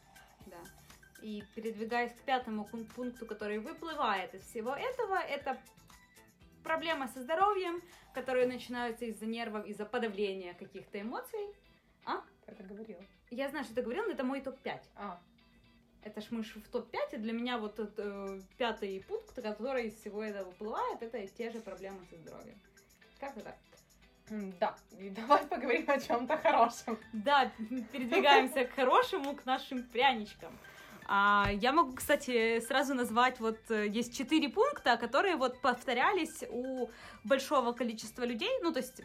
Да. 0.46 0.58
И 1.20 1.42
передвигаясь 1.54 2.12
к 2.12 2.20
пятому 2.20 2.64
пункту, 2.64 3.26
который 3.26 3.58
выплывает 3.58 4.32
из 4.34 4.42
всего 4.42 4.74
этого, 4.74 5.16
это 5.16 5.58
проблема 6.62 7.08
со 7.08 7.20
здоровьем, 7.22 7.82
которые 8.14 8.46
начинаются 8.46 9.04
из-за 9.06 9.26
нервов, 9.26 9.66
из-за 9.66 9.84
подавления 9.84 10.54
каких-то 10.54 11.00
эмоций. 11.00 11.54
Ты 12.46 12.52
это 12.52 12.62
говорила. 12.62 13.04
Я 13.30 13.48
знаю, 13.48 13.64
что 13.64 13.74
ты 13.74 13.82
говорил, 13.82 14.04
но 14.06 14.12
это 14.12 14.24
мой 14.24 14.40
топ-5. 14.40 14.80
А, 14.96 15.20
Это 16.04 16.20
ж 16.20 16.26
мы 16.30 16.44
ж 16.44 16.54
в 16.56 16.68
топ-5, 16.70 17.14
и 17.14 17.16
для 17.18 17.32
меня 17.32 17.58
вот 17.58 17.78
этот, 17.78 17.98
э, 17.98 18.40
пятый 18.56 19.04
пункт, 19.08 19.34
который 19.42 19.88
из 19.88 19.94
всего 20.00 20.22
этого 20.22 20.48
выплывает, 20.50 21.02
это 21.02 21.26
те 21.26 21.50
же 21.50 21.60
проблемы 21.60 21.98
со 22.10 22.16
здоровьем. 22.16 22.58
Так. 23.44 23.56
м, 24.30 24.52
да, 24.60 24.76
и 24.98 25.10
давай 25.10 25.44
поговорим 25.48 25.84
о 25.90 25.98
чем-то 25.98 26.36
хорошем. 26.38 26.98
Да, 27.12 27.50
передвигаемся 27.92 28.64
к 28.64 28.74
хорошему, 28.74 29.34
к 29.34 29.44
нашим 29.44 29.82
пряничкам. 29.82 30.56
А, 31.10 31.48
я 31.52 31.72
могу, 31.72 31.94
кстати, 31.94 32.60
сразу 32.60 32.94
назвать, 32.94 33.40
вот 33.40 33.58
э, 33.70 33.88
есть 33.88 34.16
четыре 34.16 34.48
пункта, 34.50 34.96
которые 34.98 35.36
вот 35.36 35.60
повторялись 35.62 36.44
у 36.50 36.90
большого 37.24 37.72
количества 37.72 38.24
людей, 38.24 38.50
ну, 38.62 38.72
то 38.72 38.80
есть 38.80 39.00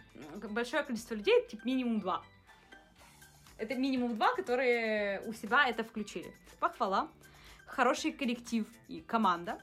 большое 0.52 0.84
количество 0.84 1.16
людей, 1.16 1.48
типа 1.48 1.62
минимум 1.66 2.00
два. 2.02 2.24
Это 3.58 3.76
минимум 3.76 4.16
два, 4.16 4.36
которые 4.36 5.22
у 5.22 5.34
себя 5.34 5.68
это 5.68 5.84
включили. 5.84 6.34
Похвала, 6.60 7.10
хороший 7.66 8.12
коллектив 8.12 8.68
и 8.88 9.02
команда. 9.02 9.60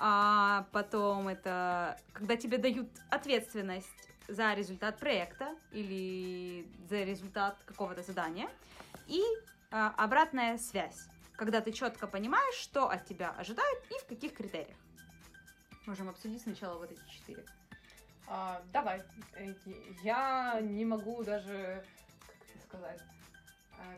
А 0.00 0.66
потом 0.72 1.28
это 1.28 1.98
когда 2.12 2.36
тебе 2.36 2.58
дают 2.58 2.88
ответственность 3.10 4.10
за 4.28 4.54
результат 4.54 4.98
проекта 4.98 5.56
или 5.72 6.68
за 6.88 7.02
результат 7.02 7.58
какого-то 7.64 8.02
задания. 8.02 8.48
И 9.06 9.22
а, 9.70 9.92
обратная 9.96 10.58
связь, 10.58 11.08
когда 11.36 11.60
ты 11.60 11.72
четко 11.72 12.06
понимаешь, 12.06 12.54
что 12.54 12.88
от 12.88 13.06
тебя 13.06 13.30
ожидают 13.30 13.84
и 13.90 13.98
в 14.04 14.06
каких 14.06 14.34
критериях. 14.34 14.76
Можем 15.86 16.08
обсудить 16.08 16.42
сначала 16.42 16.78
вот 16.78 16.92
эти 16.92 17.00
четыре. 17.10 17.44
А, 18.26 18.62
давай. 18.72 19.02
Э, 19.34 19.54
Я 20.02 20.60
не 20.60 20.84
могу 20.84 21.24
даже, 21.24 21.82
как 22.26 22.36
это 22.48 22.66
сказать, 22.66 23.00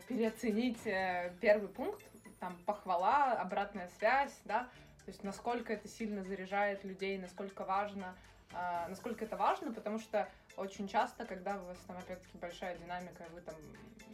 переоценить 0.07 0.85
э, 0.85 1.33
первый 1.41 1.69
пункт. 1.69 2.03
Там 2.39 2.57
похвала, 2.65 3.33
обратная 3.33 3.87
связь, 3.99 4.35
да. 4.45 4.63
То 5.05 5.11
есть 5.11 5.23
насколько 5.23 5.73
это 5.73 5.87
сильно 5.87 6.23
заряжает 6.23 6.83
людей, 6.83 7.17
насколько 7.17 7.63
важно, 7.65 8.15
а, 8.53 8.87
насколько 8.87 9.25
это 9.25 9.37
важно, 9.37 9.73
потому 9.73 9.99
что 9.99 10.27
очень 10.57 10.87
часто, 10.87 11.25
когда 11.25 11.57
у 11.57 11.65
вас 11.65 11.77
там 11.87 11.97
опять-таки 11.97 12.37
большая 12.37 12.77
динамика, 12.77 13.25
вы 13.33 13.41
там 13.41 13.55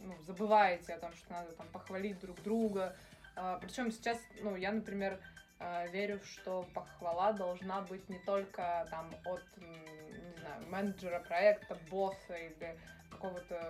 ну, 0.04 0.14
забываете 0.22 0.94
о 0.94 0.98
том, 0.98 1.12
что 1.14 1.32
надо 1.32 1.52
там 1.52 1.66
похвалить 1.68 2.20
друг 2.20 2.40
друга. 2.42 2.96
Причем 3.60 3.90
сейчас, 3.92 4.18
ну, 4.42 4.56
я, 4.56 4.72
например, 4.72 5.20
э, 5.60 5.88
верю, 5.90 6.20
что 6.24 6.66
похвала 6.74 7.32
должна 7.32 7.82
быть 7.82 8.08
не 8.08 8.18
только 8.18 8.86
там 8.90 9.14
от, 9.24 9.44
не 9.56 10.40
знаю, 10.40 10.66
менеджера 10.68 11.20
проекта, 11.20 11.76
босса 11.90 12.34
или 12.34 12.76
какого-то 13.22 13.60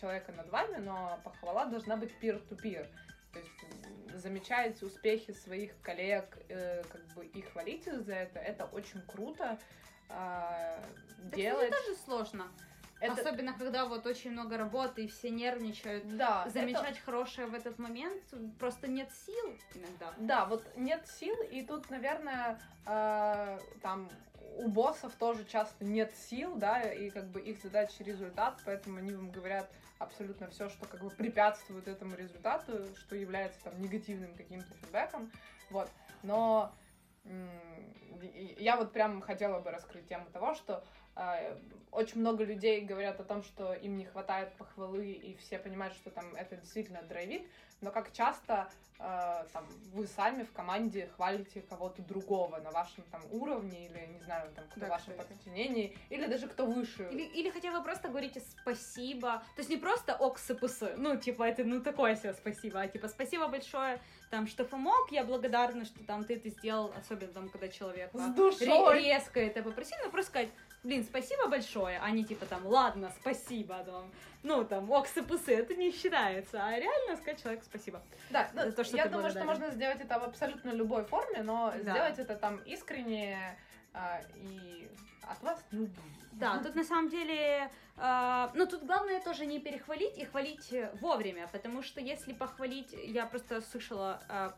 человека 0.00 0.32
над 0.32 0.48
вами, 0.50 0.76
но 0.78 1.20
похвала 1.24 1.66
должна 1.66 1.96
быть 1.96 2.12
peer-to-peer. 2.20 2.86
То 3.32 3.38
есть 3.38 4.20
замечаете 4.22 4.84
успехи 4.86 5.32
своих 5.32 5.80
коллег, 5.82 6.36
э, 6.48 6.82
как 6.90 7.00
бы 7.14 7.24
и 7.24 7.40
хвалите 7.42 7.90
их 7.92 8.02
за 8.02 8.14
это, 8.14 8.38
это 8.40 8.64
очень 8.66 9.00
круто. 9.02 9.58
а, 10.12 10.82
делать. 11.32 11.68
Это 11.68 11.76
тоже 11.76 11.96
сложно. 12.04 12.48
Это- 13.00 13.20
Особенно, 13.20 13.56
когда 13.56 13.86
вот 13.86 14.06
очень 14.06 14.32
много 14.32 14.56
работы 14.56 15.04
и 15.04 15.06
все 15.06 15.30
нервничают. 15.30 16.16
да, 16.16 16.42
это- 16.42 16.50
Замечать 16.50 16.98
хорошее 16.98 17.46
в 17.46 17.54
этот 17.54 17.78
момент 17.78 18.20
просто 18.58 18.88
нет 18.88 19.08
сил 19.12 19.56
иногда. 19.76 20.12
Да, 20.18 20.44
вот 20.46 20.64
нет 20.76 21.06
сил, 21.06 21.36
и 21.52 21.62
тут, 21.62 21.90
наверное, 21.90 22.58
э, 22.86 23.58
там 23.82 24.10
у 24.56 24.68
боссов 24.68 25.14
тоже 25.14 25.44
часто 25.44 25.84
нет 25.84 26.12
сил, 26.28 26.56
да, 26.56 26.82
и 26.82 27.10
как 27.10 27.26
бы 27.28 27.40
их 27.40 27.62
задача 27.62 28.04
результат, 28.04 28.58
поэтому 28.64 28.98
они 28.98 29.12
вам 29.12 29.30
говорят 29.30 29.70
абсолютно 29.98 30.48
все, 30.48 30.68
что 30.68 30.86
как 30.86 31.02
бы 31.02 31.10
препятствует 31.10 31.86
этому 31.88 32.16
результату, 32.16 32.94
что 32.96 33.16
является 33.16 33.62
там 33.64 33.80
негативным 33.80 34.34
каким-то 34.34 34.72
фидбэком, 34.74 35.30
вот. 35.70 35.88
Но 36.22 36.72
я 38.58 38.76
вот 38.76 38.92
прям 38.92 39.20
хотела 39.20 39.60
бы 39.60 39.70
раскрыть 39.70 40.06
тему 40.08 40.26
того, 40.32 40.54
что 40.54 40.84
э, 41.16 41.56
очень 41.90 42.20
много 42.20 42.44
людей 42.44 42.82
говорят 42.82 43.20
о 43.20 43.24
том, 43.24 43.42
что 43.42 43.72
им 43.72 43.96
не 43.96 44.04
хватает 44.04 44.52
похвалы, 44.56 45.12
и 45.12 45.36
все 45.36 45.58
понимают, 45.58 45.94
что 45.94 46.10
там 46.10 46.34
это 46.34 46.56
действительно 46.56 47.02
драйвит, 47.02 47.48
но 47.80 47.90
как 47.90 48.12
часто 48.12 48.70
э, 48.98 49.46
там, 49.52 49.66
вы 49.92 50.06
сами 50.06 50.42
в 50.42 50.52
команде 50.52 51.08
хвалите 51.16 51.62
кого-то 51.62 52.02
другого 52.02 52.58
на 52.58 52.70
вашем 52.70 53.04
там 53.04 53.22
уровне, 53.30 53.86
или, 53.86 54.06
не 54.06 54.20
знаю, 54.20 54.50
там, 54.54 54.66
кто 54.68 54.80
Да, 54.80 54.86
в 54.86 54.90
вашем 54.90 55.14
подчинении, 55.16 55.96
или 56.10 56.26
даже 56.26 56.46
кто 56.46 56.66
выше. 56.66 57.08
Или, 57.10 57.22
или 57.22 57.50
хотя 57.50 57.70
вы 57.70 57.82
просто 57.82 58.08
говорите 58.08 58.40
спасибо. 58.40 59.42
То 59.56 59.60
есть 59.60 59.70
не 59.70 59.78
просто 59.78 60.14
ок 60.14 60.38
СПС, 60.38 60.82
ну, 60.96 61.16
типа, 61.16 61.44
это 61.44 61.64
ну 61.64 61.80
такое 61.80 62.16
себе 62.16 62.34
спасибо, 62.34 62.80
а 62.80 62.88
типа 62.88 63.08
спасибо 63.08 63.48
большое, 63.48 64.00
там, 64.30 64.46
что 64.46 64.64
помог, 64.64 65.10
я 65.10 65.24
благодарна, 65.24 65.84
что 65.84 66.02
там 66.04 66.24
ты 66.24 66.36
это 66.36 66.48
сделал, 66.48 66.92
особенно 66.96 67.32
там, 67.32 67.48
когда 67.48 67.68
человек 67.68 68.10
С 68.14 68.20
а, 68.20 68.28
душой. 68.28 68.94
ре- 68.94 69.04
резко 69.04 69.40
это 69.40 69.62
попросил, 69.62 69.98
ну, 70.04 70.10
просто 70.10 70.30
сказать, 70.30 70.48
блин, 70.84 71.04
спасибо 71.04 71.48
большое, 71.48 71.98
а 72.00 72.10
не 72.10 72.24
типа 72.24 72.46
там, 72.46 72.64
ладно, 72.64 73.12
спасибо, 73.20 73.82
там, 73.84 74.10
ну, 74.44 74.64
там, 74.64 74.88
ок 74.90 75.08
СПС, 75.08 75.48
это 75.48 75.74
не 75.74 75.90
считается, 75.90 76.64
а 76.64 76.78
реально 76.78 77.16
сказать 77.16 77.42
человеку 77.42 77.64
спасибо. 77.64 78.00
Да, 78.30 78.48
ну, 78.54 78.62
за 78.62 78.72
то, 78.72 78.84
что 78.84 78.96
я 78.96 79.06
думаю, 79.06 79.30
что 79.30 79.44
можно 79.44 79.70
сделать 79.70 80.00
это 80.00 80.18
в 80.20 80.24
абсолютно 80.24 80.70
любой 80.70 81.04
форме, 81.04 81.42
но 81.42 81.72
Да. 81.82 81.92
сделать 81.92 82.18
это 82.20 82.36
там 82.36 82.58
искренне 82.58 83.58
а, 83.92 84.20
и 84.36 84.88
от 85.30 85.42
вас 85.42 85.64
не 85.72 85.80
убудет. 85.80 86.04
Да, 86.32 86.58
тут 86.58 86.74
на 86.74 86.84
самом 86.84 87.08
деле, 87.08 87.70
э, 87.96 88.48
ну 88.54 88.66
тут 88.66 88.84
главное 88.84 89.20
тоже 89.20 89.46
не 89.46 89.60
перехвалить 89.60 90.18
и 90.18 90.24
хвалить 90.24 90.72
э, 90.72 90.90
вовремя, 91.00 91.48
потому 91.52 91.82
что 91.82 92.00
если 92.00 92.32
похвалить, 92.32 92.94
я 93.04 93.26
просто 93.26 93.60
слышала, 93.60 94.22
э, 94.28 94.50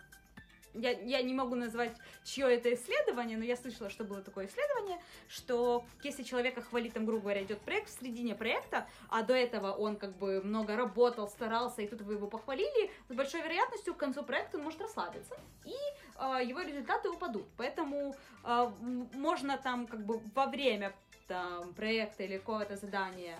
я, 0.74 0.90
я 0.90 1.22
не 1.22 1.34
могу 1.34 1.54
назвать, 1.54 1.96
чье 2.24 2.46
это 2.54 2.72
исследование, 2.72 3.36
но 3.36 3.44
я 3.44 3.56
слышала, 3.56 3.90
что 3.90 4.04
было 4.04 4.22
такое 4.22 4.46
исследование, 4.46 4.98
что 5.28 5.84
если 6.02 6.22
человека 6.22 6.62
хвалить, 6.62 6.94
там, 6.94 7.04
грубо 7.04 7.22
говоря, 7.22 7.42
идет 7.42 7.60
проект 7.60 7.88
в 7.88 8.00
середине 8.00 8.34
проекта, 8.34 8.86
а 9.08 9.22
до 9.22 9.34
этого 9.34 9.72
он 9.72 9.96
как 9.96 10.16
бы 10.16 10.40
много 10.42 10.76
работал, 10.76 11.28
старался, 11.28 11.82
и 11.82 11.88
тут 11.88 12.02
вы 12.02 12.14
его 12.14 12.28
похвалили, 12.28 12.90
с 13.08 13.14
большой 13.14 13.42
вероятностью 13.42 13.94
к 13.94 13.98
концу 13.98 14.22
проекта 14.22 14.58
он 14.58 14.64
может 14.64 14.80
расслабиться, 14.80 15.36
и 15.64 15.74
его 16.16 16.60
результаты 16.60 17.08
упадут. 17.10 17.46
Поэтому 17.56 18.14
м- 18.44 19.08
можно 19.14 19.56
там 19.58 19.86
как 19.86 20.04
бы 20.04 20.20
во 20.34 20.46
время 20.46 20.92
там, 21.28 21.72
проекта 21.74 22.22
или 22.24 22.38
какого-то 22.38 22.76
задания, 22.76 23.38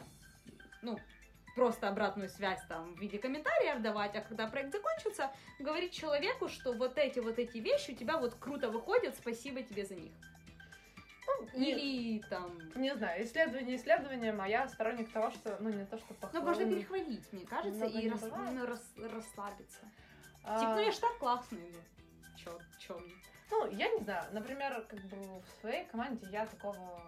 ну, 0.83 0.99
просто 1.55 1.89
обратную 1.89 2.29
связь 2.31 2.61
там 2.69 2.95
в 2.95 3.01
виде 3.01 3.19
комментариев 3.19 3.83
давать, 3.83 4.17
а 4.17 4.21
когда 4.23 4.47
проект 4.47 4.73
закончится, 4.73 5.31
говорить 5.59 5.93
человеку, 5.93 6.49
что 6.49 6.73
вот 6.73 6.97
эти 6.97 7.19
вот 7.21 7.39
эти 7.39 7.59
вещи 7.59 7.91
у 7.91 7.95
тебя 7.95 8.17
вот 8.17 8.35
круто 8.35 8.71
выходят, 8.71 9.15
спасибо 9.17 9.63
тебе 9.63 9.85
за 9.85 9.95
них. 9.97 10.13
Ну, 11.27 11.61
не- 11.61 11.71
Или 11.73 12.19
там... 12.31 12.59
Не 12.75 12.95
знаю, 12.97 13.25
исследование 13.25 13.77
исследованием, 13.77 14.41
а 14.41 14.49
я 14.49 14.67
сторонник 14.69 15.13
того, 15.13 15.31
что, 15.31 15.57
ну, 15.61 15.69
не 15.71 15.85
то, 15.85 15.99
что 15.99 16.07
Ну, 16.11 16.15
похвалы. 16.21 16.45
можно 16.47 16.65
перехвалить, 16.67 17.33
мне 17.33 17.45
кажется, 17.47 17.85
Много 17.85 17.99
и 17.99 18.03
не 18.05 18.11
рас- 18.11 18.23
ну, 18.53 18.67
рас- 18.67 18.95
расслабиться. 18.97 19.81
А, 20.45 20.59
Типа, 20.59 20.75
ну 20.75 20.81
я 20.81 20.91
ж 20.91 20.97
так 20.99 21.19
классный, 21.19 21.75
ну, 22.45 22.53
чё, 22.53 22.61
чё 22.79 22.99
мне? 22.99 23.15
Ну, 23.51 23.71
я 23.71 23.89
не 23.91 24.01
знаю, 24.01 24.25
например, 24.33 24.83
как 24.89 25.01
бы 25.01 25.17
в 25.17 25.61
своей 25.61 25.85
команде 25.87 26.27
я 26.31 26.47
такого, 26.47 27.03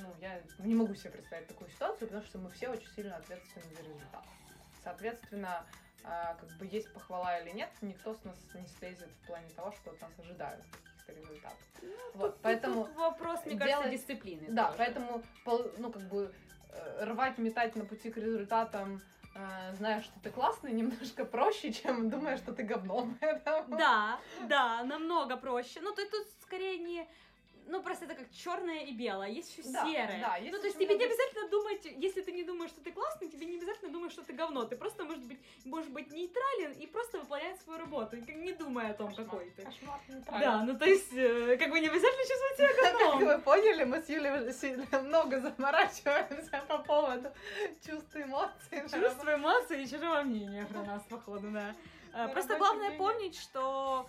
ну, 0.00 0.12
я 0.20 0.40
не 0.58 0.74
могу 0.74 0.94
себе 0.94 1.10
представить 1.10 1.46
такую 1.46 1.70
ситуацию, 1.70 2.08
потому 2.08 2.24
что 2.26 2.38
мы 2.38 2.50
все 2.50 2.68
очень 2.68 2.88
сильно 2.96 3.16
ответственны 3.16 3.64
за 3.74 3.82
результат. 3.82 4.24
Соответственно, 4.82 5.64
а, 6.04 6.34
как 6.34 6.48
бы 6.58 6.66
есть 6.66 6.92
похвала 6.92 7.38
или 7.38 7.50
нет, 7.50 7.70
никто 7.82 8.14
с 8.14 8.24
нас 8.24 8.36
не 8.54 8.66
слезет 8.66 9.08
в 9.22 9.26
плане 9.26 9.48
того, 9.50 9.72
что 9.72 9.90
от 9.90 10.00
нас 10.00 10.10
ожидают 10.18 10.64
каких-то 10.64 11.12
результатов. 11.12 11.58
вот, 12.14 12.32
Тут- 12.34 12.42
поэтому, 12.42 12.84
тут 12.86 12.96
вопрос, 12.96 13.44
мне 13.46 13.58
кажется, 13.58 13.82
делать- 13.82 13.92
дисциплины. 14.00 14.46
да, 14.48 14.64
тоже. 14.66 14.78
поэтому, 14.78 15.22
ну, 15.78 15.92
как 15.92 16.02
бы 16.08 16.32
э, 16.70 17.04
рвать, 17.04 17.38
метать 17.38 17.74
на 17.76 17.84
пути 17.84 18.10
к 18.10 18.16
результатам, 18.18 19.00
э, 19.38 19.74
зная, 19.76 20.02
что 20.02 20.18
ты 20.20 20.30
классный, 20.30 20.72
немножко 20.80 21.24
проще, 21.24 21.72
чем 21.72 22.10
думая, 22.10 22.36
что 22.36 22.52
ты 22.52 22.62
говно. 22.62 23.08
Да, 23.68 24.18
да, 24.48 24.82
намного 24.84 25.36
проще. 25.36 25.80
Ну, 25.80 25.94
есть 26.00 26.10
тут 26.10 26.26
скорее 26.42 26.78
не... 26.78 27.08
Ну, 27.70 27.82
просто 27.82 28.06
это 28.06 28.14
как 28.14 28.30
черное 28.32 28.84
и 28.84 28.92
белое, 28.92 29.28
есть 29.28 29.56
еще 29.58 29.68
Да, 29.70 29.84
серое. 29.84 30.20
да, 30.20 30.36
есть 30.38 30.52
ну, 30.52 30.58
то 30.58 30.64
есть 30.66 30.78
тебе 30.78 30.86
не 30.94 30.94
много- 30.94 31.04
обязательно 31.12 31.48
думать, 31.50 31.84
если 31.84 32.22
ты 32.22 32.32
не 32.32 32.42
думаешь, 32.42 32.70
что 32.70 32.80
ты 32.80 32.92
классный, 32.92 33.28
тебе 33.28 33.44
не 33.46 33.58
обязательно 33.58 33.92
думать, 33.92 34.10
что 34.10 34.22
ты 34.24 34.32
говно. 34.32 34.64
Ты 34.64 34.74
просто, 34.76 35.04
может 35.04 35.22
быть, 35.24 35.38
можешь 35.66 35.90
быть 35.90 36.10
нейтрален 36.10 36.72
и 36.72 36.86
просто 36.86 37.18
выполнять 37.18 37.60
свою 37.60 37.78
работу, 37.78 38.16
как- 38.16 38.28
не 38.36 38.52
думая 38.52 38.90
о 38.92 38.94
том, 38.94 39.08
Кошмар, 39.08 39.26
какой 39.26 39.50
ты. 39.50 39.62
кошмар, 39.64 40.00
Да, 40.40 40.62
ну 40.64 40.78
то 40.78 40.86
есть, 40.86 41.12
э, 41.12 41.56
как 41.58 41.70
бы 41.70 41.80
не 41.80 41.88
обязательно 41.88 42.22
чувствовать 42.22 42.56
себя 42.56 42.68
Как 42.82 42.98
говном. 42.98 43.24
вы 43.28 43.38
поняли, 43.42 43.84
мы 43.84 44.00
с 44.02 44.08
Юлей 44.08 44.52
сильно 44.54 45.02
много 45.02 45.38
заморачиваемся 45.40 46.64
по 46.68 46.78
поводу 46.78 47.30
чувств 47.86 48.16
и 48.16 48.22
эмоций. 48.22 48.80
Чувство 48.90 49.34
эмоций 49.34 49.84
и 49.84 49.88
чужого 49.88 50.22
мнения 50.22 50.64
про 50.66 50.82
нас, 50.84 51.02
походу, 51.04 51.50
да. 51.50 51.74
На 52.14 52.28
Просто 52.28 52.56
главное 52.56 52.96
помнить, 52.96 53.38
что 53.38 54.08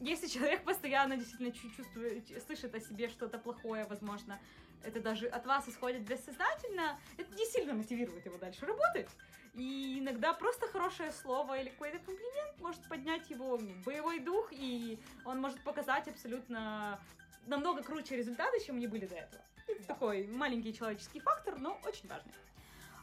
если 0.00 0.26
человек 0.26 0.64
постоянно 0.64 1.16
действительно 1.16 1.52
чу- 1.52 1.70
чувствует, 1.76 2.24
слышит 2.44 2.74
о 2.74 2.80
себе 2.80 3.08
что-то 3.08 3.38
плохое, 3.38 3.86
возможно, 3.86 4.40
это 4.82 5.00
даже 5.00 5.26
от 5.26 5.46
вас 5.46 5.68
исходит 5.68 6.02
бессознательно, 6.02 6.98
это 7.16 7.34
не 7.34 7.46
сильно 7.46 7.74
мотивирует 7.74 8.24
его 8.24 8.38
дальше 8.38 8.66
работать. 8.66 9.08
И 9.54 9.98
иногда 9.98 10.32
просто 10.32 10.68
хорошее 10.68 11.10
слово 11.12 11.60
или 11.60 11.70
какой-то 11.70 11.98
комплимент 11.98 12.60
может 12.60 12.82
поднять 12.88 13.28
его 13.30 13.58
боевой 13.84 14.20
дух, 14.20 14.48
и 14.52 14.98
он 15.24 15.40
может 15.40 15.60
показать 15.62 16.08
абсолютно 16.08 17.00
намного 17.46 17.82
круче 17.82 18.16
результаты, 18.16 18.64
чем 18.64 18.76
они 18.76 18.86
были 18.86 19.06
до 19.06 19.16
этого. 19.16 19.42
Это 19.66 19.84
такой 19.84 20.26
маленький 20.26 20.74
человеческий 20.74 21.20
фактор, 21.20 21.58
но 21.58 21.80
очень 21.84 22.08
важный. 22.08 22.32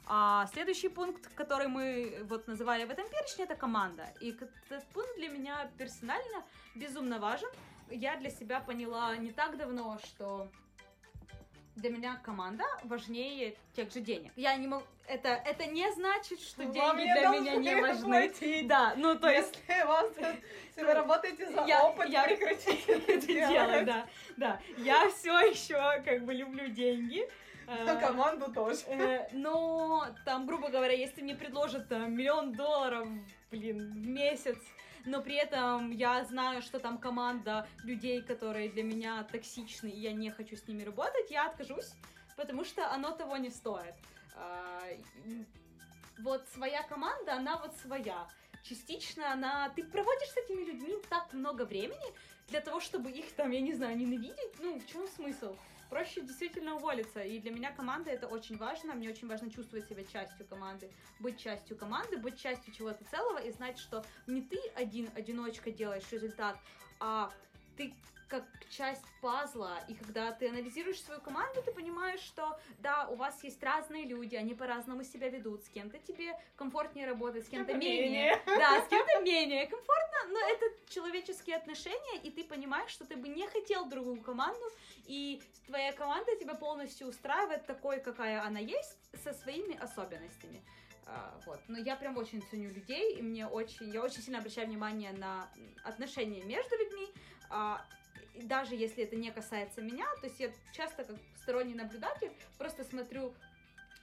А 0.10 0.47
следующий 0.53 0.88
пункт, 0.89 1.28
который 1.36 1.68
мы 1.68 2.20
вот 2.30 2.47
называли 2.47 2.86
в 2.86 2.89
этом 2.89 3.08
перечне, 3.10 3.43
это 3.43 3.55
команда. 3.55 4.05
И 4.22 4.32
этот 4.32 4.86
пункт 4.93 5.16
для 5.18 5.28
меня 5.28 5.70
персонально 5.78 6.43
безумно 6.76 7.20
важен. 7.20 7.49
Я 7.89 8.16
для 8.16 8.30
себя 8.30 8.60
поняла 8.62 9.16
не 9.18 9.32
так 9.32 9.58
давно, 9.58 9.99
что 10.05 10.47
для 11.76 11.89
меня 11.89 12.20
команда 12.24 12.64
важнее 12.84 13.55
тех 13.76 13.91
же 13.93 13.99
денег. 13.99 14.32
Я 14.36 14.55
не 14.55 14.68
могу... 14.68 14.84
Это, 15.08 15.30
это 15.30 15.66
не 15.68 15.89
значит, 15.93 16.41
что 16.41 16.64
Вам 16.64 16.72
деньги 16.97 17.03
для 17.14 17.30
меня 17.30 17.55
не 17.55 17.82
важны. 17.82 18.03
платить. 18.03 18.68
Да, 18.68 18.93
ну 18.97 19.18
то 19.18 19.30
есть 19.30 19.58
Если 19.68 19.84
вам, 19.86 20.05
если 20.68 20.84
вы 20.84 20.93
работаете 20.93 21.51
за 21.51 21.66
Я- 21.66 21.86
опыт, 21.86 22.10
я- 22.10 22.24
прекратите 22.24 22.93
это 23.08 23.18
делать. 23.28 23.86
да. 23.86 24.08
Да, 24.38 24.60
я 24.78 25.10
все 25.12 25.38
еще 25.41 26.01
как 26.03 26.24
бы 26.26 26.34
люблю 26.34 26.68
деньги. 26.68 27.28
Э, 27.68 27.99
команду 27.99 28.51
тоже. 28.53 28.80
Э, 28.88 29.28
но 29.34 30.07
там, 30.24 30.47
грубо 30.47 30.70
говоря, 30.70 30.93
если 30.93 31.22
мне 31.22 31.36
предложат 31.36 31.89
там, 31.89 32.13
миллион 32.13 32.53
долларов, 32.53 33.07
блин, 33.51 33.91
в 33.91 34.07
месяц, 34.07 34.57
но 35.05 35.22
при 35.22 35.36
этом 35.36 35.91
я 35.91 36.24
знаю, 36.24 36.61
что 36.61 36.80
там 36.80 36.97
команда 36.97 37.68
людей, 37.84 38.22
которые 38.22 38.70
для 38.70 38.84
меня 38.84 39.24
токсичны, 39.24 39.88
и 39.88 39.99
я 39.99 40.13
не 40.13 40.32
хочу 40.32 40.55
с 40.55 40.68
ними 40.68 40.84
работать, 40.84 41.30
я 41.30 41.47
откажусь, 41.47 41.93
потому 42.38 42.63
что 42.63 42.89
оно 42.91 43.11
того 43.11 43.38
не 43.38 43.49
стоит. 43.49 43.95
А, 44.36 44.82
Вот 46.20 46.47
своя 46.53 46.84
команда, 46.84 47.34
она 47.34 47.57
вот 47.57 47.76
своя. 47.78 48.28
Частично 48.63 49.32
она... 49.32 49.70
Ты 49.70 49.84
проводишь 49.84 50.30
с 50.30 50.38
этими 50.38 50.63
людьми 50.63 50.95
так 51.09 51.34
много 51.34 51.63
времени 51.63 52.13
для 52.47 52.61
того, 52.61 52.80
чтобы 52.80 53.11
их 53.11 53.32
там, 53.34 53.51
я 53.51 53.61
не 53.61 53.74
знаю, 53.74 53.97
ненавидеть. 53.97 54.59
Ну, 54.59 54.80
в 54.80 54.86
чем 54.88 55.07
смысл? 55.07 55.55
Проще 55.90 56.22
действительно 56.22 56.76
уволиться. 56.76 57.22
И 57.22 57.40
для 57.40 57.52
меня 57.52 57.72
команда 57.72 58.12
это 58.12 58.28
очень 58.28 58.58
важно. 58.58 58.94
Мне 58.94 59.10
очень 59.10 59.28
важно 59.28 59.50
чувствовать 59.50 59.88
себя 59.88 60.04
частью 60.04 60.46
команды, 60.48 60.90
быть 61.20 61.40
частью 61.40 61.78
команды, 61.78 62.18
быть 62.18 62.40
частью 62.40 62.74
чего-то 62.74 63.04
целого 63.06 63.40
и 63.40 63.52
знать, 63.52 63.78
что 63.78 64.04
не 64.28 64.42
ты 64.42 64.58
один, 64.76 65.10
одиночка 65.16 65.72
делаешь 65.72 66.12
результат, 66.12 66.58
а 67.00 67.32
ты 67.76 67.94
как 68.28 68.44
часть 68.70 69.06
пазла, 69.22 69.80
и 69.88 69.94
когда 69.94 70.32
ты 70.32 70.50
анализируешь 70.50 71.02
свою 71.02 71.22
команду, 71.22 71.62
ты 71.64 71.72
понимаешь, 71.72 72.20
что 72.20 72.60
да, 72.80 73.08
у 73.08 73.16
вас 73.16 73.44
есть 73.44 73.64
разные 73.64 74.06
люди, 74.06 74.36
они 74.36 74.54
по-разному 74.54 75.04
себя 75.04 75.30
ведут, 75.30 75.64
с 75.64 75.70
кем-то 75.70 75.98
тебе 76.00 76.38
комфортнее 76.56 77.08
работать, 77.08 77.46
с 77.46 77.50
кем-то 77.50 77.74
менее. 77.74 78.02
менее. 78.04 78.42
Да, 78.46 78.82
с 78.84 78.88
кем-то 78.88 79.22
менее 79.22 79.68
комфортно, 79.68 80.18
но 80.30 80.40
это 80.40 80.66
человеческие 80.90 81.56
отношения, 81.56 82.22
и 82.24 82.30
ты 82.30 82.44
понимаешь, 82.44 82.92
что 82.92 83.06
ты 83.06 83.16
бы 83.16 83.28
не 83.28 83.48
хотел 83.48 83.86
другую 83.86 84.22
команду, 84.22 84.66
и 85.06 85.42
твоя 85.66 85.94
команда 85.94 86.36
тебя 86.36 86.56
полностью 86.56 87.08
устраивает 87.08 87.66
такой, 87.66 88.00
какая 88.00 88.44
она 88.44 88.60
есть, 88.60 88.98
со 89.24 89.34
своими 89.34 89.78
особенностями. 89.78 90.62
А, 91.06 91.40
вот. 91.46 91.60
Но 91.68 91.78
я 91.78 91.96
прям 91.96 92.18
очень 92.18 92.42
ценю 92.50 92.70
людей, 92.70 93.16
и 93.16 93.22
мне 93.22 93.48
очень, 93.48 93.90
я 93.92 94.02
очень 94.02 94.22
сильно 94.22 94.40
обращаю 94.40 94.68
внимание 94.68 95.14
на 95.14 95.50
отношения 95.86 96.44
между 96.44 96.76
людьми, 96.78 97.08
а, 97.50 97.86
и 98.38 98.44
даже 98.44 98.76
если 98.76 99.04
это 99.04 99.16
не 99.16 99.32
касается 99.32 99.82
меня, 99.82 100.06
то 100.22 100.28
есть 100.28 100.40
я 100.40 100.52
часто 100.72 101.04
как 101.04 101.18
сторонний 101.42 101.74
наблюдатель 101.74 102.32
просто 102.58 102.84
смотрю 102.84 103.34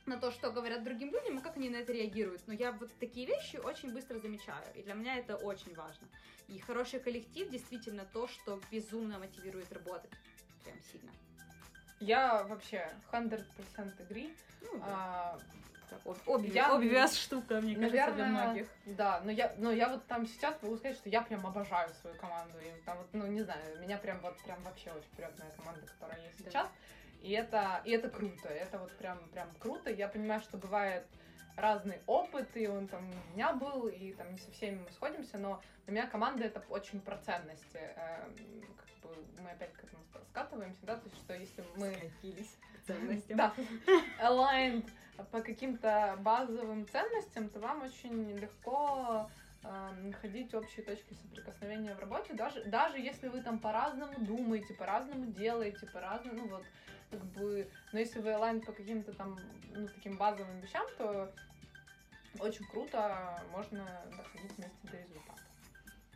на 0.06 0.18
то, 0.18 0.30
что 0.30 0.50
говорят 0.50 0.82
другим 0.84 1.12
людям, 1.12 1.38
и 1.38 1.42
как 1.42 1.56
они 1.56 1.70
на 1.70 1.76
это 1.76 1.92
реагируют. 1.92 2.42
Но 2.46 2.52
я 2.52 2.72
вот 2.72 2.90
такие 2.98 3.26
вещи 3.26 3.56
очень 3.56 3.92
быстро 3.92 4.18
замечаю, 4.18 4.66
и 4.74 4.82
для 4.82 4.94
меня 4.94 5.16
это 5.16 5.36
очень 5.36 5.74
важно. 5.74 6.08
И 6.48 6.58
хороший 6.58 7.00
коллектив 7.00 7.48
действительно 7.48 8.04
то, 8.04 8.26
что 8.26 8.60
безумно 8.70 9.18
мотивирует 9.18 9.72
работать. 9.72 10.10
Прям 10.64 10.76
сильно. 10.92 11.10
Я 12.00 12.42
вообще 12.44 12.92
100% 13.12 13.46
agree. 13.98 14.36
Ну, 14.60 14.78
да. 14.78 14.84
А, 14.86 15.38
Об- 16.04 16.18
обе- 16.26 16.48
я- 16.48 16.74
обвяз 16.74 17.16
штука, 17.16 17.60
мне 17.60 17.74
кажется, 17.74 17.90
для 17.92 18.06
Наверное, 18.06 18.44
многих. 18.44 18.68
да, 18.86 19.20
но 19.24 19.30
я, 19.30 19.54
но 19.58 19.70
я 19.72 19.88
вот 19.88 20.06
там 20.06 20.26
сейчас 20.26 20.60
могу 20.62 20.76
сказать, 20.76 20.96
что 20.96 21.08
я 21.08 21.22
прям 21.22 21.46
обожаю 21.46 21.92
свою 21.94 22.16
команду. 22.16 22.58
И 22.60 22.80
там 22.84 22.98
вот, 22.98 23.08
ну, 23.12 23.26
не 23.26 23.42
знаю, 23.42 23.60
меня 23.80 23.98
прям 23.98 24.20
вот 24.20 24.36
прям 24.42 24.62
вообще 24.62 24.90
очень 24.90 25.10
прет 25.16 25.38
моя 25.38 25.50
команда, 25.52 25.80
которая 25.86 26.20
есть 26.22 26.44
Да. 26.44 26.50
сейчас. 26.50 26.68
И 27.22 27.32
это, 27.32 27.80
и 27.84 27.90
это 27.92 28.10
круто, 28.10 28.48
это 28.48 28.78
вот 28.78 28.92
прям, 28.98 29.18
прям 29.30 29.48
круто. 29.58 29.90
Я 29.90 30.08
понимаю, 30.08 30.40
что 30.40 30.58
бывает 30.58 31.06
разный 31.56 32.00
опыт, 32.06 32.54
и 32.56 32.66
он 32.66 32.88
там 32.88 33.08
у 33.10 33.32
меня 33.34 33.52
был, 33.52 33.86
и 33.88 34.12
там 34.12 34.30
не 34.32 34.38
со 34.38 34.50
всеми 34.50 34.78
мы 34.84 34.90
сходимся, 34.90 35.38
но 35.38 35.62
для 35.86 35.92
меня 35.94 36.06
команда 36.06 36.44
это 36.44 36.62
очень 36.68 37.00
про 37.00 37.16
ценности. 37.18 37.78
Эм, 37.96 38.34
Как 38.76 39.10
бы 39.10 39.16
мы 39.40 39.50
опять 39.50 39.72
к 39.72 39.84
этому 39.84 40.02
скатываемся, 40.30 40.80
да, 40.82 40.96
то 40.96 41.02
есть 41.08 41.16
что 41.22 41.34
если 41.34 41.64
мы 41.76 41.92
Скатились 41.94 42.56
ценностям. 42.86 43.36
да, 43.36 43.54
aligned 44.20 44.90
по 45.30 45.40
каким-то 45.40 46.16
базовым 46.20 46.88
ценностям, 46.88 47.48
то 47.48 47.60
вам 47.60 47.82
очень 47.82 48.36
легко 48.38 49.30
э, 49.62 49.90
находить 50.02 50.54
общие 50.54 50.84
точки 50.84 51.14
соприкосновения 51.14 51.94
в 51.94 52.00
работе, 52.00 52.34
даже, 52.34 52.64
даже 52.64 52.98
если 52.98 53.28
вы 53.28 53.40
там 53.42 53.58
по-разному 53.58 54.14
думаете, 54.18 54.74
по-разному 54.74 55.26
делаете, 55.26 55.86
по-разному, 55.86 56.36
ну 56.36 56.48
вот, 56.48 56.64
как 57.10 57.20
бы, 57.20 57.68
но 57.92 57.98
если 57.98 58.20
вы 58.20 58.30
aligned 58.30 58.64
по 58.64 58.72
каким-то 58.72 59.12
там, 59.12 59.38
ну, 59.74 59.88
таким 59.88 60.16
базовым 60.16 60.60
вещам, 60.60 60.86
то 60.98 61.32
очень 62.40 62.64
круто 62.66 63.42
можно 63.52 63.86
доходить 64.16 64.52
вместе 64.56 64.78
до 64.82 64.96
результата. 64.96 65.34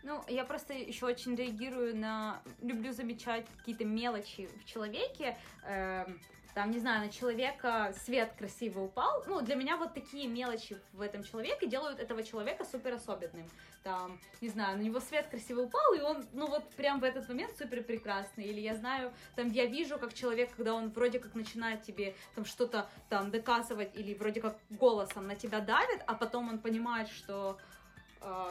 Ну, 0.03 0.23
я 0.29 0.45
просто 0.45 0.73
еще 0.75 1.07
очень 1.07 1.35
реагирую 1.35 1.97
на... 1.97 2.41
Люблю 2.63 2.93
замечать 2.93 3.47
какие-то 3.59 3.85
мелочи 3.85 4.49
в 4.61 4.65
человеке. 4.65 5.37
Эм, 5.65 6.21
там, 6.59 6.73
не 6.73 6.81
знаю, 6.81 7.03
на 7.07 7.09
человека 7.09 7.95
свет 8.05 8.33
красиво 8.37 8.81
упал. 8.81 9.23
Ну, 9.29 9.41
для 9.43 9.55
меня 9.55 9.77
вот 9.77 9.95
такие 9.95 10.27
мелочи 10.27 10.77
в 10.93 11.03
этом 11.03 11.23
человеке 11.23 11.69
делают 11.69 12.01
этого 12.01 12.25
человека 12.25 12.65
супер 12.65 12.95
особенным. 12.95 13.49
Там, 13.85 14.19
не 14.41 14.49
знаю, 14.49 14.77
на 14.77 14.83
него 14.83 14.99
свет 14.99 15.29
красиво 15.29 15.61
упал, 15.61 15.95
и 15.95 16.01
он, 16.01 16.27
ну, 16.33 16.49
вот 16.49 16.69
прям 16.71 16.99
в 16.99 17.05
этот 17.05 17.29
момент 17.29 17.57
супер 17.57 17.85
прекрасный. 17.85 18.43
Или 18.43 18.59
я 18.59 18.75
знаю, 18.75 19.13
там, 19.37 19.53
я 19.53 19.67
вижу, 19.67 20.01
как 20.01 20.15
человек, 20.15 20.51
когда 20.57 20.75
он 20.75 20.91
вроде 20.91 21.21
как 21.21 21.37
начинает 21.37 21.83
тебе 21.83 22.17
там 22.35 22.45
что-то 22.45 22.89
там 23.09 23.31
доказывать, 23.31 23.95
или 23.95 24.15
вроде 24.15 24.41
как 24.41 24.59
голосом 24.69 25.29
на 25.29 25.37
тебя 25.37 25.61
давит, 25.61 26.03
а 26.09 26.15
потом 26.15 26.49
он 26.49 26.59
понимает, 26.59 27.09
что 27.09 27.57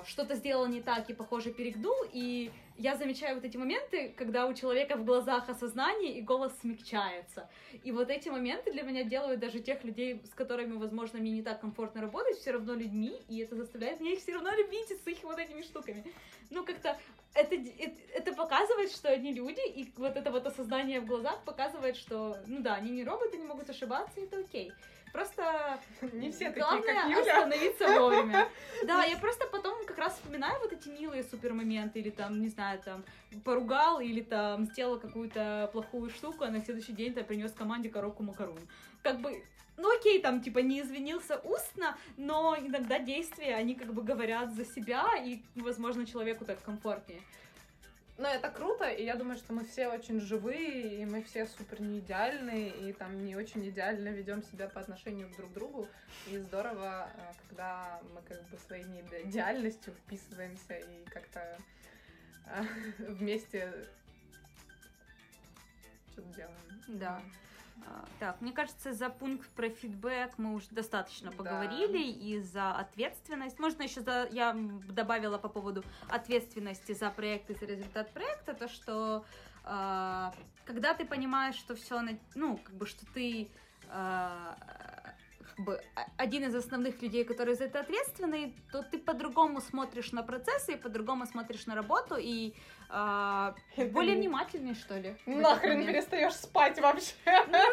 что-то 0.06 0.36
сделал 0.36 0.66
не 0.68 0.82
так 0.82 1.10
и, 1.10 1.14
похоже, 1.14 1.52
перегнул, 1.52 1.96
и 2.12 2.52
я 2.78 2.96
замечаю 2.96 3.36
вот 3.36 3.44
эти 3.44 3.58
моменты, 3.58 4.14
когда 4.16 4.46
у 4.46 4.54
человека 4.54 4.96
в 4.96 5.04
глазах 5.04 5.50
осознание 5.50 6.18
и 6.18 6.22
голос 6.22 6.54
смягчается. 6.62 7.50
И 7.84 7.92
вот 7.92 8.10
эти 8.10 8.30
моменты 8.30 8.72
для 8.72 8.84
меня 8.84 9.04
делают 9.04 9.40
даже 9.40 9.60
тех 9.60 9.84
людей, 9.84 10.22
с 10.26 10.34
которыми, 10.34 10.78
возможно, 10.78 11.20
мне 11.20 11.32
не 11.32 11.42
так 11.42 11.60
комфортно 11.60 12.02
работать, 12.02 12.38
все 12.38 12.52
равно 12.52 12.74
людьми, 12.74 13.20
и 13.28 13.40
это 13.40 13.56
заставляет 13.56 14.00
меня 14.00 14.14
их 14.14 14.20
все 14.20 14.34
равно 14.34 14.52
любить 14.56 14.90
с 14.90 15.08
их 15.08 15.24
вот 15.24 15.40
этими 15.40 15.62
штуками. 15.62 16.04
Ну, 16.50 16.64
как-то 16.64 16.98
это, 17.34 17.56
это, 17.56 17.96
это 18.14 18.34
показывает, 18.34 18.92
что 18.92 19.10
они 19.10 19.34
люди, 19.34 19.68
и 19.68 19.92
вот 19.98 20.16
это 20.16 20.32
вот 20.32 20.46
осознание 20.46 21.02
в 21.02 21.06
глазах 21.06 21.44
показывает, 21.44 21.96
что, 21.96 22.38
ну 22.48 22.62
да, 22.62 22.76
они 22.76 22.92
не 22.92 23.04
роботы, 23.04 23.38
они 23.38 23.46
могут 23.46 23.70
ошибаться, 23.70 24.20
и 24.20 24.24
это 24.24 24.40
окей. 24.40 24.72
Просто 25.18 25.80
Не 26.14 26.30
все 26.30 26.50
такие, 26.50 26.62
Главное 26.64 26.94
как 26.94 27.10
Юля. 27.10 27.38
остановиться 27.38 27.88
вовремя. 28.00 28.48
Да, 28.86 29.04
я 29.04 29.18
просто 29.18 29.48
потом 29.48 29.84
как 29.88 29.98
раз 29.98 30.14
вспоминаю 30.14 30.60
вот 30.60 30.72
эти 30.72 30.90
милые 30.90 31.24
супер 31.24 31.54
моменты, 31.54 32.00
или 32.00 32.12
там, 32.12 32.40
не 32.40 32.50
знаю, 32.50 32.80
там, 32.86 33.04
поругал, 33.44 34.00
или 34.00 34.22
там, 34.22 34.66
сделал 34.66 35.00
какую-то 35.00 35.72
плохую 35.74 36.12
штуку, 36.12 36.44
а 36.44 36.52
на 36.52 36.62
следующий 36.62 36.92
день 36.92 37.16
ты 37.16 37.24
принес 37.24 37.52
команде 37.52 37.90
коробку 37.90 38.22
макарон. 38.22 38.60
Как 39.02 39.20
бы, 39.20 39.44
ну 39.76 39.92
окей, 39.98 40.22
там, 40.22 40.40
типа, 40.40 40.60
не 40.60 40.82
извинился 40.82 41.42
устно, 41.44 41.98
но 42.18 42.56
иногда 42.56 43.00
действия, 43.00 43.56
они 43.56 43.74
как 43.74 43.96
бы 43.96 44.04
говорят 44.04 44.54
за 44.54 44.66
себя, 44.66 45.04
и, 45.18 45.42
возможно, 45.56 46.06
человеку 46.06 46.46
так 46.46 46.62
комфортнее. 46.62 47.22
Но 48.18 48.28
это 48.28 48.50
круто, 48.50 48.90
и 48.90 49.06
я 49.06 49.16
думаю, 49.16 49.38
что 49.38 49.54
мы 49.54 49.64
все 49.64 49.90
очень 49.90 50.20
живые, 50.20 51.02
и 51.02 51.06
мы 51.06 51.22
все 51.22 51.46
супер 51.46 51.82
не 51.82 52.00
идеальные, 52.00 52.70
и 52.70 52.94
там 52.94 53.24
не 53.24 53.36
очень 53.36 53.68
идеально 53.70 54.10
ведем 54.10 54.42
себя 54.42 54.68
по 54.68 54.82
отношению 54.82 55.30
друг 55.38 55.52
к 55.52 55.54
другу. 55.54 55.88
И 56.26 56.38
здорово, 56.40 57.12
э, 57.16 57.34
когда 57.48 58.02
мы 58.16 58.22
как 58.24 58.42
бы 58.50 58.58
своей 58.58 58.86
неидеальностью 58.86 59.94
вписываемся 59.94 60.74
и 60.74 61.06
как-то 61.06 61.60
э, 62.48 62.64
вместе 62.98 63.72
что-то 66.12 66.34
делаем. 66.34 66.84
Да. 66.88 67.22
А, 67.86 68.06
Так, 68.20 68.42
мне 68.42 68.52
кажется, 68.52 68.94
за 68.94 69.10
пункт 69.10 69.48
про 69.50 69.70
фидбэк 69.70 70.38
мы 70.38 70.54
уже 70.56 70.68
достаточно 70.72 71.30
Да. 71.32 71.38
поговорили, 71.38 72.00
и 72.04 72.40
за 72.40 72.72
ответственность. 72.72 73.60
Можно 73.60 73.84
еще 73.84 74.02
за, 74.02 74.28
я 74.32 74.54
добавила 74.90 75.38
по 75.38 75.50
поводу 75.50 75.84
ответственности 76.10 76.94
за 76.94 77.10
проект 77.12 77.50
и 77.50 77.54
за 77.54 77.66
результат 77.66 78.12
проекта, 78.12 78.54
то 78.54 78.68
что 78.68 79.26
а, 79.64 80.34
когда 80.66 80.94
ты 80.94 81.06
понимаешь, 81.06 81.56
что 81.56 81.76
все, 81.76 82.02
ну, 82.36 82.58
как 82.58 82.74
бы, 82.76 82.86
что 82.86 83.06
ты 83.14 83.50
а- 83.90 84.56
один 86.18 86.44
из 86.44 86.56
основных 86.56 87.02
людей, 87.02 87.24
которые 87.24 87.56
за 87.56 87.66
это 87.66 87.80
ответственны, 87.80 88.54
то 88.72 88.84
ты 88.84 89.00
по-другому 89.00 89.62
смотришь 89.62 90.12
на 90.12 90.24
процессы, 90.24 90.74
и 90.74 90.76
по-другому 90.76 91.26
смотришь 91.26 91.66
на 91.66 91.76
работу, 91.76 92.16
и 92.20 92.54
а, 92.90 93.56
Это 93.76 93.92
более 93.92 94.16
внимательный, 94.16 94.76
что 94.76 94.98
ли. 94.98 95.16
Нахрен 95.26 95.86
перестаешь 95.86 96.36
спать 96.36 96.80
вообще. 96.80 97.14
Да, 97.26 97.64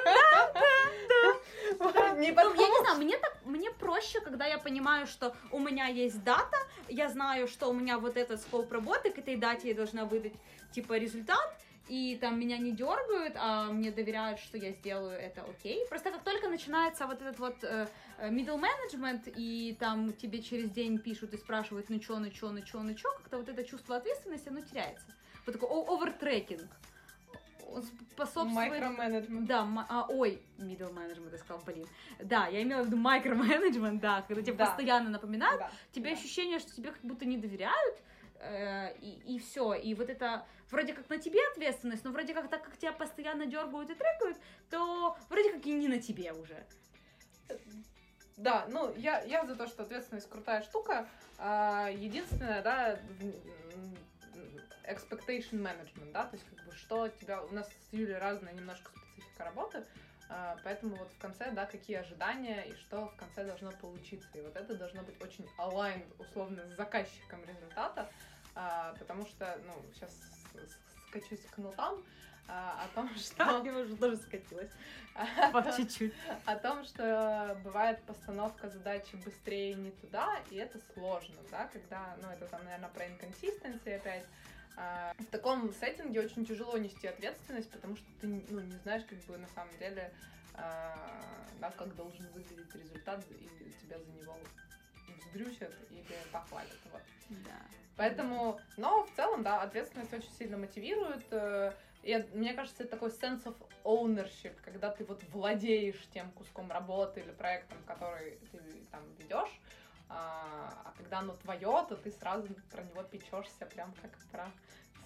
да, 1.79 2.11
Не 2.15 2.33
Ну, 2.33 2.55
я 2.55 2.69
не 2.69 2.81
знаю, 2.81 2.99
мне 2.99 3.17
так, 3.17 3.39
мне 3.45 3.71
проще, 3.71 4.21
когда 4.21 4.47
я 4.47 4.59
понимаю, 4.59 5.07
что 5.07 5.35
у 5.51 5.59
меня 5.59 5.87
есть 5.87 6.23
дата, 6.23 6.57
я 6.89 7.09
знаю, 7.09 7.49
что 7.49 7.69
у 7.69 7.73
меня 7.73 7.99
вот 7.99 8.17
этот 8.17 8.41
скоп 8.41 8.71
работы, 8.73 9.11
к 9.11 9.19
этой 9.19 9.37
дате 9.37 9.69
я 9.69 9.75
должна 9.75 10.05
выдать, 10.05 10.35
типа, 10.73 10.99
результат, 10.99 11.59
и 11.89 12.17
там 12.21 12.39
меня 12.39 12.59
не 12.59 12.73
дергают, 12.73 13.35
а 13.37 13.71
мне 13.71 13.91
доверяют, 13.91 14.41
что 14.41 14.57
я 14.59 14.73
сделаю 14.73 15.19
это 15.19 15.43
окей. 15.43 15.87
Просто 15.89 16.11
как 16.11 16.23
только 16.25 16.49
начинается 16.49 17.07
вот 17.07 17.21
этот 17.21 17.39
вот 17.39 17.63
э, 17.63 17.87
э, 18.19 18.31
middle 18.31 18.61
management, 18.61 19.33
и 19.37 19.77
там 19.79 20.13
тебе 20.15 20.43
через 20.43 20.71
день 20.71 20.99
пишут 20.99 21.35
и 21.35 21.37
спрашивают, 21.37 21.91
ну 21.91 21.99
чё, 21.99 22.19
ну 22.19 22.31
чё, 22.31 22.51
ну 22.51 22.63
чё, 22.63 22.81
ну 22.83 22.95
чё, 22.95 23.09
как-то 23.19 23.39
вот 23.39 23.49
это 23.49 23.65
чувство 23.65 23.97
ответственности, 23.97 24.49
оно 24.49 24.61
теряется. 24.61 25.07
Вот 25.47 25.59
такой 25.59 25.69
овертрекинг. 25.69 26.71
Он 27.71 27.83
способствует... 27.83 28.73
Микроменеджмент. 28.73 29.47
Да, 29.47 29.67
а, 29.89 30.07
ой, 30.09 30.41
middle 30.59 30.93
management, 30.95 31.33
я 31.33 31.39
сказала, 31.39 31.65
блин. 31.65 31.87
Да, 32.21 32.47
я 32.47 32.63
имела 32.63 32.83
в 32.83 32.87
виду 32.87 32.97
micromanagement, 32.97 33.99
да, 34.01 34.23
когда 34.23 34.43
тебе 34.43 34.53
Да. 34.55 34.67
постоянно 34.67 35.11
напоминают, 35.11 35.59
Да, 35.59 35.71
тебе 35.93 36.11
да. 36.11 36.17
ощущение, 36.17 36.59
что 36.61 36.73
тебе 36.75 36.93
как 36.93 37.01
будто 37.03 37.25
не 37.25 37.37
доверяют, 37.37 37.97
э, 38.45 38.97
и, 39.01 39.35
и 39.35 39.39
все. 39.39 39.75
И 39.75 39.95
вот 39.95 40.11
это 40.11 40.47
вроде 40.71 40.93
как 40.93 41.09
на 41.09 41.19
тебе 41.19 41.41
ответственность, 41.53 42.05
но 42.05 42.11
вроде 42.11 42.35
как 42.35 42.49
так 42.49 42.63
как 42.63 42.77
тебя 42.77 42.93
постоянно 42.93 43.47
дергают 43.47 43.91
и 43.91 43.95
трекают, 43.95 44.39
то 44.71 45.17
вроде 45.29 45.53
как 45.53 45.67
и 45.67 45.73
не 45.73 45.89
на 45.89 45.99
тебе 45.99 46.33
уже. 46.33 46.65
Да, 48.37 48.67
ну, 48.69 48.93
я, 48.97 49.23
я 49.23 49.47
за 49.47 49.55
то, 49.55 49.67
что 49.69 49.85
ответственность 49.85 50.29
крутая 50.29 50.63
штука. 50.63 51.09
А, 51.39 51.89
единственное, 51.89 52.63
да, 52.63 52.99
expectation 54.85 55.63
management, 55.63 56.13
да, 56.13 56.25
то 56.25 56.37
есть 56.37 56.49
как 56.49 56.65
бы 56.67 56.73
что 56.73 57.09
тебя... 57.09 57.43
У 57.43 57.53
нас 57.53 57.69
с 57.69 57.93
Юлей 57.93 58.19
разная 58.19 58.53
немножко 58.53 58.91
специфика 58.91 59.45
работы, 59.45 59.85
а, 60.29 60.57
поэтому 60.65 60.97
вот 60.97 61.11
в 61.13 61.19
конце, 61.19 61.51
да, 61.53 61.67
какие 61.67 61.97
ожидания 61.97 62.63
и 62.63 62.75
что 62.75 63.09
в 63.09 63.17
конце 63.17 63.45
должно 63.45 63.73
получиться. 63.73 64.29
И 64.35 64.41
вот 64.41 64.57
это 64.57 64.75
должно 64.75 65.03
быть 65.03 65.21
очень 65.23 65.47
aligned, 65.59 66.07
условно, 66.19 66.67
с 66.67 66.77
заказчиком 66.77 67.45
результата, 67.45 68.09
а, 68.55 68.95
потому 68.99 69.27
что, 69.27 69.59
ну, 69.67 69.75
сейчас 69.95 70.11
скачусь 71.09 71.45
к 71.51 71.59
нотам, 71.59 72.05
а, 72.47 72.85
о 72.85 72.95
том, 72.95 73.09
что... 73.17 73.63
Я 73.65 73.79
уже 73.79 73.97
тоже 73.97 74.17
скатилась. 74.17 74.71
По 75.53 75.63
чуть-чуть. 75.77 76.13
о 76.45 76.57
том, 76.57 76.85
что 76.85 77.59
бывает 77.63 78.03
постановка 78.03 78.69
задачи 78.69 79.15
быстрее 79.17 79.75
не 79.75 79.93
туда, 79.93 80.41
и 80.51 80.57
это 80.57 80.81
сложно, 80.93 81.37
да, 81.51 81.69
когда, 81.69 82.17
ну, 82.21 82.29
это 82.29 82.47
там, 82.47 82.65
наверное, 82.65 82.91
про 82.91 83.07
inconsistency 83.07 83.95
опять. 83.95 84.25
А, 84.77 85.15
в 85.19 85.27
таком 85.27 85.73
сеттинге 85.73 86.21
очень 86.21 86.45
тяжело 86.45 86.77
нести 86.77 87.07
ответственность, 87.07 87.71
потому 87.71 87.97
что 87.97 88.07
ты, 88.21 88.27
ну, 88.27 88.61
не 88.61 88.77
знаешь, 88.79 89.05
как 89.09 89.19
бы, 89.21 89.39
на 89.39 89.47
самом 89.49 89.77
деле, 89.79 90.13
а, 90.55 90.97
да, 91.61 91.71
как 91.71 91.95
должен 91.95 92.27
выглядеть 92.33 92.75
результат, 92.75 93.25
и 93.31 93.49
тебя 93.81 93.99
за 93.99 94.11
него 94.11 94.37
вздрючат 95.27 95.73
или 95.91 96.17
похвалят, 96.33 96.79
вот. 96.93 97.03
Да. 97.31 97.61
Поэтому, 97.97 98.61
но 98.77 99.05
в 99.05 99.11
целом, 99.17 99.43
да, 99.43 99.63
ответственность 99.63 100.13
очень 100.13 100.31
сильно 100.33 100.57
мотивирует. 100.57 101.25
э, 101.31 101.73
И 102.03 102.17
мне 102.35 102.53
кажется, 102.55 102.83
это 102.83 102.91
такой 102.93 103.11
sense 103.11 103.45
of 103.45 103.57
ownership, 103.85 104.55
когда 104.65 104.91
ты 104.91 105.05
вот 105.05 105.23
владеешь 105.33 106.03
тем 106.13 106.31
куском 106.33 106.71
работы 106.71 107.21
или 107.21 107.31
проектом, 107.31 107.79
который 107.87 108.39
ты 108.53 108.59
там 108.91 109.01
ведешь. 109.19 109.61
А, 110.09 110.83
а 110.85 110.93
когда 110.99 111.21
оно 111.21 111.35
твое, 111.37 111.85
то 111.89 111.97
ты 111.97 112.11
сразу 112.11 112.49
про 112.71 112.83
него 112.83 113.03
печешься, 113.05 113.65
прям 113.67 113.93
как 114.03 114.11
про 114.31 114.51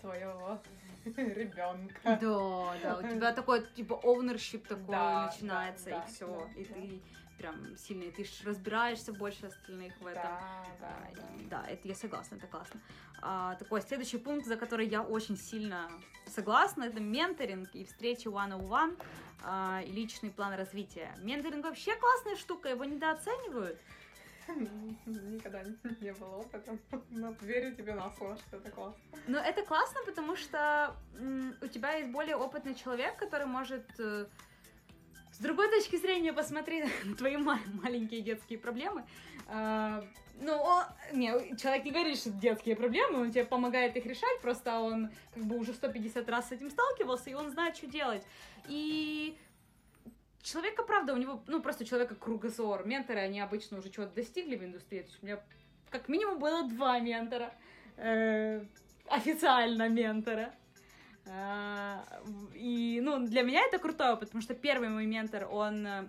своего 0.01 0.59
ребенка. 1.05 2.01
Да, 2.20 2.74
да, 2.82 2.99
у 2.99 3.03
тебя 3.03 3.32
такой, 3.32 3.64
типа, 3.76 4.01
ownership 4.03 4.66
такой 4.66 4.86
Да, 4.86 5.26
начинается, 5.32 5.91
да, 5.91 5.99
да, 5.99 6.05
и 6.05 6.07
все, 6.09 6.26
да, 6.26 6.61
и 6.61 6.64
да. 6.64 6.74
ты 6.74 7.03
прям 7.39 7.76
сильный, 7.76 8.11
ты 8.11 8.26
разбираешься 8.45 9.12
больше 9.12 9.47
остальных 9.47 9.97
в 10.01 10.07
этом. 10.07 10.22
Да, 10.22 10.66
да, 10.80 11.11
да. 11.14 11.22
Да, 11.51 11.66
это 11.68 11.89
я 11.89 11.95
согласна, 11.95 12.36
это 12.36 12.47
классно. 12.47 12.80
А, 13.22 13.55
такой 13.55 13.80
следующий 13.80 14.18
пункт, 14.18 14.47
за 14.47 14.57
который 14.57 14.89
я 14.89 15.03
очень 15.03 15.36
сильно 15.36 15.89
согласна, 16.26 16.84
это 16.84 17.01
менторинг 17.01 17.74
и 17.74 17.84
встречи 17.84 18.28
one-on-one, 18.28 19.01
а, 19.43 19.82
и 19.86 19.91
личный 19.93 20.30
план 20.30 20.55
развития. 20.55 21.14
Менторинг 21.18 21.64
вообще 21.64 21.95
классная 21.97 22.36
штука, 22.36 22.68
его 22.68 22.84
недооценивают. 22.84 23.78
Никогда 25.07 25.62
не 26.01 26.12
было 26.14 26.36
опыта, 26.36 26.78
но 27.11 27.34
верю 27.41 27.74
тебе 27.74 27.95
на 27.95 28.11
слово, 28.11 28.36
что 28.36 28.57
это 28.57 28.70
классно. 28.70 29.01
Но 29.26 29.39
это 29.39 29.62
классно, 29.62 30.01
потому 30.07 30.36
что 30.36 30.95
у 31.61 31.66
тебя 31.66 31.95
есть 31.95 32.11
более 32.11 32.36
опытный 32.36 32.74
человек, 32.74 33.16
который 33.18 33.47
может 33.47 33.84
э, 33.99 34.26
с 35.39 35.41
другой 35.41 35.70
точки 35.70 35.97
зрения 35.97 36.32
посмотреть 36.32 36.84
на 37.05 37.14
твои 37.16 37.36
ма- 37.36 37.61
маленькие 37.82 38.22
детские 38.22 38.59
проблемы. 38.59 39.05
А, 39.47 40.05
ну, 40.41 40.53
о- 40.53 40.89
не, 41.12 41.57
человек 41.57 41.84
не 41.84 41.93
говорит, 41.93 42.18
что 42.18 42.30
это 42.30 42.39
детские 42.39 42.74
проблемы, 42.74 43.20
он 43.20 43.30
тебе 43.30 43.45
помогает 43.45 43.97
их 43.97 44.05
решать, 44.05 44.41
просто 44.43 44.80
он 44.80 45.11
как 45.34 45.45
бы 45.45 45.57
уже 45.57 45.72
150 45.72 46.28
раз 46.28 46.49
с 46.49 46.53
этим 46.53 46.70
сталкивался, 46.70 47.30
и 47.30 47.34
он 47.34 47.51
знает, 47.51 47.76
что 47.76 47.86
делать. 47.86 48.24
И 48.66 49.39
человека, 50.43 50.82
правда, 50.82 51.14
у 51.14 51.16
него, 51.16 51.41
ну, 51.47 51.62
просто 51.62 51.84
человека 51.84 52.16
кругозор. 52.16 52.84
Менторы, 52.84 53.20
они 53.20 53.41
обычно 53.41 53.78
уже 53.78 53.91
чего-то 53.91 54.14
достигли 54.14 54.57
в 54.57 54.64
индустрии. 54.64 55.01
То 55.03 55.07
есть 55.07 55.22
у 55.22 55.26
меня 55.26 55.41
как 55.91 56.09
минимум 56.09 56.41
было 56.41 56.68
два 56.68 56.99
ментора. 56.99 57.55
Э, 57.97 58.64
официально 59.07 59.89
ментора. 59.89 60.53
А, 61.31 62.03
И, 62.55 63.01
ну, 63.03 63.26
для 63.26 63.43
меня 63.43 63.61
это 63.62 63.79
крутой 63.79 64.12
опыт, 64.12 64.29
потому 64.29 64.43
что 64.43 64.55
первый 64.55 64.89
мой 64.89 65.07
ментор, 65.07 65.47
он, 65.51 65.87
э, 65.87 66.09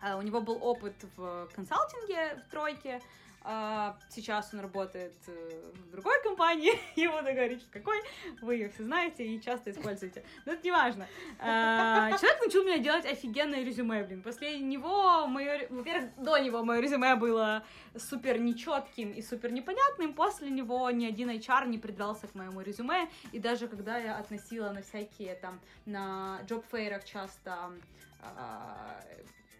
а, 0.00 0.16
у 0.16 0.22
него 0.22 0.40
был 0.40 0.58
опыт 0.62 0.94
в 1.16 1.48
консалтинге 1.54 2.42
в 2.46 2.50
тройке, 2.50 3.00
а 3.44 3.96
сейчас 4.08 4.52
он 4.54 4.60
работает 4.60 5.14
э, 5.26 5.72
в 5.74 5.90
другой 5.90 6.22
компании, 6.22 6.72
не 6.96 7.08
буду 7.08 7.24
говорить, 7.24 7.66
какой, 7.70 8.00
вы 8.40 8.54
ее 8.54 8.68
все 8.68 8.84
знаете 8.84 9.24
и 9.24 9.40
часто 9.40 9.70
используете, 9.70 10.24
но 10.46 10.52
это 10.52 10.62
не 10.62 10.70
важно. 10.70 11.06
А, 11.38 12.16
Человек 12.18 12.40
научил 12.40 12.64
меня 12.64 12.78
делать 12.78 13.04
офигенное 13.04 13.64
резюме, 13.64 14.04
блин. 14.04 14.22
После 14.22 14.60
него 14.60 15.26
мое, 15.26 15.66
во-первых, 15.70 16.10
до 16.16 16.38
него 16.38 16.62
мое 16.64 16.80
резюме 16.80 17.16
было 17.16 17.64
супер 17.96 18.38
нечетким 18.38 19.12
и 19.12 19.22
супер 19.22 19.50
непонятным, 19.52 20.14
после 20.14 20.50
него 20.50 20.88
ни 20.90 21.06
один 21.06 21.30
HR 21.30 21.66
не 21.66 21.78
придрался 21.78 22.28
к 22.28 22.34
моему 22.34 22.60
резюме, 22.60 23.08
и 23.32 23.38
даже 23.38 23.66
когда 23.66 23.98
я 23.98 24.16
относила 24.16 24.70
на 24.70 24.82
всякие 24.82 25.34
там, 25.34 25.60
на 25.84 26.40
джоб-фейрах 26.46 27.04
часто 27.04 27.72
а, 28.20 29.00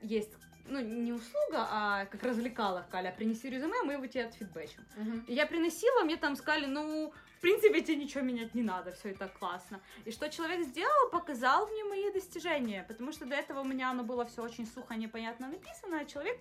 есть 0.02 0.32
ну, 0.66 0.80
не 0.80 1.12
услуга, 1.12 1.66
а 1.70 2.06
как 2.06 2.22
развлекаловка, 2.22 2.90
Каля, 2.90 3.14
принеси 3.16 3.50
резюме, 3.50 3.82
мы 3.82 3.94
его 3.94 4.06
тебе 4.06 4.24
отфидбэчим. 4.24 4.84
И 5.26 5.34
я 5.34 5.46
приносила, 5.46 6.04
мне 6.04 6.16
там 6.16 6.36
сказали, 6.36 6.66
ну, 6.66 7.12
в 7.38 7.40
принципе, 7.40 7.82
тебе 7.82 7.96
ничего 7.96 8.22
менять 8.22 8.54
не 8.54 8.62
надо, 8.62 8.92
все 8.92 9.10
и 9.10 9.14
так 9.14 9.36
классно. 9.38 9.80
И 10.04 10.12
что 10.12 10.28
человек 10.30 10.64
сделал, 10.64 11.10
показал 11.10 11.66
мне 11.66 11.84
мои 11.84 12.12
достижения, 12.12 12.84
потому 12.86 13.12
что 13.12 13.26
до 13.26 13.34
этого 13.34 13.60
у 13.60 13.64
меня 13.64 13.90
оно 13.90 14.04
было 14.04 14.24
все 14.24 14.42
очень 14.42 14.66
сухо, 14.66 14.94
непонятно 14.94 15.48
написано, 15.48 16.00
а 16.00 16.04
человек 16.04 16.38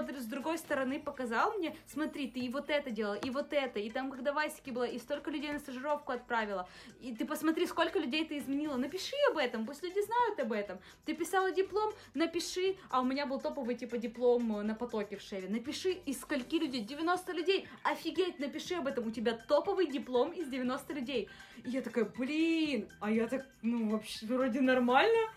с 0.00 0.24
другой 0.24 0.58
стороны 0.58 0.98
показал 0.98 1.52
мне, 1.58 1.76
смотри, 1.86 2.28
ты 2.28 2.40
и 2.40 2.48
вот 2.48 2.70
это 2.70 2.90
делала, 2.90 3.14
и 3.14 3.30
вот 3.30 3.52
это, 3.52 3.78
и 3.78 3.90
там, 3.90 4.10
когда 4.10 4.32
Васики 4.32 4.70
было, 4.70 4.84
и 4.84 4.98
столько 4.98 5.30
людей 5.30 5.52
на 5.52 5.58
стажировку 5.58 6.12
отправила, 6.12 6.66
и 7.00 7.14
ты 7.14 7.26
посмотри, 7.26 7.66
сколько 7.66 7.98
людей 7.98 8.24
ты 8.24 8.38
изменила, 8.38 8.76
напиши 8.76 9.16
об 9.30 9.36
этом, 9.36 9.66
пусть 9.66 9.82
люди 9.82 10.00
знают 10.00 10.40
об 10.40 10.52
этом. 10.52 10.78
Ты 11.04 11.14
писала 11.14 11.52
диплом, 11.52 11.92
напиши, 12.14 12.76
а 12.88 13.00
у 13.00 13.04
меня 13.04 13.26
был 13.26 13.38
топовый 13.40 13.74
типа 13.74 13.98
диплом 13.98 14.60
э, 14.60 14.62
на 14.62 14.74
потоке 14.74 15.16
в 15.16 15.20
Шеве, 15.20 15.48
напиши, 15.48 15.90
из 16.06 16.20
скольки 16.20 16.56
людей, 16.56 16.80
90 16.80 17.32
людей, 17.32 17.68
офигеть, 17.82 18.38
напиши 18.38 18.76
об 18.76 18.86
этом, 18.86 19.08
у 19.08 19.10
тебя 19.10 19.32
топовый 19.32 19.86
диплом 19.88 20.32
из 20.32 20.48
90 20.48 20.92
людей. 20.94 21.28
И 21.64 21.70
я 21.70 21.82
такая, 21.82 22.04
блин, 22.06 22.88
а 23.00 23.10
я 23.10 23.26
так, 23.26 23.46
ну, 23.60 23.90
вообще, 23.90 24.24
вроде 24.26 24.60
нормально, 24.60 25.30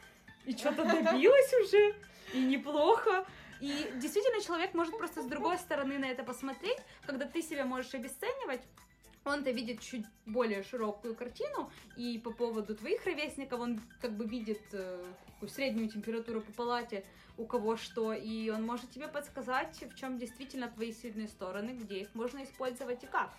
и 0.46 0.54
что-то 0.54 0.86
добилась 0.86 1.54
уже, 1.62 1.96
и 2.34 2.40
неплохо. 2.40 3.26
И 3.66 3.92
действительно, 3.96 4.42
человек 4.42 4.76
может 4.76 4.96
просто 4.96 5.24
с 5.24 5.26
другой 5.26 5.58
стороны 5.58 5.98
на 5.98 6.06
это 6.06 6.24
посмотреть, 6.24 6.78
когда 7.08 7.26
ты 7.26 7.42
себя 7.42 7.66
можешь 7.66 7.96
обесценивать, 7.96 8.62
он-то 9.24 9.50
видит 9.50 9.82
чуть 9.82 10.06
более 10.28 10.62
широкую 10.62 11.16
картину, 11.16 11.72
и 11.98 12.20
по 12.20 12.32
поводу 12.32 12.76
твоих 12.76 13.04
ровесников 13.06 13.60
он 13.60 13.82
как 14.02 14.12
бы 14.12 14.26
видит 14.26 14.62
э, 14.72 15.04
такую 15.26 15.50
среднюю 15.50 15.90
температуру 15.90 16.42
по 16.42 16.52
палате, 16.52 17.04
у 17.40 17.48
кого 17.48 17.76
что, 17.76 18.14
и 18.14 18.52
он 18.52 18.64
может 18.64 18.92
тебе 18.92 19.08
подсказать, 19.08 19.84
в 19.92 19.96
чем 19.96 20.20
действительно 20.20 20.68
твои 20.70 20.94
сильные 20.94 21.28
стороны, 21.28 21.72
где 21.72 22.02
их 22.02 22.14
можно 22.14 22.44
использовать 22.44 23.04
и 23.04 23.08
как. 23.08 23.34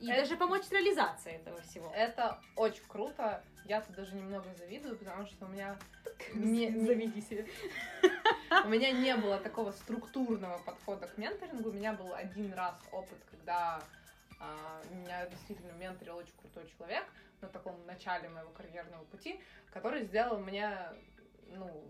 И 0.00 0.08
Это- 0.08 0.22
даже 0.22 0.36
помочь 0.38 0.62
с 0.62 0.72
реализацией 0.72 1.36
этого 1.36 1.60
всего. 1.60 1.92
Это 1.94 2.40
очень 2.56 2.84
круто. 2.88 3.44
Я 3.68 3.82
тут 3.82 3.94
даже 3.96 4.16
немного 4.16 4.52
завидую, 4.54 4.96
потому 4.96 5.26
что 5.26 5.44
у 5.44 5.48
меня 5.48 5.78
не- 6.34 6.70
Заведи 6.70 7.20
себе. 7.20 7.46
У 8.64 8.68
меня 8.68 8.92
не 8.92 9.14
было 9.14 9.38
такого 9.38 9.72
структурного 9.72 10.58
подхода 10.60 11.06
к 11.06 11.18
менторингу. 11.18 11.68
У 11.68 11.72
меня 11.72 11.92
был 11.92 12.14
один 12.14 12.54
раз 12.54 12.74
опыт, 12.92 13.18
когда 13.30 13.82
а, 14.40 14.82
меня 14.90 15.26
действительно 15.26 15.72
менторил 15.72 16.16
очень 16.16 16.32
крутой 16.40 16.66
человек 16.78 17.04
на 17.42 17.48
таком 17.48 17.84
начале 17.84 18.30
моего 18.30 18.50
карьерного 18.50 19.04
пути, 19.04 19.38
который 19.70 20.04
сделал 20.04 20.38
мне, 20.38 20.74
ну, 21.48 21.84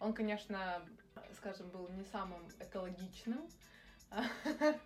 он, 0.00 0.12
конечно, 0.12 0.82
скажем, 1.34 1.70
был 1.70 1.88
не 1.88 2.04
самым 2.04 2.46
экологичным. 2.60 3.48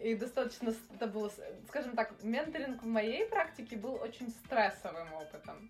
И 0.00 0.14
достаточно, 0.14 0.74
это 0.94 1.06
было, 1.06 1.30
скажем 1.68 1.94
так, 1.94 2.12
менторинг 2.22 2.82
в 2.82 2.86
моей 2.86 3.26
практике 3.26 3.76
был 3.76 3.94
очень 3.96 4.30
стрессовым 4.30 5.12
опытом. 5.12 5.68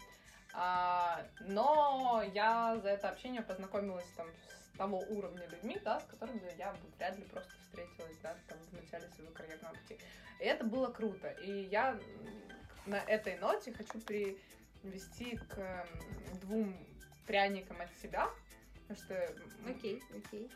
А, 0.52 1.26
но 1.40 2.22
я 2.32 2.78
за 2.80 2.90
это 2.90 3.08
общение 3.08 3.42
познакомилась 3.42 4.06
там 4.16 4.28
с 4.28 4.78
того 4.78 5.00
уровня 5.08 5.46
людьми, 5.48 5.80
да, 5.84 6.00
с 6.00 6.04
которыми 6.04 6.40
я 6.58 6.72
бы 6.72 6.78
вряд 6.96 7.18
ли 7.18 7.24
просто 7.24 7.50
встретилась, 7.64 8.16
да, 8.22 8.36
там 8.48 8.58
в 8.70 8.72
начале 8.72 9.08
своего 9.08 9.32
карьерного 9.32 9.74
пути. 9.74 9.98
И 10.38 10.44
это 10.44 10.64
было 10.64 10.92
круто. 10.92 11.28
И 11.42 11.64
я 11.64 11.98
на 12.86 13.00
этой 13.00 13.36
ноте 13.38 13.72
хочу 13.72 14.00
привести 14.00 15.38
к 15.48 15.58
м, 15.58 16.38
двум 16.40 16.74
пряникам 17.26 17.80
от 17.80 17.90
себя, 18.00 18.28
потому 18.88 18.98
что 19.06 19.34
Окей, 19.68 20.02
окей. 20.16 20.50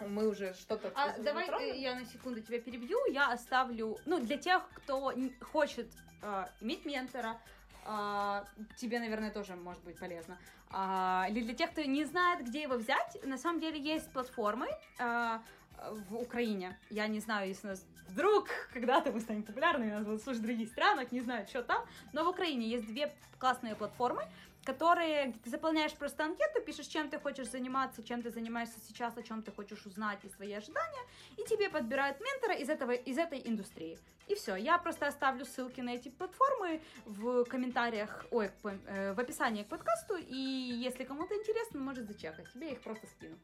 Мы 0.00 0.28
уже 0.28 0.54
что-то 0.54 0.92
А 0.94 1.18
давай 1.18 1.48
э, 1.60 1.78
я 1.78 1.94
на 1.94 2.04
секунду 2.04 2.40
тебя 2.40 2.60
перебью. 2.60 2.98
Я 3.10 3.32
оставлю, 3.32 3.98
ну, 4.06 4.20
для 4.20 4.36
тех, 4.36 4.62
кто 4.74 5.12
хочет 5.40 5.90
э, 6.22 6.46
иметь 6.60 6.84
ментора, 6.84 7.38
а, 7.88 8.44
тебе, 8.76 8.98
наверное, 8.98 9.30
тоже 9.30 9.54
может 9.54 9.82
быть 9.84 9.98
полезно. 9.98 10.38
А, 10.70 11.26
или 11.30 11.42
для 11.42 11.54
тех, 11.54 11.70
кто 11.70 11.82
не 11.82 12.04
знает, 12.04 12.44
где 12.44 12.62
его 12.62 12.74
взять, 12.74 13.16
на 13.24 13.38
самом 13.38 13.60
деле 13.60 13.80
есть 13.80 14.10
платформы 14.12 14.66
а, 14.98 15.40
в 16.08 16.16
Украине. 16.16 16.78
Я 16.90 17.06
не 17.06 17.20
знаю, 17.20 17.48
если 17.48 17.68
нас 17.68 17.86
вдруг 18.08 18.48
когда-то 18.72 19.12
мы 19.12 19.20
станем 19.20 19.44
популярными, 19.44 19.92
нас 19.92 20.04
будут 20.04 20.22
слушать 20.22 20.42
в 20.42 20.44
других 20.44 20.68
странах, 20.68 21.12
не 21.12 21.20
знаю, 21.20 21.46
что 21.46 21.62
там, 21.62 21.84
но 22.12 22.24
в 22.24 22.28
Украине 22.28 22.68
есть 22.68 22.86
две 22.86 23.14
классные 23.38 23.76
платформы, 23.76 24.24
которые, 24.66 25.32
ты 25.44 25.50
заполняешь 25.50 25.94
просто 25.94 26.24
анкету, 26.24 26.60
пишешь, 26.60 26.88
чем 26.88 27.08
ты 27.08 27.18
хочешь 27.18 27.48
заниматься, 27.48 28.02
чем 28.02 28.20
ты 28.22 28.30
занимаешься 28.30 28.78
сейчас, 28.88 29.16
о 29.16 29.22
чем 29.22 29.42
ты 29.42 29.52
хочешь 29.52 29.86
узнать 29.86 30.18
и 30.24 30.28
свои 30.28 30.52
ожидания, 30.52 31.02
и 31.38 31.44
тебе 31.44 31.70
подбирают 31.70 32.20
ментора 32.20 32.54
из, 32.54 32.68
этого, 32.68 32.90
из 32.90 33.16
этой 33.16 33.40
индустрии. 33.48 33.98
И 34.26 34.34
все, 34.34 34.56
я 34.56 34.76
просто 34.78 35.06
оставлю 35.06 35.44
ссылки 35.44 35.80
на 35.80 35.90
эти 35.94 36.08
платформы 36.08 36.82
в 37.04 37.44
комментариях, 37.44 38.26
ой, 38.32 38.50
по- 38.62 38.70
э, 38.70 39.12
в 39.14 39.20
описании 39.20 39.62
к 39.62 39.68
подкасту, 39.68 40.16
и 40.16 40.34
если 40.36 41.04
кому-то 41.04 41.34
интересно, 41.36 41.78
может 41.80 42.06
зачекать, 42.08 42.52
тебе 42.52 42.72
их 42.72 42.80
просто 42.82 43.06
скину. 43.06 43.36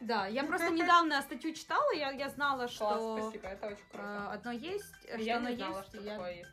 Да, 0.00 0.26
я 0.26 0.42
просто 0.44 0.70
недавно 0.80 1.22
статью 1.22 1.54
читала, 1.54 1.92
я, 1.94 2.10
я 2.10 2.28
знала, 2.30 2.66
Класс, 2.66 2.72
что 2.72 3.18
спасибо, 3.22 3.46
это 3.48 3.66
очень 3.68 3.84
круто. 3.92 4.32
одно 4.32 4.50
есть, 4.52 4.94
что 5.08 5.18
я 5.18 5.36
оно 5.36 5.50
не 5.50 5.56
знала, 5.56 5.78
есть, 5.78 5.88
что 5.88 6.00
я- 6.02 6.12
такое 6.14 6.34
есть. 6.34 6.50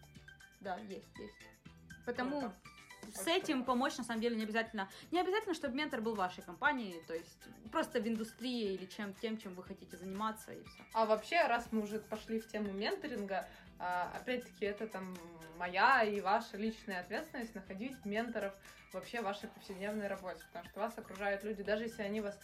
да, 0.62 0.78
есть, 0.78 1.18
есть. 1.18 1.34
Потому 2.06 2.40
Круто. 2.40 2.56
с 3.14 3.28
этим 3.28 3.64
помочь 3.64 3.98
на 3.98 4.04
самом 4.04 4.22
деле 4.22 4.36
не 4.36 4.44
обязательно. 4.44 4.90
Не 5.12 5.20
обязательно, 5.20 5.54
чтобы 5.54 5.76
ментор 5.76 6.02
был 6.02 6.14
в 6.14 6.18
вашей 6.18 6.44
компании, 6.44 7.02
то 7.08 7.14
есть 7.14 7.38
просто 7.72 8.00
в 8.00 8.08
индустрии 8.08 8.74
или 8.74 8.86
чем 8.86 9.14
тем, 9.16 9.38
чем 9.38 9.56
вы 9.56 9.64
хотите 9.64 9.98
заниматься 9.98 10.52
и 10.54 10.64
все. 10.64 10.84
А 10.94 11.06
вообще, 11.06 11.42
раз 11.48 11.68
мы 11.72 11.82
уже 11.82 12.00
пошли 12.00 12.40
в 12.40 12.48
тему 12.48 12.72
менторинга, 12.72 13.48
а, 13.80 14.12
опять-таки, 14.14 14.66
это 14.66 14.88
там 14.88 15.16
моя 15.58 16.04
и 16.04 16.22
ваша 16.22 16.58
личная 16.58 17.02
ответственность 17.02 17.56
находить 17.56 18.06
менторов 18.06 18.54
вообще 18.94 19.22
в 19.22 19.24
вашей 19.24 19.50
повседневной 19.50 20.08
работе, 20.08 20.44
потому 20.48 20.66
что 20.70 20.80
вас 20.80 20.98
окружают 20.98 21.44
люди, 21.44 21.64
даже 21.64 21.84
если 21.84 22.04
они 22.04 22.22
вас 22.22 22.38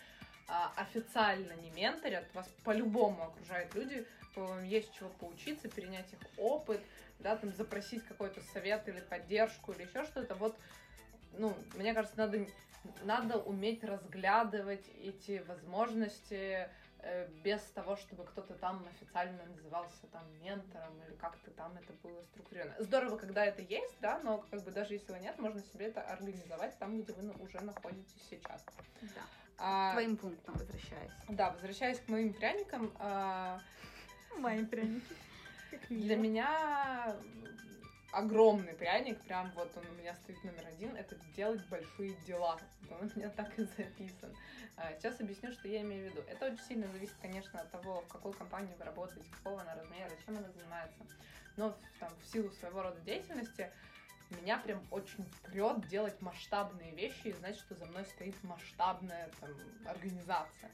а, 0.47 0.72
официально 0.76 1.53
не 1.53 1.70
менторят, 1.72 2.26
вас 2.34 2.47
по-любому 2.64 3.24
окружают 3.24 3.74
люди, 3.76 4.05
есть 4.64 4.93
чего 4.93 5.10
поучиться, 5.10 5.68
перенять 5.68 6.12
их 6.14 6.20
опыт, 6.38 6.82
да, 7.20 7.36
там 7.36 7.53
запросить 7.53 8.03
какой-то 8.05 8.41
совет 8.53 8.88
или 8.88 8.99
поддержку 8.99 9.72
или 9.72 9.84
еще 9.84 10.03
что-то. 10.05 10.36
Вот, 10.36 10.57
ну, 11.34 11.55
мне 11.76 11.93
кажется, 11.93 12.18
надо, 12.18 12.45
надо 13.03 13.38
уметь 13.38 13.84
разглядывать 13.84 14.88
эти 15.01 15.43
возможности 15.47 16.70
э, 16.99 17.28
без 17.43 17.61
того, 17.74 17.95
чтобы 17.95 18.26
кто-то 18.26 18.53
там 18.55 18.86
официально 18.88 19.43
назывался 19.45 20.07
там 20.11 20.24
ментором 20.41 20.93
или 21.07 21.15
как-то 21.15 21.51
там 21.51 21.76
это 21.78 21.93
было 22.03 22.22
структурировано. 22.24 22.76
Здорово, 22.80 23.18
когда 23.18 23.45
это 23.45 23.61
есть, 23.61 23.95
да, 24.01 24.20
но 24.20 24.45
как 24.51 24.63
бы 24.63 24.72
даже 24.72 24.93
если 24.93 25.11
его 25.11 25.22
нет, 25.22 25.38
можно 25.39 25.61
себе 25.61 25.88
это 25.88 26.01
организовать 26.01 26.78
там, 26.78 27.01
где 27.01 27.13
вы 27.13 27.32
уже 27.43 27.59
находитесь 27.61 28.28
сейчас. 28.30 28.63
Да. 29.01 29.22
А, 29.59 29.89
к 29.89 29.93
твоим 29.93 30.18
пунктам 30.18 30.53
возвращаясь. 30.55 31.11
Да, 31.30 31.49
возвращаясь 31.51 31.99
к 31.99 32.07
моим 32.09 32.34
пряникам. 32.34 32.91
А... 32.99 33.59
Мои 34.38 34.63
пряники. 34.65 35.15
Для 35.89 36.15
меня 36.15 37.15
огромный 38.11 38.74
пряник, 38.74 39.20
прям 39.22 39.51
вот 39.51 39.76
он 39.78 39.86
у 39.86 39.93
меня 39.93 40.15
стоит 40.15 40.43
номер 40.43 40.65
один, 40.68 40.95
это 40.95 41.15
делать 41.36 41.63
большие 41.68 42.13
дела. 42.26 42.59
Он 42.89 43.11
у 43.13 43.20
меня 43.20 43.30
так 43.30 43.57
и 43.59 43.63
записан. 43.63 44.36
А, 44.76 44.93
сейчас 44.93 45.20
объясню, 45.20 45.51
что 45.51 45.68
я 45.68 45.82
имею 45.82 46.09
в 46.09 46.11
виду. 46.13 46.26
Это 46.28 46.47
очень 46.47 46.63
сильно 46.63 46.88
зависит, 46.88 47.15
конечно, 47.22 47.59
от 47.59 47.72
того, 47.72 48.01
в 48.01 48.07
какой 48.07 48.34
компании 48.34 48.74
вы 48.78 48.86
работаете, 48.86 49.30
какого 49.32 49.61
она 49.61 49.76
размера, 49.76 50.11
чем 50.26 50.38
она 50.38 50.49
занимается. 50.49 50.99
Но 51.57 51.76
там, 51.99 52.11
в 52.22 52.26
силу 52.28 52.49
своего 52.51 52.84
рода 52.84 52.99
деятельности 53.01 53.72
меня 54.30 54.57
прям 54.57 54.86
очень 54.91 55.26
прет 55.43 55.88
делать 55.88 56.22
масштабные 56.22 56.93
вещи 56.93 57.28
и 57.28 57.34
знать, 57.34 57.57
что 57.57 57.76
за 57.76 57.86
мной 57.86 58.05
стоит 58.05 58.36
масштабная 58.43 59.30
там, 59.39 59.49
организация. 59.86 60.72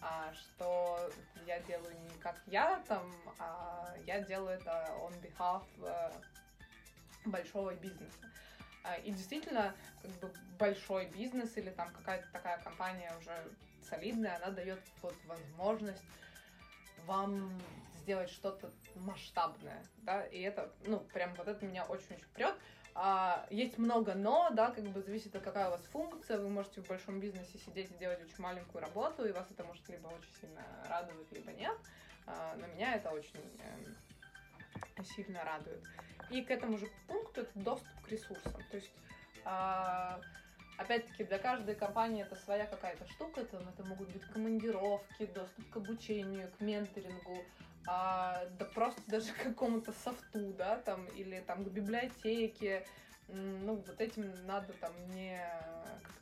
А, 0.00 0.32
что 0.34 1.10
я 1.46 1.60
делаю 1.60 1.94
не 2.00 2.18
как 2.18 2.36
я 2.46 2.82
там, 2.88 3.10
а 3.38 3.94
я 4.06 4.20
делаю 4.20 4.58
это 4.58 4.90
on 5.00 5.12
behalf 5.22 5.64
э, 5.82 6.10
большого 7.24 7.74
бизнеса. 7.74 8.30
А, 8.84 8.96
и 8.96 9.10
действительно, 9.10 9.74
как 10.02 10.10
бы 10.12 10.32
большой 10.58 11.06
бизнес 11.06 11.56
или 11.56 11.70
там 11.70 11.90
какая-то 11.92 12.26
такая 12.32 12.58
компания 12.58 13.12
уже 13.18 13.34
солидная, 13.88 14.36
она 14.36 14.50
дает 14.50 14.80
вот 15.02 15.14
возможность 15.26 16.04
вам 17.06 17.60
сделать 18.02 18.30
что-то 18.30 18.70
масштабное, 18.96 19.82
да, 20.02 20.24
и 20.26 20.40
это, 20.42 20.70
ну, 20.84 21.00
прям 21.00 21.34
вот 21.34 21.48
это 21.48 21.64
меня 21.64 21.84
очень-очень 21.84 22.26
прет. 22.34 22.54
А, 22.96 23.46
есть 23.50 23.76
много 23.76 24.14
но, 24.14 24.50
да, 24.50 24.70
как 24.70 24.84
бы 24.84 25.02
зависит 25.02 25.34
от 25.34 25.42
какая 25.42 25.68
у 25.68 25.72
вас 25.72 25.82
функция. 25.92 26.38
Вы 26.38 26.48
можете 26.48 26.80
в 26.80 26.86
большом 26.86 27.18
бизнесе 27.18 27.58
сидеть 27.58 27.90
и 27.90 27.98
делать 27.98 28.22
очень 28.22 28.40
маленькую 28.40 28.82
работу, 28.82 29.26
и 29.26 29.32
вас 29.32 29.46
это 29.50 29.64
может 29.64 29.88
либо 29.88 30.06
очень 30.08 30.32
сильно 30.40 30.62
радовать, 30.88 31.30
либо 31.32 31.52
нет. 31.52 31.76
А, 32.26 32.54
но 32.56 32.66
меня 32.68 32.94
это 32.94 33.10
очень 33.10 33.40
э, 33.58 35.02
сильно 35.02 35.44
радует. 35.44 35.82
И 36.30 36.42
к 36.42 36.50
этому 36.50 36.78
же 36.78 36.88
пункту 37.08 37.42
это 37.42 37.58
доступ 37.58 38.00
к 38.04 38.08
ресурсам. 38.08 38.52
То 38.70 38.76
есть 38.76 38.92
а, 39.44 40.20
опять-таки, 40.78 41.24
для 41.24 41.38
каждой 41.38 41.74
компании 41.74 42.22
это 42.22 42.36
своя 42.36 42.66
какая-то 42.66 43.06
штука, 43.08 43.44
там 43.44 43.68
это 43.68 43.84
могут 43.84 44.08
быть 44.10 44.24
командировки, 44.26 45.26
доступ 45.26 45.70
к 45.70 45.76
обучению, 45.76 46.50
к 46.56 46.60
менторингу, 46.60 47.44
а, 47.86 48.44
да 48.58 48.64
просто 48.64 49.00
даже 49.06 49.32
к 49.32 49.42
какому-то 49.42 49.92
софту, 50.04 50.52
да, 50.58 50.76
там, 50.78 51.06
или 51.16 51.40
там 51.40 51.64
к 51.64 51.68
библиотеке, 51.68 52.86
ну, 53.28 53.76
вот 53.76 54.00
этим 54.00 54.46
надо 54.46 54.72
там 54.74 54.92
не, 55.10 55.40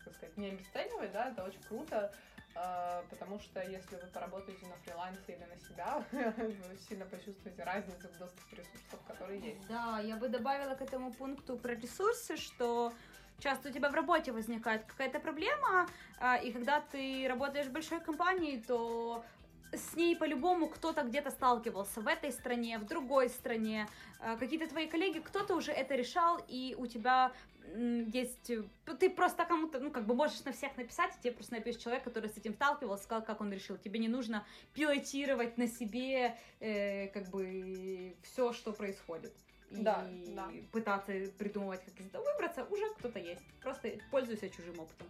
как 0.05 0.15
сказать, 0.15 0.37
не 0.37 0.51
обесценивать, 0.51 1.13
да, 1.13 1.31
это 1.31 1.45
очень 1.45 1.63
круто, 1.63 2.13
а, 2.55 3.05
потому 3.11 3.41
что 3.41 3.63
если 3.63 3.97
вы 3.97 4.07
поработаете 4.09 4.67
на 4.67 4.77
фрилансе 4.77 5.33
или 5.33 5.45
на 5.45 5.57
себя, 5.59 6.05
вы 6.13 6.79
сильно 6.89 7.05
почувствуете 7.07 7.65
разницу 7.65 8.09
в 8.09 8.19
доступе 8.19 8.57
ресурсов, 8.57 9.01
которые 9.07 9.41
есть. 9.41 9.67
Да, 9.69 10.01
я 10.01 10.17
бы 10.17 10.29
добавила 10.29 10.75
к 10.75 10.83
этому 10.83 11.13
пункту 11.13 11.57
про 11.57 11.75
ресурсы, 11.75 12.37
что 12.37 12.93
часто 13.39 13.71
у 13.71 13.73
тебя 13.73 13.89
в 13.89 13.95
работе 13.95 14.33
возникает 14.33 14.85
какая-то 14.85 15.19
проблема, 15.19 15.89
а, 16.19 16.37
и 16.37 16.53
когда 16.53 16.81
ты 16.81 17.27
работаешь 17.29 17.67
в 17.67 17.73
большой 17.73 18.01
компании, 18.01 18.63
то 18.67 19.25
с 19.73 19.97
ней 19.97 20.17
по-любому 20.17 20.69
кто-то 20.69 21.03
где-то 21.03 21.31
сталкивался 21.31 22.01
в 22.01 22.07
этой 22.07 22.33
стране, 22.33 22.79
в 22.79 22.87
другой 22.87 23.29
стране, 23.29 23.89
а, 24.21 24.37
какие-то 24.37 24.69
твои 24.69 24.87
коллеги, 24.87 25.19
кто-то 25.21 25.55
уже 25.55 25.73
это 25.73 25.95
решал, 25.95 26.41
и 26.49 26.75
у 26.79 26.87
тебя 26.87 27.33
есть, 27.75 28.51
ты 28.99 29.11
просто 29.11 29.45
кому-то, 29.45 29.79
ну, 29.79 29.91
как 29.91 30.07
бы 30.07 30.15
можешь 30.15 30.45
на 30.45 30.53
всех 30.53 30.77
написать, 30.77 31.15
и 31.17 31.23
тебе 31.23 31.33
просто 31.33 31.55
напишет 31.55 31.81
человек, 31.81 32.05
который 32.05 32.29
с 32.29 32.37
этим 32.37 32.55
сталкивался, 32.55 33.05
сказал, 33.05 33.25
как 33.25 33.41
он 33.41 33.53
решил. 33.53 33.77
Тебе 33.79 33.99
не 33.99 34.09
нужно 34.09 34.45
пилотировать 34.75 35.57
на 35.59 35.69
себе, 35.69 36.37
э, 36.61 37.09
как 37.09 37.29
бы, 37.31 38.15
все, 38.23 38.53
что 38.53 38.73
происходит. 38.73 39.33
И 39.71 39.77
да, 39.77 40.07
да. 40.29 40.51
пытаться 40.71 41.13
придумывать, 41.39 41.83
как 41.85 41.99
из 41.99 42.07
этого 42.07 42.25
выбраться, 42.25 42.65
уже 42.65 42.93
кто-то 42.99 43.19
есть. 43.19 43.43
Просто 43.63 43.93
пользуйся 44.11 44.51
чужим 44.51 44.79
опытом. 44.81 45.07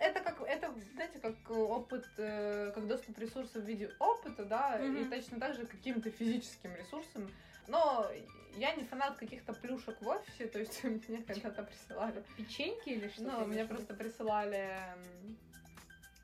Это 0.00 0.20
как, 0.20 0.40
это, 0.40 0.72
знаете, 0.94 1.18
как 1.18 1.50
опыт, 1.50 2.08
э, 2.16 2.72
как 2.74 2.86
доступ 2.86 3.18
ресурсов 3.18 3.62
в 3.62 3.66
виде 3.66 3.90
опыта, 3.98 4.44
да, 4.46 4.78
mm-hmm. 4.78 5.06
и 5.06 5.10
точно 5.10 5.38
так 5.38 5.54
же 5.54 5.66
каким-то 5.66 6.10
физическим 6.10 6.74
ресурсом. 6.74 7.30
Но 7.68 8.10
я 8.56 8.74
не 8.74 8.84
фанат 8.84 9.16
каких-то 9.16 9.52
плюшек 9.52 10.00
в 10.00 10.08
офисе, 10.08 10.46
то 10.46 10.58
есть 10.58 10.82
мне 11.08 11.22
когда-то 11.22 11.62
присылали... 11.62 12.24
Печеньки 12.36 12.88
или 12.88 13.08
что? 13.08 13.24
Ну, 13.24 13.46
мне 13.46 13.66
просто 13.66 13.92
присылали 13.94 14.70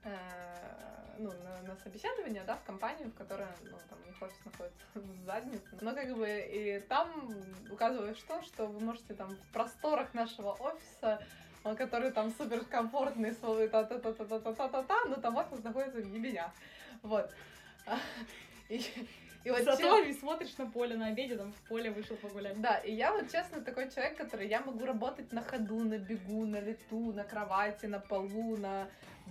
э, 0.04 0.16
ну, 1.18 1.32
на, 1.32 1.62
на 1.62 1.76
собеседование, 1.76 2.44
да, 2.44 2.56
в 2.56 2.64
компанию, 2.64 3.10
в 3.10 3.14
которой, 3.14 3.46
ну, 3.62 3.76
там, 3.88 3.98
у 4.02 4.06
них 4.06 4.22
офис 4.22 4.44
находится 4.44 4.86
в 4.94 5.24
заднице. 5.24 5.78
Но 5.80 5.94
как 5.94 6.16
бы 6.16 6.28
и 6.28 6.80
там 6.80 7.30
указывают 7.70 8.18
что, 8.18 8.42
что 8.42 8.66
вы 8.66 8.80
можете 8.80 9.14
там 9.14 9.36
в 9.36 9.52
просторах 9.52 10.14
нашего 10.14 10.52
офиса 10.52 11.22
который 11.74 12.10
там 12.10 12.30
супер 12.30 12.64
комфортный, 12.64 13.32
свой 13.32 13.68
та-та-та-та-та-та-та-та, 13.68 15.04
но 15.06 15.16
там 15.16 15.36
офис 15.36 15.62
находится 15.64 16.00
в 16.00 16.14
ебенях. 16.14 16.50
Вот. 17.02 17.30
И, 18.68 18.82
и 19.44 19.50
вот 19.50 19.62
Зато 19.62 20.04
честно... 20.04 20.12
смотришь 20.14 20.58
на 20.58 20.66
поле 20.66 20.96
на 20.96 21.06
обеде, 21.06 21.36
там 21.36 21.52
в 21.52 21.68
поле 21.68 21.92
вышел 21.92 22.16
погулять. 22.16 22.60
Да, 22.60 22.78
и 22.78 22.92
я 22.92 23.12
вот 23.12 23.30
честно 23.30 23.60
такой 23.60 23.88
человек, 23.92 24.16
который 24.16 24.48
я 24.48 24.60
могу 24.60 24.84
работать 24.84 25.32
на 25.32 25.40
ходу, 25.40 25.84
на 25.84 25.98
бегу, 25.98 26.44
на 26.44 26.58
лету, 26.58 27.12
на 27.12 27.22
кровати, 27.22 27.86
на 27.86 28.00
полу, 28.00 28.56
на 28.56 28.88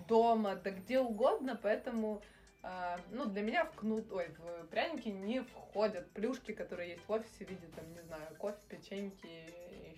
дома, 0.08 0.56
да 0.56 0.72
где 0.72 1.00
угодно, 1.00 1.60
поэтому 1.62 2.22
Uh, 2.66 3.00
ну, 3.12 3.26
для 3.26 3.44
меня 3.44 3.66
в 3.66 3.76
кнут, 3.76 4.12
ой, 4.12 4.28
в 4.40 4.68
пряники 4.70 5.10
не 5.10 5.44
входят 5.44 6.10
плюшки, 6.14 6.52
которые 6.52 6.94
есть 6.94 7.08
в 7.08 7.12
офисе 7.12 7.46
в 7.46 7.48
виде, 7.48 7.68
там, 7.76 7.94
не 7.94 8.02
знаю, 8.02 8.36
кофе, 8.40 8.58
печеньки 8.68 9.54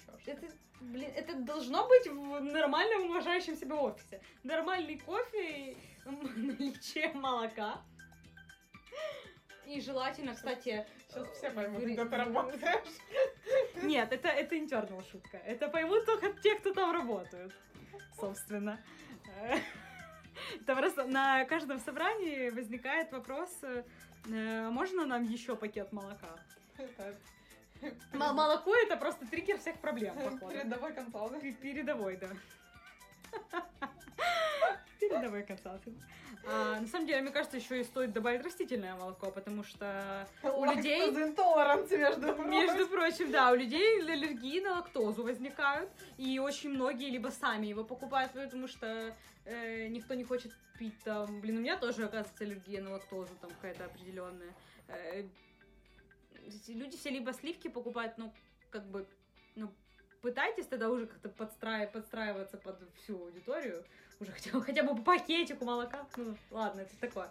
что-то. 0.08 0.32
Это, 0.32 0.48
блин, 0.82 1.12
это 1.16 1.36
должно 1.36 1.88
быть 1.88 2.08
в 2.08 2.40
нормальном, 2.42 3.10
уважающем 3.10 3.56
себя 3.56 3.76
офисе. 3.76 4.22
Нормальный 4.44 5.00
кофе, 5.00 5.76
наличие 6.06 7.14
молока. 7.14 7.82
И 9.66 9.82
желательно, 9.82 10.34
кстати... 10.34 10.86
Сейчас 11.10 11.30
все 11.32 11.50
поймут, 11.52 11.84
где 11.84 12.06
ты 12.06 12.16
работаешь. 12.16 12.88
Нет, 13.84 14.12
это, 14.14 14.30
это 14.30 14.58
интернал 14.58 15.04
шутка. 15.04 15.38
Это 15.38 15.68
поймут 15.68 16.06
только 16.06 16.32
те, 16.42 16.56
кто 16.56 16.74
там 16.74 16.92
работают, 16.92 17.54
собственно. 18.20 18.80
Это 20.62 20.76
просто 20.76 21.06
на 21.06 21.46
каждом 21.46 21.80
собрании 21.80 22.50
возникает 22.50 23.12
вопрос, 23.12 23.50
э, 23.64 24.70
можно 24.70 25.06
нам 25.06 25.24
еще 25.24 25.56
пакет 25.56 25.92
молока? 25.92 26.38
Молоко 28.14 28.76
это 28.76 28.98
просто 28.98 29.26
триггер 29.28 29.58
всех 29.60 29.78
проблем, 29.80 30.16
походу. 30.16 30.52
Передовой 30.52 30.94
консалтинг. 30.94 31.60
Передовой, 31.60 32.18
да. 32.18 32.30
Передовой 35.00 35.44
консалтинг. 35.44 35.98
А, 36.50 36.80
на 36.80 36.88
самом 36.88 37.08
деле, 37.08 37.22
мне 37.22 37.32
кажется, 37.32 37.58
еще 37.58 37.82
и 37.82 37.84
стоит 37.84 38.14
добавить 38.14 38.44
растительное 38.44 38.96
молоко, 38.96 39.32
потому 39.32 39.64
что 39.64 40.28
у 40.44 40.66
людей... 40.66 41.12
между 41.98 42.34
прочим. 42.34 42.52
Между 42.52 42.88
прочим, 42.88 43.32
да, 43.32 43.52
у 43.52 43.56
людей 43.56 44.02
аллергии 44.02 44.62
на 44.62 44.76
лактозу 44.76 45.24
возникают, 45.24 45.90
и 46.18 46.40
очень 46.40 46.70
многие 46.70 47.10
либо 47.10 47.28
сами 47.30 47.68
его 47.68 47.84
покупают, 47.84 48.32
потому 48.32 48.68
что 48.68 49.14
э, 49.46 49.88
никто 49.88 50.14
не 50.14 50.24
хочет 50.24 50.54
пить 50.80 50.98
там... 51.04 51.42
Блин, 51.42 51.58
у 51.58 51.62
меня 51.62 51.78
тоже, 51.78 52.06
оказывается, 52.06 52.44
аллергия 52.44 52.82
на 52.82 52.92
лактозу 52.92 53.34
там 53.42 53.50
какая-то 53.52 53.86
определенная. 53.86 54.54
Люди 56.68 56.98
все 56.98 57.10
либо 57.10 57.34
сливки 57.34 57.68
покупают, 57.68 58.18
ну, 58.18 58.34
как 58.70 58.90
бы, 58.90 59.08
ну, 59.56 59.74
пытайтесь 60.22 60.68
тогда 60.68 60.90
уже 60.90 61.08
как-то 61.08 61.30
подстраив, 61.30 61.92
подстраиваться 61.92 62.58
под 62.58 62.82
всю 62.96 63.18
аудиторию, 63.18 63.86
уже 64.20 64.32
хотя, 64.32 64.52
хотя 64.60 64.84
бы 64.84 64.96
по 64.96 65.02
пакетику 65.02 65.66
молока. 65.66 66.06
Ну, 66.18 66.36
ладно, 66.52 66.82
это 66.82 66.96
такое. 67.00 67.30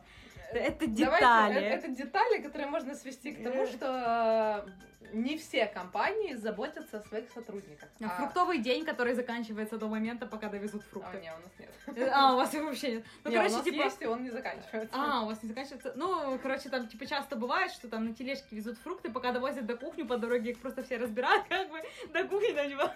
Это 0.53 0.87
Давайте, 0.87 0.95
детали. 0.95 1.57
э, 1.61 1.68
Это, 1.74 1.89
детали, 1.89 2.41
которые 2.43 2.68
можно 2.68 2.95
свести 2.95 3.32
к 3.32 3.43
тому, 3.43 3.62
Э. 3.64 3.66
что 3.66 4.64
э, 5.03 5.07
не 5.12 5.37
все 5.37 5.66
компании 5.66 6.34
заботятся 6.34 6.99
о 6.99 7.03
своих 7.03 7.28
сотрудниках. 7.32 7.89
А 8.01 8.09
Фруктовый 8.11 8.59
день, 8.59 8.84
который 8.84 9.14
заканчивается 9.14 9.76
до 9.76 9.89
момента, 9.89 10.24
пока 10.26 10.49
довезут 10.49 10.82
А, 10.82 10.91
фрукты. 10.91 11.18
не, 11.20 11.32
у 11.32 11.39
нас 11.39 11.51
нет. 11.59 11.70
Э, 11.99 12.11
А, 12.12 12.34
у 12.34 12.37
вас 12.37 12.55
их 12.55 12.62
вообще 12.62 12.93
нет. 12.93 13.05
Ну, 13.24 13.30
Не, 13.30 13.37
короче, 13.37 13.55
у 13.55 13.57
нас 13.57 13.64
типа... 13.64 13.82
есть, 13.82 14.03
и 14.03 14.07
он 14.07 14.22
не 14.22 14.30
заканчивается. 14.30 14.97
А, 14.97 15.22
у 15.22 15.26
вас 15.26 15.43
не 15.43 15.49
заканчивается. 15.49 15.93
Ну, 15.97 16.39
короче, 16.41 16.68
там, 16.68 16.87
типа, 16.87 17.07
часто 17.07 17.34
бывает, 17.34 17.72
что 17.72 17.89
там 17.89 18.05
на 18.07 18.14
тележке 18.14 18.55
везут 18.55 18.78
фрукты, 18.78 19.11
пока 19.11 19.32
довозят 19.32 19.66
до 19.66 19.76
кухни, 19.76 20.05
по 20.05 20.16
дороге 20.16 20.53
их 20.53 20.61
просто 20.61 20.84
все 20.84 20.97
разбирают, 20.99 21.45
как 21.49 21.68
бы, 21.70 21.82
до 22.12 22.22
кухни, 22.24 22.53
до 22.53 22.66
него. 22.68 22.89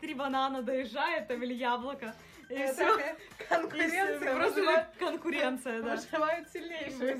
Три 0.00 0.14
банана 0.14 0.62
доезжает, 0.62 1.26
там, 1.26 1.42
или 1.42 1.54
яблоко. 1.54 2.14
И 2.52 2.54
Это 2.54 2.74
все. 2.74 3.16
Конкуренция 3.48 4.34
вызывает 4.34 4.86
Конкуренция, 4.98 5.82
да. 5.82 5.96
Выживают 5.96 6.48
сильнейшие. 6.50 7.14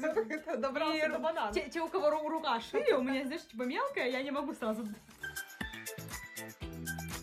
Добрался 0.59 1.09
до 1.09 1.19
банана. 1.19 1.53
Те, 1.53 1.81
у 1.81 1.89
кого 1.89 2.09
ру- 2.11 2.29
рука 2.29 2.61
шире, 2.61 2.97
у 2.97 3.03
меня, 3.03 3.25
знаешь, 3.25 3.47
типа 3.47 3.63
мелкая, 3.63 4.11
я 4.11 4.23
не 4.23 4.31
могу 4.31 4.53
сразу. 4.53 4.87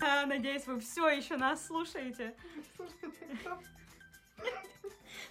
А, 0.02 0.26
Надеюсь, 0.26 0.66
вы 0.66 0.80
все 0.80 1.08
еще 1.10 1.38
нас 1.38 1.68
слушаете. 1.68 2.34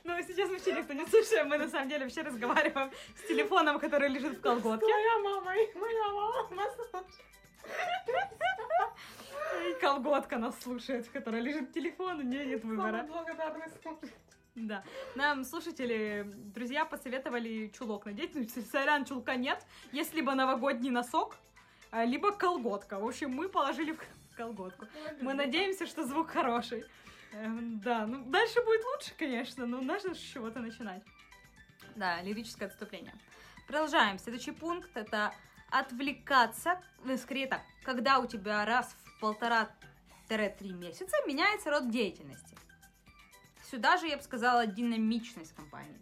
Ну, 0.04 0.22
сейчас 0.22 0.48
вообще 0.48 0.72
никто 0.72 0.92
не 0.92 1.04
слушаем, 1.06 1.48
мы 1.48 1.58
на 1.58 1.68
самом 1.68 1.88
деле 1.88 2.04
вообще 2.04 2.22
разговариваем 2.22 2.92
с 3.16 3.26
телефоном, 3.26 3.80
который 3.80 4.08
лежит 4.08 4.38
в 4.38 4.40
колготке. 4.40 4.86
Моя 4.86 5.18
мама, 5.18 5.56
и 5.56 5.74
моя 5.76 6.12
мама 6.12 6.48
слушает. 6.74 7.06
Колготка 9.74 10.38
нас 10.38 10.58
слушает, 10.60 11.06
в 11.06 11.12
которой 11.12 11.40
лежит 11.40 11.72
телефон, 11.72 12.18
у 12.18 12.22
нее 12.22 12.46
нет 12.46 12.60
Самый 12.62 12.76
выбора. 12.76 13.02
благодарный 13.04 13.66
слушатель. 13.82 14.14
Да. 14.54 14.82
Нам 15.14 15.44
слушатели, 15.44 16.24
друзья 16.54 16.84
посоветовали 16.84 17.68
чулок 17.78 18.06
надеть. 18.06 18.34
Ну, 18.34 18.44
сорян, 18.72 19.04
чулка 19.04 19.36
нет. 19.36 19.64
Есть 19.92 20.14
либо 20.14 20.34
новогодний 20.34 20.90
носок, 20.90 21.36
а, 21.90 22.04
либо 22.04 22.32
колготка. 22.32 22.98
В 22.98 23.06
общем, 23.06 23.30
мы 23.30 23.48
положили 23.48 23.92
в 23.92 24.00
колготку. 24.36 24.86
Мы 25.20 25.34
надеемся, 25.34 25.86
что 25.86 26.04
звук 26.04 26.30
хороший. 26.30 26.84
Эм, 27.32 27.78
Да, 27.80 28.06
ну 28.06 28.24
дальше 28.24 28.60
будет 28.64 28.84
лучше, 28.84 29.12
конечно, 29.16 29.66
но 29.66 29.80
нужно 29.80 30.14
с 30.14 30.18
чего-то 30.18 30.60
начинать. 30.60 31.02
Да, 31.94 32.20
лирическое 32.22 32.68
отступление. 32.68 33.14
Продолжаем. 33.66 34.18
Следующий 34.18 34.52
пункт 34.52 34.96
это 34.96 35.32
отвлекаться, 35.70 36.80
э, 37.06 37.16
скорее 37.18 37.46
так, 37.46 37.60
когда 37.84 38.18
у 38.18 38.26
тебя 38.26 38.64
раз 38.64 38.96
в 39.04 39.07
полтора-три 39.20 40.72
месяца 40.72 41.16
меняется 41.26 41.70
род 41.70 41.90
деятельности. 41.90 42.56
Сюда 43.70 43.96
же 43.98 44.06
я 44.06 44.16
бы 44.16 44.22
сказала 44.22 44.66
динамичность 44.66 45.54
компании. 45.54 46.00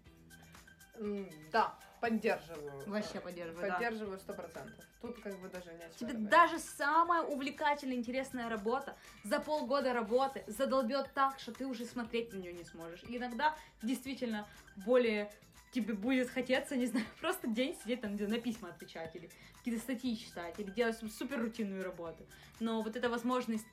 Да, 1.52 1.74
поддерживаю. 2.00 2.88
Вообще 2.88 3.20
поддерживаю. 3.20 3.72
Поддерживаю 3.72 4.18
сто 4.18 4.32
процентов. 4.32 4.84
Тут 5.02 5.20
как 5.20 5.38
бы 5.40 5.48
даже 5.48 5.72
не 5.74 5.84
о 5.84 5.88
Тебе 5.90 6.12
говорить. 6.12 6.28
даже 6.30 6.58
самая 6.58 7.22
увлекательная, 7.22 7.96
интересная 7.96 8.48
работа 8.48 8.96
за 9.24 9.40
полгода 9.40 9.92
работы 9.92 10.42
задолбет 10.46 11.10
так, 11.12 11.38
что 11.38 11.52
ты 11.52 11.66
уже 11.66 11.84
смотреть 11.84 12.32
на 12.32 12.38
нее 12.38 12.52
не 12.52 12.64
сможешь. 12.64 13.02
И 13.04 13.16
иногда 13.18 13.54
действительно 13.82 14.48
более 14.76 15.30
тебе 15.76 15.94
будет 15.94 16.30
хотеться, 16.30 16.76
не 16.76 16.86
знаю, 16.86 17.06
просто 17.20 17.46
день 17.46 17.76
сидеть 17.82 18.00
там, 18.00 18.16
где 18.16 18.26
на 18.26 18.38
письма 18.38 18.70
отвечать, 18.70 19.14
или 19.14 19.30
какие-то 19.58 19.80
статьи 19.80 20.16
читать, 20.16 20.58
или 20.58 20.70
делать 20.70 20.96
супер 21.12 21.40
рутинную 21.40 21.84
работу. 21.84 22.24
Но 22.60 22.82
вот 22.82 22.96
эта 22.96 23.10
возможность 23.10 23.66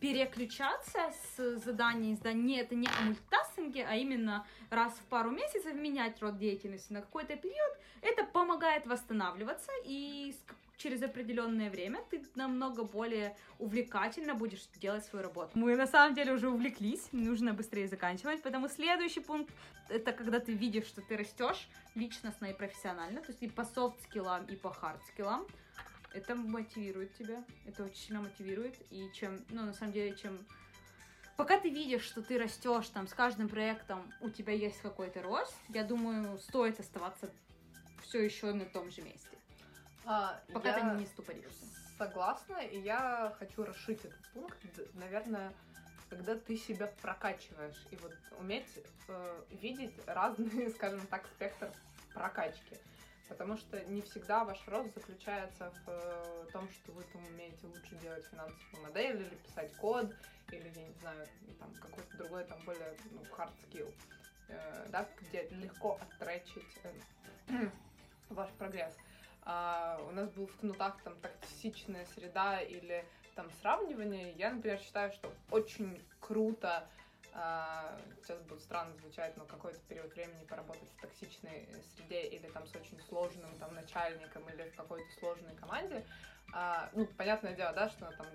переключаться 0.00 1.12
с 1.36 1.56
заданий 1.64 2.12
из 2.12 2.24
не 2.24 2.58
это 2.58 2.76
не 2.76 2.86
о 2.86 3.04
мультитаскинге, 3.04 3.84
а 3.84 3.96
именно 3.96 4.46
раз 4.70 4.92
в 4.92 5.02
пару 5.08 5.30
месяцев 5.30 5.74
менять 5.74 6.22
род 6.22 6.38
деятельности 6.38 6.92
на 6.92 7.00
какой-то 7.00 7.34
период, 7.36 7.72
это 8.00 8.24
помогает 8.24 8.86
восстанавливаться, 8.86 9.72
и 9.84 10.32
через 10.78 11.02
определенное 11.02 11.70
время 11.70 12.00
ты 12.10 12.22
намного 12.34 12.84
более 12.84 13.36
увлекательно 13.58 14.34
будешь 14.34 14.66
делать 14.80 15.04
свою 15.04 15.24
работу. 15.24 15.50
Мы 15.54 15.76
на 15.76 15.86
самом 15.86 16.14
деле 16.14 16.32
уже 16.32 16.48
увлеклись, 16.48 17.08
нужно 17.12 17.52
быстрее 17.52 17.88
заканчивать, 17.88 18.42
поэтому 18.42 18.68
следующий 18.68 19.20
пункт 19.20 19.52
это 19.88 20.12
когда 20.12 20.40
ты 20.40 20.52
видишь, 20.52 20.86
что 20.86 21.02
ты 21.02 21.16
растешь 21.16 21.68
личностно 21.94 22.46
и 22.46 22.54
профессионально, 22.54 23.20
то 23.20 23.28
есть 23.28 23.42
и 23.42 23.48
по 23.48 23.64
софт-скиллам, 23.64 24.46
и 24.46 24.56
по 24.56 24.68
хард-скиллам. 24.68 25.46
Это 26.14 26.34
мотивирует 26.34 27.14
тебя, 27.18 27.44
это 27.66 27.84
очень 27.84 27.96
сильно 27.96 28.22
мотивирует, 28.22 28.74
и 28.90 29.10
чем, 29.12 29.44
ну, 29.50 29.64
на 29.64 29.74
самом 29.74 29.92
деле, 29.92 30.16
чем 30.16 30.38
Пока 31.38 31.60
ты 31.60 31.70
видишь, 31.70 32.02
что 32.02 32.20
ты 32.20 32.36
растешь 32.36 32.88
там 32.88 33.06
с 33.06 33.14
каждым 33.14 33.48
проектом, 33.48 34.12
у 34.20 34.28
тебя 34.28 34.52
есть 34.52 34.80
какой-то 34.80 35.22
рост, 35.22 35.54
я 35.68 35.84
думаю, 35.84 36.36
стоит 36.40 36.80
оставаться 36.80 37.30
все 38.02 38.24
еще 38.24 38.52
на 38.52 38.64
том 38.64 38.90
же 38.90 39.02
месте, 39.02 39.37
А, 40.04 40.40
пока 40.52 40.72
ты 40.72 40.98
не 40.98 41.06
ступоришься. 41.06 41.64
Согласна, 41.98 42.58
и 42.58 42.78
я 42.80 43.34
хочу 43.38 43.64
расшить 43.64 44.04
этот 44.04 44.32
пункт. 44.32 44.58
Наверное, 44.94 45.52
когда 46.08 46.36
ты 46.36 46.56
себя 46.56 46.86
прокачиваешь 47.02 47.86
и 47.90 47.96
вот 47.96 48.14
уметь 48.38 48.78
э, 49.08 49.42
видеть 49.50 49.94
разные, 50.06 50.70
скажем 50.76 51.06
так, 51.08 51.26
спектр 51.26 51.70
прокачки. 52.14 52.76
Потому 53.28 53.56
что 53.58 53.78
не 53.86 54.00
всегда 54.00 54.44
ваш 54.44 54.66
рост 54.68 54.94
заключается 54.94 55.70
в 55.84 55.88
э, 55.88 56.46
том, 56.52 56.68
что 56.70 56.92
вы 56.92 57.04
там 57.12 57.24
умеете 57.26 57.66
лучше 57.66 57.94
делать 57.96 58.24
финансовую 58.30 58.82
модель 58.82 59.16
или 59.16 59.34
писать 59.46 59.74
код, 59.76 60.14
или, 60.50 60.72
я 60.74 60.86
не 60.86 60.94
знаю, 61.00 61.26
там 61.58 61.74
какой-то 61.74 62.16
другой, 62.16 62.44
там 62.44 62.58
более 62.64 62.96
ну, 63.10 63.20
hard 63.36 63.52
skill, 63.66 63.92
э, 64.48 64.86
да, 64.88 65.06
где 65.20 65.46
легко 65.50 65.98
оттречить 66.00 66.78
э, 67.48 67.68
ваш 68.30 68.50
прогресс. 68.52 68.96
А, 69.50 69.98
у 70.06 70.12
нас 70.12 70.28
был 70.32 70.46
в 70.46 70.56
кнутах 70.56 71.00
там 71.02 71.14
токсичная 71.20 72.04
среда 72.14 72.60
или 72.60 73.02
там 73.34 73.50
сравнивание. 73.62 74.32
Я, 74.32 74.52
например, 74.52 74.78
считаю, 74.78 75.10
что 75.10 75.32
очень 75.50 76.04
круто 76.20 76.86
а, 77.32 77.98
сейчас 78.20 78.38
будет 78.42 78.60
странно 78.60 78.94
звучать, 78.96 79.34
но 79.38 79.46
какой-то 79.46 79.78
период 79.88 80.12
времени 80.12 80.44
поработать 80.44 80.90
в 80.90 81.00
токсичной 81.00 81.66
среде 81.96 82.24
или 82.24 82.46
там 82.48 82.66
с 82.66 82.76
очень 82.76 83.00
сложным 83.08 83.50
там 83.58 83.74
начальником 83.74 84.46
или 84.50 84.68
в 84.68 84.76
какой-то 84.76 85.10
сложной 85.18 85.54
команде. 85.54 86.04
А, 86.52 86.90
ну, 86.92 87.06
понятное 87.06 87.54
дело, 87.54 87.72
да, 87.72 87.88
что 87.88 88.04
там 88.18 88.26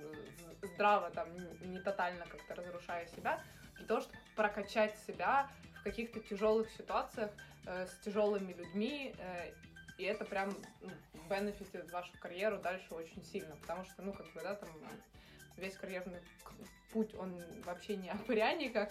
здраво, 0.73 1.11
там, 1.11 1.27
не 1.61 1.79
тотально 1.79 2.25
как-то 2.25 2.55
разрушая 2.55 3.05
себя, 3.05 3.39
для 3.77 3.85
того, 3.85 4.01
чтобы 4.01 4.17
прокачать 4.35 4.97
себя 5.05 5.47
в 5.79 5.83
каких-то 5.83 6.19
тяжелых 6.21 6.71
ситуациях 6.71 7.29
э, 7.67 7.85
с 7.85 8.03
тяжелыми 8.03 8.53
людьми, 8.53 9.13
э, 9.19 9.51
и 9.97 10.03
это 10.03 10.25
прям 10.25 10.55
ну, 10.81 10.91
бенефитит 11.29 11.91
вашу 11.91 12.11
карьеру 12.19 12.57
дальше 12.59 12.93
очень 12.93 13.23
сильно, 13.23 13.55
потому 13.57 13.85
что, 13.85 14.01
ну, 14.01 14.13
как 14.13 14.25
бы, 14.33 14.41
да, 14.41 14.55
там 14.55 14.69
весь 15.57 15.75
карьерный 15.75 16.19
путь, 16.91 17.13
он 17.15 17.41
вообще 17.65 17.95
не 17.97 18.09
о 18.09 18.15
пряниках, 18.17 18.89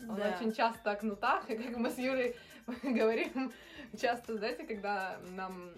он 0.00 0.16
Да. 0.16 0.34
очень 0.36 0.52
часто 0.52 0.92
о 0.92 0.96
кнутах, 0.96 1.48
и 1.50 1.56
как 1.56 1.76
мы 1.76 1.90
с 1.90 1.98
Юлей 1.98 2.36
говорим, 2.82 3.52
часто, 4.00 4.36
знаете, 4.36 4.64
когда 4.64 5.18
нам, 5.30 5.72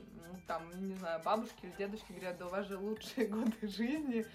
там, 0.47 0.89
не 0.89 0.95
знаю, 0.97 1.23
бабушки 1.23 1.65
или 1.65 1.73
дедушки 1.79 2.13
говорят, 2.13 2.39
да 2.39 2.47
у 2.47 2.51
вас 2.51 2.67
же 2.67 2.79
лучшие 2.79 3.27
годы 3.29 3.55
жизни, 3.63 4.27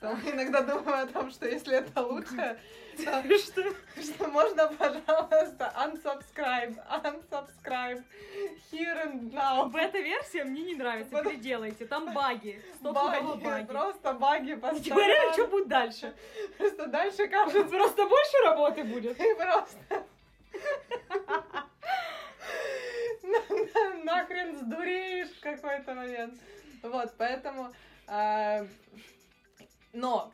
там 0.00 0.18
иногда 0.26 0.62
думаю 0.62 1.04
о 1.04 1.06
том, 1.06 1.30
что 1.30 1.46
если 1.48 1.76
это 1.76 2.00
лучше, 2.02 2.58
то 2.96 3.22
Что? 3.38 3.62
что 4.02 4.26
можно, 4.28 4.66
пожалуйста, 4.68 5.72
unsubscribe, 5.76 6.76
unsubscribe, 7.02 8.02
here 8.72 9.04
and 9.06 9.32
now. 9.32 9.68
Бета-версия 9.70 10.44
мне 10.44 10.62
не 10.62 10.74
нравится, 10.74 11.10
Вот. 11.14 11.24
переделайте, 11.24 11.86
там 11.86 12.12
баги, 12.12 12.60
Баги, 12.80 13.44
баги. 13.44 13.66
просто 13.66 14.12
баги 14.14 14.52
Говоря, 14.54 14.74
постоянно. 14.74 15.32
что 15.32 15.46
будет 15.46 15.68
дальше? 15.68 16.14
Просто 16.58 16.86
дальше 16.86 17.28
кажется, 17.28 17.64
Просто 17.78 18.06
больше 18.06 18.36
работы 18.44 18.84
будет. 18.84 19.16
ты 19.16 19.34
просто... 19.36 20.04
на- 23.22 23.94
на- 23.94 24.04
Нахрен 24.04 24.56
сдуреешь 24.56 25.30
в 25.30 25.40
какой-то 25.40 25.94
момент. 25.94 26.34
Вот, 26.82 27.12
поэтому... 27.16 27.72
Но, 29.92 30.32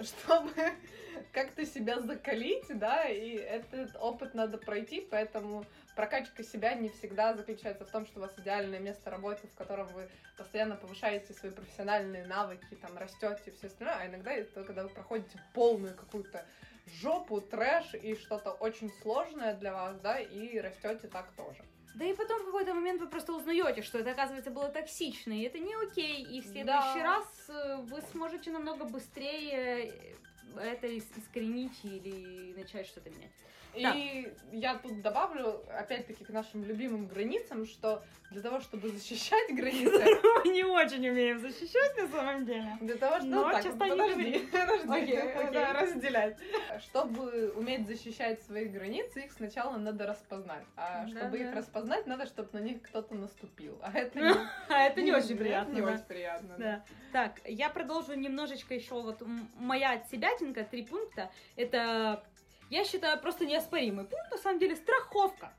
чтобы 0.00 0.52
как-то 1.32 1.64
себя 1.64 2.00
закалить, 2.00 2.66
да, 2.78 3.04
и 3.04 3.34
этот 3.34 3.96
опыт 3.96 4.34
надо 4.34 4.58
пройти, 4.58 5.00
поэтому 5.00 5.64
прокачка 5.96 6.42
себя 6.42 6.74
не 6.74 6.88
всегда 6.88 7.34
заключается 7.34 7.84
в 7.84 7.90
том, 7.90 8.06
что 8.06 8.20
у 8.20 8.22
вас 8.22 8.32
идеальное 8.38 8.78
место 8.78 9.10
работы, 9.10 9.46
в 9.48 9.54
котором 9.54 9.86
вы 9.88 10.08
постоянно 10.36 10.76
повышаете 10.76 11.32
свои 11.34 11.52
профессиональные 11.52 12.26
навыки, 12.26 12.74
там, 12.80 12.96
растете 12.96 13.42
и 13.46 13.50
все 13.50 13.66
остальное, 13.66 13.96
а 13.96 14.06
иногда 14.06 14.32
это 14.32 14.64
когда 14.64 14.82
вы 14.84 14.88
проходите 14.88 15.38
полную 15.52 15.94
какую-то 15.94 16.44
жопу, 16.86 17.40
трэш 17.40 17.94
и 17.94 18.14
что-то 18.14 18.52
очень 18.52 18.90
сложное 19.02 19.54
для 19.54 19.72
вас, 19.72 19.98
да, 20.00 20.18
и 20.18 20.58
растете 20.58 21.08
так 21.08 21.30
тоже. 21.32 21.62
Да 21.94 22.04
и 22.04 22.14
потом 22.14 22.40
в 22.42 22.44
какой-то 22.46 22.72
момент 22.74 23.00
вы 23.00 23.08
просто 23.08 23.32
узнаете, 23.32 23.82
что 23.82 23.98
это, 23.98 24.12
оказывается, 24.12 24.50
было 24.50 24.68
токсично, 24.68 25.32
и 25.32 25.42
это 25.42 25.58
не 25.58 25.74
окей, 25.74 26.22
и 26.22 26.40
в 26.40 26.44
следующий 26.44 26.64
Да. 27.00 27.02
раз 27.02 27.26
э, 27.48 27.76
вы 27.82 28.00
сможете 28.12 28.50
намного 28.50 28.84
быстрее 28.84 29.92
это 30.56 30.86
ис- 30.86 31.18
искоренить 31.18 31.78
или 31.84 32.54
начать 32.56 32.86
что-то 32.86 33.10
менять. 33.10 33.32
И 33.74 34.32
я 34.52 34.74
тут 34.76 35.00
добавлю, 35.00 35.62
опять-таки, 35.76 36.24
к 36.24 36.30
нашим 36.30 36.64
любимым 36.64 37.06
границам, 37.06 37.66
что 37.66 38.02
для 38.30 38.42
того, 38.42 38.60
чтобы 38.60 38.88
защищать 38.90 39.54
границы, 39.54 40.04
Мы 40.44 40.52
не 40.52 40.64
очень 40.64 41.08
умеем 41.08 41.40
защищать 41.40 41.96
на 41.96 42.08
самом 42.08 42.46
деле. 42.46 42.78
для 42.80 42.96
того, 42.96 43.16
чтобы... 43.16 43.30
Но 43.30 43.50
так, 43.50 43.64
часто 43.64 43.78
подожди, 43.78 44.48
подожди, 44.52 45.18
разделять. 45.58 46.36
Чтобы 46.80 47.52
уметь 47.56 47.86
защищать 47.86 48.42
свои 48.42 48.66
границы, 48.66 49.24
их 49.24 49.32
сначала 49.32 49.76
надо 49.76 50.06
распознать. 50.06 50.64
А 50.76 51.06
чтобы 51.08 51.38
их 51.38 51.54
распознать, 51.54 52.06
надо, 52.06 52.26
чтобы 52.26 52.48
на 52.52 52.62
них 52.62 52.82
кто-то 52.82 53.14
наступил. 53.14 53.78
А 53.82 53.92
это 53.92 55.02
не, 55.02 55.12
очень 55.12 55.36
приятно. 55.36 55.72
Не 55.72 55.82
очень 55.82 56.04
приятно. 56.04 56.84
Так, 57.12 57.40
я 57.44 57.68
продолжу 57.68 58.14
немножечко 58.14 58.74
еще 58.74 58.94
вот 59.02 59.22
моя 59.56 59.92
отсебятинка, 59.92 60.62
три 60.64 60.84
пункта. 60.84 61.30
Это, 61.56 62.22
я 62.70 62.84
считаю, 62.84 63.20
просто 63.20 63.44
неоспоримый 63.44 64.04
пункт, 64.06 64.30
на 64.30 64.38
самом 64.38 64.58
деле, 64.58 64.76
страховка. 64.76 65.52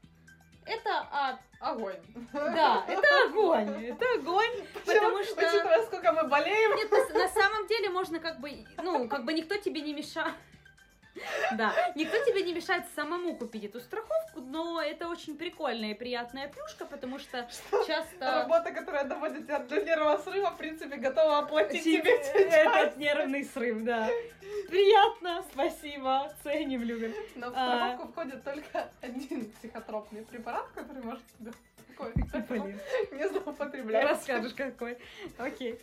Это, 0.66 0.90
а, 1.12 1.40
Огонь. 1.60 1.98
да, 2.34 2.86
это 2.88 3.08
огонь, 3.26 3.86
это 3.86 4.06
огонь, 4.16 4.66
потому 4.86 5.24
что... 5.24 5.42
Учитывая, 5.42 5.84
сколько 5.84 6.12
мы 6.12 6.28
болеем, 6.28 6.76
Нет, 6.76 6.92
на 7.14 7.28
самом 7.28 7.68
деле 7.68 7.90
можно 7.90 8.20
как 8.20 8.40
бы, 8.40 8.66
ну, 8.78 9.08
как 9.08 9.26
бы 9.26 9.34
никто 9.34 9.58
тебе 9.58 9.82
не 9.82 9.94
мешает. 9.94 10.34
Да, 11.58 11.74
никто 11.96 12.18
тебе 12.26 12.44
не 12.44 12.54
мешает 12.54 12.86
самому 12.96 13.36
купить 13.36 13.66
эту 13.66 13.80
страховку, 13.80 14.40
но 14.42 14.82
это 14.82 15.08
очень 15.08 15.38
прикольная 15.38 15.92
и 15.92 15.94
приятная 15.94 16.48
плюшка, 16.48 16.86
потому 16.86 17.20
что 17.20 17.48
часто... 17.86 18.42
работа, 18.42 18.72
которая 18.72 19.04
доводит 19.04 19.46
тебя 19.46 19.60
до 19.60 19.82
нервного 19.82 20.18
срыва, 20.18 20.52
в 20.52 20.58
принципе, 20.58 20.96
готова 20.96 21.40
оплатить 21.40 21.84
Типа, 21.84 22.06
тебе 22.06 22.24
сейчас. 22.24 22.54
Этот 22.54 22.98
нервный 22.98 23.44
срыв, 23.44 23.84
да. 23.84 24.10
Приятно, 24.70 25.44
спасибо, 25.52 26.34
ценим, 26.44 26.84
любим. 26.84 27.14
Но 27.36 27.50
в 27.52 27.54
А. 27.56 27.66
страховку 27.66 28.08
входит 28.12 28.44
только 28.44 28.90
один 29.02 29.52
психотропный 29.52 30.24
препарат, 30.24 30.68
который 30.74 31.04
может 31.04 31.24
тебе 31.38 31.52
такой 31.88 32.14
Блин, 32.50 32.80
не 33.12 33.28
злоупотреблять. 33.30 34.10
расскажешь 34.10 34.54
какой. 34.54 34.98
Окей. 35.38 35.80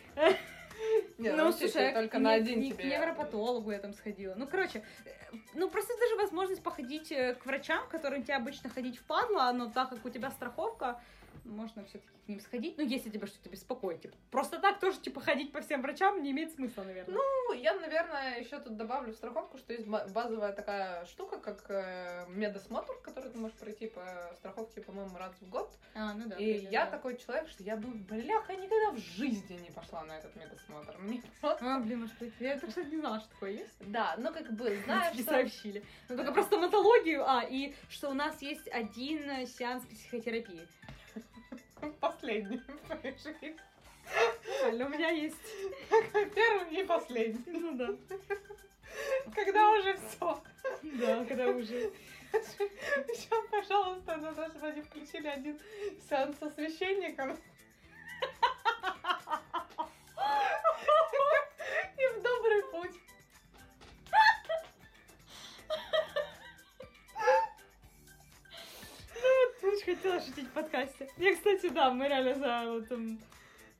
Не, 1.17 1.31
ну, 1.33 1.45
вообще, 1.45 1.67
слушай, 1.67 1.93
только 1.93 2.17
к 2.17 2.19
на 2.19 2.29
не- 2.35 2.41
один 2.41 2.59
не- 2.61 2.71
к 2.71 2.77
тебе. 2.77 2.89
невропатологу 2.89 3.71
я 3.71 3.79
там 3.79 3.93
сходила. 3.93 4.33
Ну, 4.35 4.47
короче, 4.47 4.83
э, 5.05 5.09
ну, 5.53 5.69
просто 5.69 5.93
даже 5.99 6.15
возможность 6.15 6.63
походить 6.63 7.11
э, 7.11 7.35
к 7.35 7.45
врачам, 7.45 7.85
к 7.87 7.89
которым 7.89 8.23
тебе 8.23 8.35
обычно 8.35 8.69
ходить 8.69 8.97
впадло, 8.97 9.51
но 9.53 9.69
так 9.69 9.89
как 9.89 10.05
у 10.05 10.09
тебя 10.09 10.31
страховка, 10.31 11.01
можно 11.45 11.83
все-таки 11.85 12.09
к 12.25 12.27
ним 12.27 12.39
сходить. 12.39 12.77
Ну, 12.77 12.85
если 12.85 13.09
тебя 13.09 13.27
что-то 13.27 13.49
беспокоит. 13.49 14.01
Типа, 14.01 14.15
просто 14.31 14.59
так 14.59 14.79
тоже, 14.79 14.99
типа, 14.99 15.21
ходить 15.21 15.51
по 15.51 15.61
всем 15.61 15.81
врачам 15.81 16.21
не 16.21 16.31
имеет 16.31 16.53
смысла, 16.53 16.83
наверное. 16.83 17.15
Ну, 17.15 17.53
я, 17.53 17.73
наверное, 17.75 18.39
еще 18.39 18.59
тут 18.59 18.77
добавлю 18.77 19.13
в 19.13 19.15
страховку, 19.15 19.57
что 19.57 19.73
есть 19.73 19.87
ба- 19.87 20.07
базовая 20.13 20.53
такая 20.53 21.05
штука, 21.05 21.37
как 21.37 21.65
э, 21.69 22.25
медосмотр, 22.29 22.93
который 23.01 23.31
ты 23.31 23.37
можешь 23.37 23.57
пройти 23.57 23.87
по 23.87 24.31
страховке, 24.37 24.81
по-моему, 24.81 25.17
раз 25.17 25.33
в 25.41 25.49
год. 25.49 25.71
а, 25.95 26.13
ну 26.13 26.27
да. 26.27 26.35
И 26.35 26.67
я 26.69 26.85
такой 26.85 27.17
человек, 27.17 27.49
что 27.49 27.63
я 27.63 27.75
бы, 27.75 27.87
бляха, 27.89 28.55
никогда 28.55 28.91
в 28.91 28.97
жизни 28.97 29.59
не 29.59 29.71
пошла 29.71 30.03
на 30.03 30.17
этот 30.17 30.35
медосмотр. 30.35 30.97
Мне 30.99 31.23
просто... 31.41 31.75
А, 31.75 31.79
блин, 31.79 32.01
может 32.01 32.17
быть, 32.19 32.33
я 32.39 32.59
так, 32.59 32.69
кстати, 32.69 32.87
не 32.87 32.97
знала, 32.97 33.19
что 33.19 33.29
такое 33.29 33.51
есть. 33.51 33.75
Да, 33.79 34.15
ну 34.17 34.31
как 34.33 34.51
бы, 34.53 34.79
знаешь, 34.85 35.15
что... 35.15 35.23
сообщили. 35.23 35.83
Ну, 36.09 36.17
только 36.17 36.31
про 36.31 36.43
стоматологию, 36.43 37.23
а, 37.27 37.43
и 37.43 37.73
что 37.89 38.09
у 38.09 38.13
нас 38.13 38.41
есть 38.41 38.67
один 38.69 39.45
сеанс 39.47 39.83
психотерапии. 39.85 40.67
Последний 41.99 42.57
в 42.57 42.87
твоей 42.87 43.17
жизни. 43.17 43.55
Нормально, 44.69 44.85
у 44.85 44.89
меня 44.89 45.09
есть. 45.09 45.35
Первый 46.35 46.75
и 46.75 46.83
последний. 46.83 47.59
Ну 47.59 47.75
да. 47.75 47.89
Когда 49.33 49.71
уже 49.71 49.97
все. 49.97 50.43
Да, 50.83 51.25
когда 51.25 51.47
уже. 51.49 51.91
Еще, 52.31 53.49
пожалуйста, 53.49 54.17
на 54.17 54.31
нашем 54.31 54.63
они 54.63 54.81
включили 54.81 55.27
один 55.27 55.59
сеанс 56.07 56.37
со 56.39 56.49
священником. 56.51 57.37
Хотела 70.19 70.35
шутить 70.35 70.47
в 70.49 70.53
подкасте. 70.53 71.09
Я, 71.17 71.33
кстати, 71.35 71.69
да, 71.69 71.91
мы 71.91 72.07
реально 72.07 72.35
за, 72.35 72.71
вот, 72.71 72.87
там, 72.87 73.19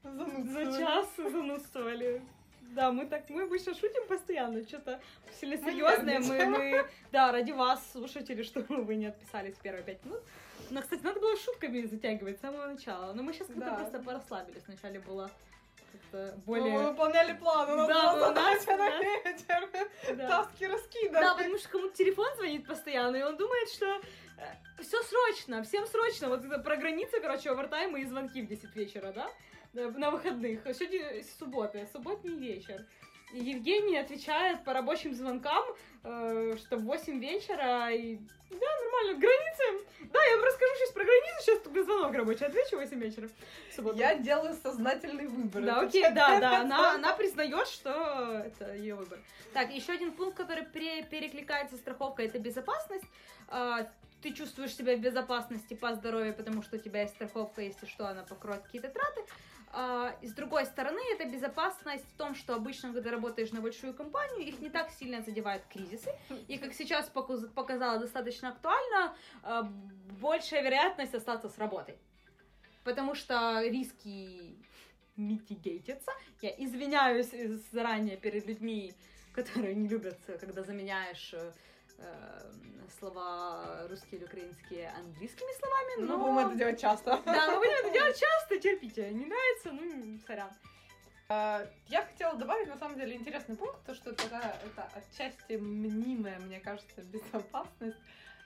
за 0.03 0.11
Занудствовали. 0.11 0.77
час 0.77 1.07
занудствовали. 1.17 2.21
Да, 2.61 2.91
мы 2.91 3.05
так, 3.07 3.27
мы 3.29 3.43
обычно 3.43 3.73
шутим 3.73 4.07
постоянно, 4.07 4.61
что-то 4.63 4.99
сильно 5.39 5.57
Мы 5.57 5.71
серьезное. 5.71 6.19
Мы, 6.19 6.45
мы, 6.45 6.85
да, 7.11 7.31
ради 7.31 7.51
вас, 7.51 7.83
слушатели, 7.91 8.43
чтобы 8.49 8.83
вы 8.83 8.95
не 8.95 9.07
отписались 9.07 9.55
в 9.55 9.59
первые 9.61 9.83
пять 9.83 10.03
минут. 10.05 10.21
Но, 10.69 10.81
кстати, 10.81 11.01
надо 11.01 11.19
было 11.19 11.35
шутками 11.37 11.81
затягивать 11.81 12.37
с 12.37 12.41
самого 12.41 12.67
начала. 12.67 13.13
Но 13.13 13.23
мы 13.23 13.33
сейчас 13.33 13.47
как-то 13.47 13.61
Да. 13.61 13.75
просто 13.75 13.99
порасслабились. 13.99 14.61
Вначале 14.67 14.99
было 14.99 15.31
как-то 15.91 16.33
Мы 16.45 16.59
более... 16.59 16.79
выполняли 16.79 17.33
план, 17.33 17.69
у 17.71 17.75
нас 17.75 17.87
Да, 17.87 18.13
была 18.13 18.27
задача 18.27 18.71
на 18.71 18.89
да. 18.89 18.99
вечер. 18.99 19.69
Да. 20.15 20.27
Таски 20.27 20.67
Да, 20.67 20.73
раскиданы. 20.73 21.37
потому 21.37 21.57
что 21.57 21.69
кому-то 21.69 21.95
телефон 21.95 22.27
звонит 22.35 22.67
постоянно, 22.67 23.15
и 23.17 23.23
он 23.23 23.37
думает, 23.37 23.69
что 23.69 24.01
все 24.81 25.01
срочно, 25.03 25.63
всем 25.63 25.85
срочно. 25.87 26.29
Вот 26.29 26.45
это 26.45 26.59
про 26.59 26.77
границы, 26.77 27.19
короче, 27.19 27.49
овертаймы 27.51 28.01
и 28.01 28.05
звонки 28.05 28.41
в 28.41 28.47
10 28.47 28.75
вечера, 28.75 29.11
да? 29.11 29.29
Да, 29.73 29.89
На 29.91 30.09
выходных. 30.11 30.61
Сегодня 30.73 31.23
суббота, 31.37 31.85
субботний 31.93 32.35
вечер. 32.35 32.85
И 33.31 33.39
Евгений 33.39 33.97
отвечает 33.97 34.63
по 34.63 34.73
рабочим 34.73 35.13
звонкам, 35.13 35.63
э, 36.03 36.55
что 36.57 36.77
в 36.77 36.83
8 36.83 37.19
вечера, 37.19 37.89
и 37.91 38.17
да, 38.49 38.67
нормально, 38.83 39.19
границы. 39.19 39.85
Да, 40.11 40.23
я 40.23 40.35
вам 40.37 40.45
расскажу 40.45 40.71
сейчас 40.77 40.91
про 40.91 41.03
границы, 41.03 41.41
сейчас 41.41 41.59
только 41.59 41.83
звонок 41.83 42.13
рабочий, 42.15 42.45
отвечу 42.45 42.77
в 42.77 42.79
8 42.79 42.99
вечера. 42.99 43.29
в 43.69 43.75
субботу. 43.75 43.99
Я 43.99 44.15
делаю 44.15 44.55
сознательный 44.55 45.27
выбор. 45.27 45.63
Да, 45.63 45.81
окей, 45.81 46.01
да, 46.11 46.39
да, 46.39 46.59
она, 46.61 46.95
она 46.95 47.13
признает, 47.13 47.67
что 47.67 48.41
это 48.45 48.73
ее 48.73 48.95
выбор. 48.95 49.19
Так, 49.53 49.71
еще 49.71 49.91
один 49.93 50.11
пункт, 50.11 50.35
который 50.37 50.65
пере- 50.65 51.03
перекликается 51.03 51.75
с 51.75 51.79
страховкой, 51.79 52.25
это 52.25 52.39
безопасность. 52.39 53.05
А, 53.47 53.87
Ты 54.23 54.33
чувствуешь 54.33 54.75
себя 54.75 54.95
в 54.95 54.99
безопасности 54.99 55.75
по 55.75 55.93
здоровью, 55.93 56.33
потому 56.33 56.63
что 56.63 56.77
у 56.77 56.79
тебя 56.79 57.01
есть 57.01 57.13
страховка, 57.13 57.61
если 57.61 57.85
что, 57.85 58.07
она 58.07 58.23
покроет 58.23 58.63
какие-то 58.63 58.89
траты. 58.89 59.21
А, 59.71 60.15
И 60.21 60.27
с 60.27 60.33
другой 60.33 60.65
стороны, 60.65 60.99
это 61.13 61.25
безопасность 61.25 62.05
в 62.13 62.17
том, 62.17 62.35
что 62.35 62.55
обычно, 62.55 62.93
когда 62.93 63.11
работаешь 63.11 63.51
на 63.51 63.61
большую 63.61 63.93
компанию, 63.93 64.47
их 64.47 64.59
не 64.59 64.69
так 64.69 64.89
сильно 64.91 65.21
задевают 65.21 65.63
кризисы. 65.65 66.11
И 66.47 66.57
как 66.57 66.73
сейчас 66.73 67.09
показало 67.55 67.99
достаточно 67.99 68.49
актуально, 68.49 69.15
а, 69.43 69.63
большая 70.21 70.63
вероятность 70.63 71.13
остаться 71.15 71.49
с 71.49 71.57
работой. 71.57 71.95
Потому 72.83 73.13
что 73.15 73.61
риски 73.63 74.55
митигейтятся. 75.17 76.11
Я 76.41 76.49
извиняюсь 76.57 77.33
из- 77.33 77.69
заранее 77.71 78.17
перед 78.17 78.47
людьми, 78.47 78.93
которые 79.33 79.75
не 79.75 79.87
любят, 79.87 80.17
когда 80.39 80.63
заменяешь 80.63 81.33
э, 81.33 81.37
э, 81.37 81.51
слова 82.99 83.87
русские 83.87 84.19
или 84.19 84.25
украинские 84.25 84.89
английскими 84.89 85.57
словами, 85.59 86.01
Ну, 86.01 86.17
но... 86.17 86.23
будем 86.23 86.47
это 86.47 86.55
делать 86.57 86.79
часто. 86.81 87.19
Да, 87.25 87.51
мы 87.51 87.57
будем 87.59 87.71
это 87.85 87.91
делать 87.91 88.19
часто, 88.19 88.59
терпите. 88.59 89.09
Не 89.11 89.25
нравится, 89.25 89.71
ну, 89.71 90.19
сорян. 90.25 90.49
А, 91.29 91.65
Я 91.87 92.03
хотела 92.05 92.35
добавить, 92.35 92.67
на 92.67 92.77
самом 92.77 92.97
деле, 92.97 93.15
интересный 93.15 93.55
пункт, 93.55 93.77
то, 93.85 93.93
что 93.93 94.09
это, 94.11 94.23
такая- 94.23 94.55
это 94.65 94.89
отчасти 94.95 95.53
мнимая, 95.53 96.39
мне 96.39 96.59
кажется, 96.59 97.01
безопасность, 97.03 97.97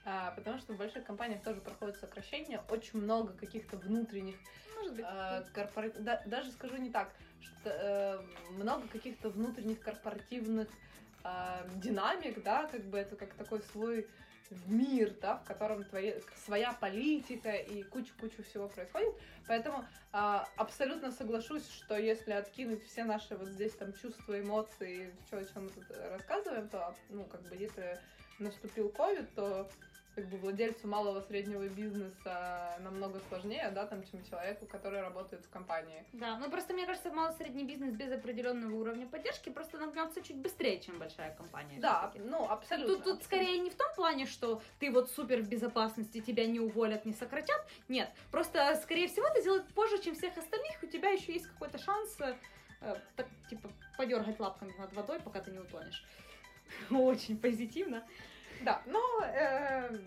а, 0.04 0.32
потому 0.32 0.58
что 0.58 0.74
в 0.74 0.76
больших 0.76 1.04
компаниях 1.04 1.42
тоже 1.42 1.60
проходят 1.62 1.96
сокращения, 1.96 2.62
очень 2.68 3.00
много 3.00 3.32
каких-то 3.32 3.78
внутренних 3.78 4.36
Может 4.76 4.94
быть. 4.96 5.04
э, 5.08 5.44
корпора- 5.54 5.98
да- 5.98 6.22
даже 6.26 6.52
скажу 6.52 6.76
не 6.76 6.90
так, 6.90 7.10
что 7.40 7.70
э, 7.70 8.20
много 8.50 8.86
каких-то 8.88 9.30
внутренних 9.30 9.80
корпоративных 9.80 10.68
э, 11.24 11.68
динамик, 11.76 12.42
да, 12.42 12.66
как 12.66 12.84
бы 12.84 12.98
это 12.98 13.16
как 13.16 13.34
такой 13.34 13.60
свой 13.72 14.06
мир, 14.66 15.14
да, 15.20 15.36
в 15.36 15.44
котором 15.44 15.84
твои, 15.84 16.14
своя 16.44 16.72
политика 16.72 17.50
и 17.50 17.82
куча-куча 17.82 18.42
всего 18.42 18.68
происходит. 18.68 19.14
Поэтому 19.46 19.84
а, 20.12 20.46
абсолютно 20.56 21.10
соглашусь, 21.10 21.68
что 21.68 21.96
если 21.96 22.32
откинуть 22.32 22.84
все 22.84 23.04
наши 23.04 23.36
вот 23.36 23.48
здесь 23.48 23.72
там 23.72 23.92
чувства, 23.94 24.40
эмоции, 24.40 25.14
все, 25.26 25.38
о 25.38 25.44
чем 25.44 25.64
мы 25.64 25.70
тут 25.70 25.84
рассказываем, 26.12 26.68
то, 26.68 26.94
ну, 27.10 27.24
как 27.24 27.42
бы, 27.42 27.56
если 27.56 27.98
наступил 28.38 28.90
ковид, 28.90 29.32
то 29.34 29.68
как 30.14 30.28
бы 30.28 30.36
владельцу 30.36 30.86
малого 30.86 31.20
среднего 31.22 31.66
бизнеса 31.68 32.76
намного 32.80 33.20
сложнее, 33.28 33.70
да, 33.74 33.86
там, 33.86 34.04
чем 34.04 34.24
человеку, 34.24 34.66
который 34.66 35.00
работает 35.00 35.44
в 35.44 35.50
компании. 35.50 36.04
Да, 36.12 36.38
ну 36.38 36.50
просто 36.50 36.72
мне 36.72 36.86
кажется, 36.86 37.10
малый 37.10 37.34
средний 37.36 37.64
бизнес 37.64 37.94
без 37.94 38.12
определенного 38.12 38.74
уровня 38.74 39.06
поддержки 39.06 39.50
просто 39.50 39.78
нагнется 39.78 40.22
чуть 40.22 40.36
быстрее, 40.36 40.80
чем 40.80 40.98
большая 40.98 41.34
компания. 41.34 41.78
Да, 41.80 42.12
ну, 42.16 42.48
абсолютно. 42.48 42.94
Тут, 42.94 43.04
тут 43.04 43.16
абсолютно. 43.16 43.24
скорее 43.24 43.58
не 43.58 43.70
в 43.70 43.74
том 43.74 43.88
плане, 43.96 44.26
что 44.26 44.62
ты 44.78 44.90
вот 44.90 45.10
супер 45.10 45.42
в 45.42 45.48
безопасности, 45.48 46.20
тебя 46.20 46.46
не 46.46 46.60
уволят, 46.60 47.04
не 47.04 47.12
сократят. 47.12 47.66
Нет, 47.88 48.10
просто, 48.30 48.78
скорее 48.82 49.08
всего, 49.08 49.26
ты 49.34 49.40
сделают 49.40 49.66
позже, 49.74 50.00
чем 50.02 50.14
всех 50.14 50.36
остальных. 50.36 50.82
У 50.82 50.86
тебя 50.86 51.10
еще 51.10 51.32
есть 51.32 51.46
какой-то 51.46 51.78
шанс, 51.78 52.16
э, 52.20 52.34
так, 53.16 53.26
типа, 53.48 53.68
подергать 53.96 54.38
лапками 54.38 54.72
над 54.78 54.92
водой, 54.92 55.18
пока 55.20 55.40
ты 55.40 55.50
не 55.50 55.58
утонешь. 55.58 56.04
очень 56.90 57.38
позитивно. 57.38 58.04
Да, 58.62 58.82
но 58.86 59.00
э, 59.24 59.98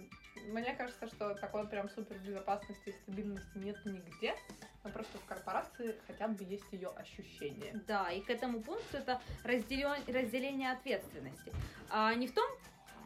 мне 0.47 0.73
кажется, 0.73 1.07
что 1.07 1.35
такой 1.35 1.67
прям 1.67 1.89
супер 1.89 2.17
безопасности 2.19 2.89
и 2.89 2.91
стабильности 2.91 3.57
нет 3.57 3.77
нигде. 3.85 4.35
Но 4.83 4.89
просто 4.89 5.17
в 5.17 5.25
корпорации 5.25 5.95
хотя 6.07 6.27
бы 6.27 6.43
есть 6.43 6.71
ее 6.71 6.89
ощущение. 6.89 7.73
Да, 7.87 8.09
и 8.11 8.21
к 8.21 8.29
этому 8.29 8.61
пункту 8.61 8.97
это 8.97 9.21
разделен- 9.43 10.11
разделение 10.11 10.71
ответственности. 10.71 11.51
А 11.89 12.13
не 12.13 12.27
в 12.27 12.33
том, 12.33 12.49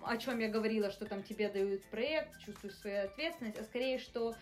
о 0.06 0.18
чем 0.18 0.40
я 0.40 0.50
говорила, 0.50 0.92
что 0.92 1.06
там 1.06 1.24
тебе 1.24 1.50
дают 1.50 1.84
проект, 1.86 2.40
чувствуешь 2.40 2.76
свою 2.76 3.06
ответственность, 3.06 3.58
а 3.60 3.64
скорее, 3.64 3.98
что 4.00 4.36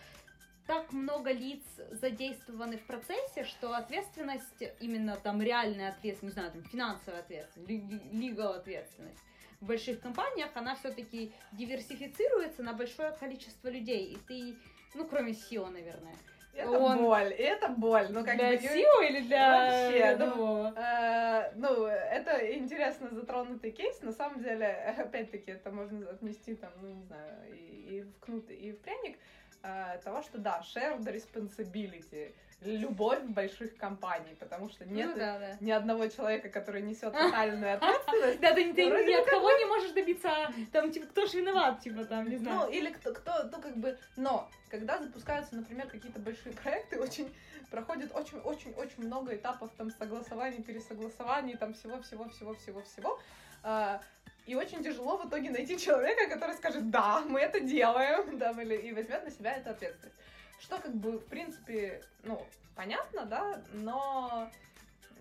так 0.66 0.92
много 0.92 1.32
лиц 1.32 1.62
задействованы 1.90 2.76
в 2.76 2.86
процессе, 2.86 3.44
что 3.44 3.74
ответственность, 3.74 4.62
именно 4.78 5.16
там 5.16 5.42
реальная 5.42 5.88
ответственность, 5.88 6.36
не 6.36 6.42
знаю, 6.42 6.52
там 6.52 6.62
финансовая 6.64 7.20
ответственность, 7.20 7.70
legal 8.12 8.54
ответственность, 8.56 9.18
в 9.60 9.66
больших 9.66 10.00
компаниях 10.00 10.50
она 10.54 10.74
все-таки 10.74 11.32
диверсифицируется 11.52 12.62
на 12.62 12.72
большое 12.72 13.12
количество 13.12 13.68
людей, 13.68 14.12
и 14.12 14.16
ты, 14.26 14.56
ну, 14.94 15.06
кроме 15.06 15.32
SEO, 15.32 15.68
наверное. 15.68 16.14
Это 16.52 16.70
он... 16.70 16.98
боль, 16.98 17.32
это 17.32 17.68
боль. 17.68 18.08
Ну, 18.10 18.24
как 18.24 18.36
для 18.36 18.48
бы, 18.48 18.54
SEO 18.56 19.08
или 19.08 19.20
для 19.20 19.50
Вообще, 19.50 20.16
ну, 20.16 20.72
э, 20.74 21.52
ну, 21.54 21.84
это 21.84 22.52
интересно 22.54 23.08
затронутый 23.12 23.70
кейс. 23.70 24.02
На 24.02 24.12
самом 24.12 24.42
деле, 24.42 24.66
опять-таки, 24.98 25.52
это 25.52 25.70
можно 25.70 26.10
отнести 26.10 26.54
там, 26.54 26.72
ну, 26.80 26.88
не 26.88 27.02
знаю, 27.02 27.54
и, 27.54 27.98
и 27.98 28.02
в 28.02 28.18
кнут, 28.18 28.50
и 28.50 28.72
в 28.72 28.80
пряник. 28.80 29.18
Э, 29.62 29.98
того, 30.02 30.22
что 30.22 30.38
да, 30.38 30.62
shared 30.62 31.04
responsibility, 31.04 32.32
любовь 32.62 33.22
больших 33.22 33.76
компаний, 33.76 34.36
потому 34.38 34.68
что 34.68 34.84
нет 34.84 35.10
ну, 35.12 35.16
да, 35.16 35.38
да. 35.38 35.56
ни 35.60 35.70
одного 35.70 36.06
человека, 36.08 36.50
который 36.50 36.82
несет 36.82 37.12
тотальную 37.12 37.74
ответственность. 37.74 38.40
Да, 38.40 38.54
ты, 38.54 38.72
ты 38.74 38.84
ни 38.84 39.14
от 39.14 39.26
кого 39.26 39.50
не 39.52 39.64
можешь 39.64 39.92
добиться, 39.92 40.30
там, 40.72 40.90
типа, 40.90 41.06
кто 41.06 41.26
же 41.26 41.38
виноват, 41.38 41.80
типа, 41.80 42.04
там, 42.04 42.28
не 42.28 42.36
знаю. 42.36 42.60
Ну, 42.60 42.70
или 42.70 42.90
кто, 42.90 43.14
кто, 43.14 43.32
ну, 43.50 43.62
как 43.62 43.76
бы, 43.76 43.98
но, 44.16 44.48
когда 44.68 44.98
запускаются, 44.98 45.56
например, 45.56 45.88
какие-то 45.88 46.20
большие 46.20 46.52
проекты, 46.52 47.00
очень 47.00 47.32
проходит 47.70 48.14
очень-очень-очень 48.14 49.04
много 49.04 49.34
этапов 49.34 49.70
там 49.76 49.90
согласований, 49.90 50.62
пересогласований, 50.62 51.56
там 51.56 51.72
всего-всего-всего-всего-всего. 51.72 53.18
А, 53.62 54.00
и 54.46 54.54
очень 54.54 54.82
тяжело 54.82 55.16
в 55.16 55.28
итоге 55.28 55.50
найти 55.50 55.78
человека, 55.78 56.28
который 56.28 56.56
скажет, 56.56 56.90
да, 56.90 57.20
мы 57.20 57.40
это 57.40 57.60
делаем, 57.60 58.38
да, 58.38 58.50
или, 58.50 58.74
и 58.76 58.92
возьмет 58.92 59.24
на 59.24 59.30
себя 59.30 59.56
эту 59.56 59.70
ответственность. 59.70 60.16
Что 60.60 60.78
как 60.78 60.94
бы, 60.94 61.18
в 61.18 61.26
принципе, 61.26 62.02
ну, 62.22 62.46
понятно, 62.76 63.24
да, 63.26 63.62
но 63.72 64.50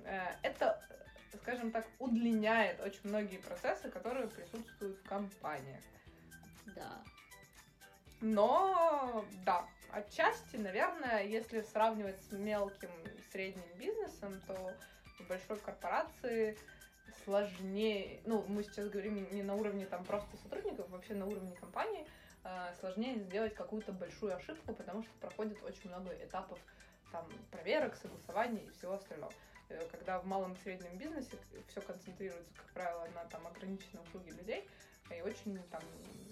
э, 0.04 0.28
это, 0.44 0.82
скажем 1.42 1.72
так, 1.72 1.88
удлиняет 1.98 2.80
очень 2.82 3.02
многие 3.04 3.38
процессы, 3.38 3.90
которые 3.90 4.28
присутствуют 4.28 4.98
в 4.98 5.08
компаниях. 5.08 5.82
Да. 6.76 7.02
Но, 8.22 9.26
да, 9.46 9.66
отчасти, 9.92 10.58
наверное, 10.58 11.24
если 11.24 11.62
сравнивать 11.62 12.22
с 12.24 12.32
мелким 12.34 12.92
средним 13.32 13.64
бизнесом, 13.78 14.42
то 14.46 14.74
в 15.20 15.28
большой 15.28 15.58
корпорации 15.58 16.58
сложнее, 17.24 18.20
ну, 18.26 18.44
мы 18.48 18.64
сейчас 18.64 18.90
говорим 18.90 19.28
не 19.32 19.44
на 19.44 19.56
уровне 19.56 19.86
там 19.86 20.04
просто 20.04 20.36
сотрудников, 20.38 20.90
вообще 20.90 21.14
на 21.14 21.26
уровне 21.26 21.56
компании, 21.56 22.06
сложнее 22.80 23.20
сделать 23.20 23.54
какую-то 23.54 23.92
большую 23.92 24.36
ошибку, 24.36 24.74
потому 24.74 25.04
что 25.04 25.12
проходит 25.20 25.62
очень 25.64 25.90
много 25.90 26.12
этапов 26.24 26.60
там 27.12 27.26
проверок, 27.52 27.96
согласований 27.96 28.66
и 28.66 28.72
всего 28.72 28.94
остального. 28.94 29.34
Э, 29.70 29.88
когда 29.92 30.20
в 30.20 30.26
малом 30.26 30.54
и 30.54 30.58
среднем 30.58 30.98
бизнесе 30.98 31.38
все 31.68 31.82
концентрируется, 31.82 32.54
как 32.56 32.66
правило, 32.74 33.08
на 33.14 33.26
там 33.26 33.46
ограниченном 33.48 34.04
круге 34.12 34.32
людей, 34.32 34.68
и 35.16 35.22
очень 35.22 35.58
там, 35.70 35.82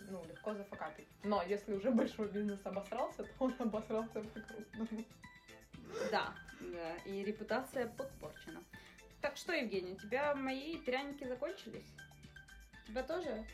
ну, 0.09 0.23
легко 0.25 0.53
зафакапить. 0.53 1.07
Но 1.23 1.41
если 1.43 1.73
уже 1.73 1.91
большой 1.91 2.29
бизнес 2.29 2.59
обосрался, 2.63 3.23
то 3.23 3.31
он 3.39 3.55
обосрался 3.59 4.21
по-крупному. 4.21 5.05
Да, 6.11 6.35
да, 6.59 6.95
и 7.05 7.23
репутация 7.23 7.87
подпорчена. 7.87 8.63
Так 9.21 9.37
что, 9.37 9.53
Евгений, 9.53 9.93
у 9.93 9.95
тебя 9.95 10.35
мои 10.35 10.77
пряники 10.77 11.23
закончились? 11.23 11.87
У 12.83 12.87
тебя 12.87 13.03
тоже? 13.03 13.45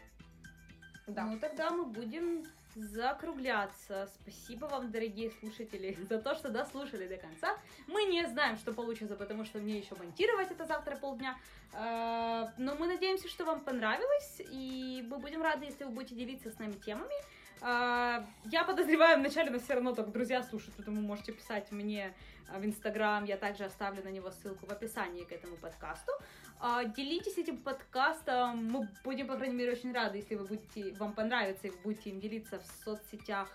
Да. 1.08 1.26
Ну 1.26 1.38
тогда 1.40 1.70
мы 1.70 1.86
будем 1.86 2.46
закругляться. 2.76 4.10
Спасибо 4.22 4.66
вам, 4.66 4.92
дорогие 4.92 5.32
слушатели, 5.40 5.98
за 6.10 6.20
то, 6.20 6.34
что 6.36 6.50
дослушали 6.50 7.08
до 7.08 7.18
конца. 7.18 7.58
Мы 7.88 8.06
не 8.06 8.26
знаем, 8.28 8.58
что 8.58 8.74
получится, 8.74 9.16
потому 9.16 9.46
что 9.46 9.60
мне 9.60 9.80
еще 9.80 9.96
монтировать 9.96 10.52
это 10.52 10.66
завтра 10.66 10.96
полдня. 10.96 11.38
А, 11.74 12.54
но 12.58 12.76
мы 12.76 12.88
надеемся, 12.88 13.28
что 13.28 13.46
вам 13.46 13.62
понравилось, 13.62 14.42
и 14.52 15.06
мы 15.10 15.18
будем 15.18 15.42
рады, 15.42 15.66
если 15.66 15.84
вы 15.84 15.92
будете 15.92 16.16
делиться 16.16 16.52
с 16.52 16.60
нами 16.60 16.74
темами. 16.74 17.16
А, 17.62 18.26
я 18.46 18.64
подозреваю 18.64 19.20
вначале, 19.20 19.50
но 19.50 19.60
все 19.60 19.74
равно 19.74 19.94
только 19.94 20.12
друзья 20.12 20.44
слушают, 20.44 20.74
поэтому 20.76 21.02
можете 21.02 21.32
писать 21.32 21.72
мне 21.72 22.14
а, 22.50 22.60
в 22.60 22.66
Инстаграм. 22.66 23.26
Я 23.26 23.38
также 23.38 23.66
оставлю 23.66 24.04
на 24.04 24.10
него 24.10 24.32
ссылку 24.32 24.66
в 24.66 24.72
описании 24.72 25.24
к 25.24 25.32
этому 25.32 25.58
подкасту. 25.58 26.12
А, 26.60 26.86
делитесь 26.86 27.38
этим 27.38 27.58
подкастом. 27.58 28.72
Мы 28.72 28.88
будем, 29.04 29.28
по 29.28 29.36
крайней 29.36 29.56
мере, 29.56 29.74
очень 29.74 29.94
рады, 29.94 30.18
если 30.18 30.36
вы 30.36 30.46
будете, 30.46 30.94
вам 30.94 31.14
понравится, 31.14 31.68
и 31.68 31.72
будете 31.84 32.10
им 32.10 32.20
делиться 32.20 32.60
в 32.60 32.84
соцсетях 32.86 33.50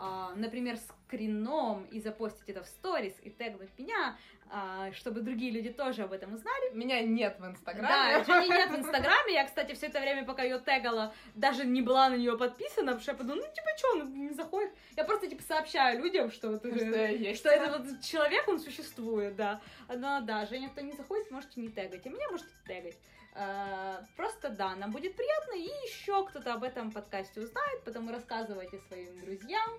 а, 0.00 0.32
например, 0.36 0.76
скрином 0.76 1.84
и 1.86 2.00
запостить 2.00 2.48
это 2.48 2.62
в 2.62 2.66
сторис 2.66 3.14
и 3.22 3.30
тегнуть 3.30 3.70
меня, 3.76 4.16
а, 4.50 4.92
чтобы 4.92 5.22
другие 5.22 5.50
люди 5.50 5.70
тоже 5.70 6.02
об 6.04 6.12
этом 6.12 6.34
узнали. 6.34 6.72
Меня 6.72 7.02
нет 7.02 7.36
в 7.40 7.46
Инстаграме. 7.46 7.88
Да, 7.88 8.20
Дженни 8.22 8.48
нет 8.48 8.70
в 8.70 8.76
Инстаграме. 8.76 9.34
Я, 9.34 9.44
кстати, 9.44 9.74
все 9.74 9.86
это 9.86 10.00
время, 10.00 10.24
пока 10.24 10.42
ее 10.42 10.60
тегала, 10.60 11.12
даже 11.34 11.66
не 11.66 11.82
была 11.82 12.08
на 12.10 12.16
нее 12.16 12.38
подписана, 12.38 12.92
потому 12.92 13.00
что 13.00 13.12
я 13.12 13.18
подумала, 13.18 13.46
ну, 13.46 13.52
типа, 13.52 13.68
что, 13.76 13.92
он 13.92 14.14
не 14.14 14.34
заходит. 14.34 14.70
Я 14.96 15.04
просто, 15.04 15.26
типа, 15.26 15.42
сообщаю 15.42 16.00
людям, 16.00 16.30
что, 16.30 16.50
вот, 16.50 16.60
что, 16.60 17.06
есть. 17.06 17.40
что 17.40 17.50
это 17.50 17.78
вот 17.78 18.00
человек, 18.00 18.46
он 18.46 18.60
существует, 18.60 19.34
да. 19.34 19.60
Но, 19.88 20.20
да, 20.20 20.46
Женя, 20.46 20.68
кто 20.68 20.80
не 20.80 20.92
заходит, 20.92 21.30
можете 21.30 21.60
не 21.60 21.68
тегать, 21.68 22.06
а 22.06 22.08
меня 22.08 22.30
можете 22.30 22.50
тегать. 22.66 22.96
Uh, 23.38 24.04
просто 24.16 24.48
да, 24.48 24.74
нам 24.74 24.90
будет 24.90 25.14
приятно, 25.14 25.52
и 25.52 25.86
еще 25.86 26.26
кто-то 26.26 26.54
об 26.54 26.64
этом 26.64 26.90
подкасте 26.90 27.40
узнает, 27.40 27.84
потому 27.84 28.10
рассказывайте 28.10 28.80
своим 28.88 29.20
друзьям. 29.20 29.70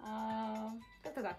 Uh, 0.00 0.80
это 1.02 1.22
так. 1.22 1.36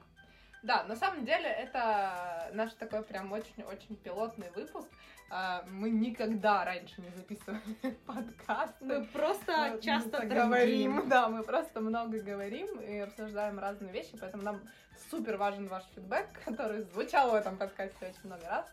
Да, 0.64 0.84
на 0.84 0.96
самом 0.98 1.24
деле 1.24 1.48
это 1.48 2.50
наш 2.54 2.74
такой 2.74 3.02
прям 3.04 3.32
очень-очень 3.32 3.96
пилотный 3.96 4.50
выпуск. 4.52 4.88
А, 5.30 5.64
мы 5.70 5.90
никогда 5.90 6.66
раньше 6.66 7.02
не 7.02 7.10
записывали 7.10 7.62
подкаст. 8.06 8.74
Мы 8.82 9.04
просто 9.06 9.72
мы, 9.74 9.82
часто 9.82 10.20
мы 10.20 10.26
говорим. 10.26 11.10
Да, 11.10 11.30
мы 11.30 11.44
просто 11.44 11.80
много 11.80 12.20
говорим 12.20 12.80
и 12.82 12.98
обсуждаем 13.00 13.58
разные 13.58 13.92
вещи, 13.92 14.18
поэтому 14.20 14.44
нам 14.44 14.62
супер 15.10 15.38
важен 15.38 15.68
ваш 15.68 15.84
фидбэк, 15.96 16.28
который 16.46 16.84
звучал 16.84 17.32
в 17.32 17.36
этом 17.36 17.58
подкасте 17.58 18.08
очень 18.08 18.26
много 18.26 18.46
раз. 18.48 18.66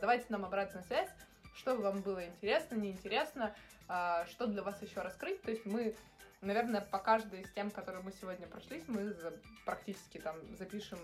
Давайте 0.00 0.26
нам 0.28 0.44
обратную 0.44 0.84
связь, 0.84 1.08
что 1.56 1.76
вам 1.76 2.00
было 2.00 2.24
интересно, 2.26 2.76
неинтересно, 2.76 3.54
а, 3.88 4.26
что 4.26 4.46
для 4.46 4.62
вас 4.62 4.80
еще 4.82 5.00
раскрыть. 5.00 5.42
То 5.42 5.50
есть 5.50 5.66
мы 5.66 5.94
Наверное, 6.42 6.82
по 6.82 6.98
каждой 6.98 7.40
из 7.40 7.50
тем, 7.52 7.70
которые 7.70 8.02
мы 8.02 8.12
сегодня 8.12 8.46
прошлись, 8.46 8.84
мы 8.86 9.16
практически 9.64 10.18
там 10.18 10.36
запишем 10.56 10.98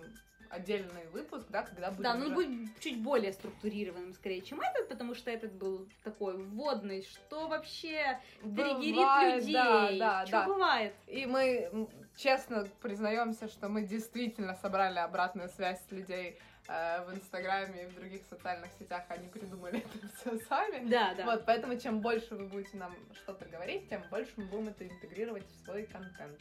отдельный 0.50 1.06
выпуск, 1.12 1.46
да, 1.48 1.62
когда 1.62 1.90
будем 1.90 2.02
Да, 2.02 2.14
ну 2.14 2.26
уже... 2.26 2.34
будет 2.34 2.80
чуть 2.80 3.00
более 3.00 3.32
структурированным, 3.32 4.12
скорее, 4.12 4.42
чем 4.42 4.60
этот, 4.60 4.88
потому 4.88 5.14
что 5.14 5.30
этот 5.30 5.52
был 5.52 5.88
такой 6.04 6.36
вводный, 6.36 7.02
что 7.02 7.48
вообще 7.48 8.20
триггерит 8.42 9.36
людей, 9.36 9.54
да, 9.54 9.90
да, 9.98 10.26
что 10.26 10.40
да. 10.40 10.46
бывает. 10.46 10.94
И 11.06 11.24
мы 11.24 11.88
честно 12.16 12.68
признаемся, 12.82 13.48
что 13.48 13.70
мы 13.70 13.82
действительно 13.82 14.54
собрали 14.54 14.98
обратную 14.98 15.48
связь 15.48 15.80
с 15.88 15.90
людей, 15.90 16.38
в 16.66 17.14
Инстаграме 17.14 17.84
и 17.84 17.86
в 17.86 17.94
других 17.94 18.22
социальных 18.30 18.70
сетях 18.78 19.04
они 19.08 19.28
придумали 19.28 19.80
это 19.80 20.08
все 20.20 20.38
сами. 20.46 20.88
Да, 20.88 21.14
да. 21.14 21.24
Вот, 21.24 21.44
поэтому 21.44 21.78
чем 21.78 22.00
больше 22.00 22.34
вы 22.34 22.46
будете 22.46 22.76
нам 22.76 22.94
что-то 23.22 23.44
говорить, 23.46 23.88
тем 23.88 24.02
больше 24.10 24.32
мы 24.36 24.44
будем 24.44 24.68
это 24.68 24.86
интегрировать 24.86 25.44
в 25.46 25.64
свой 25.64 25.84
контент. 25.84 26.38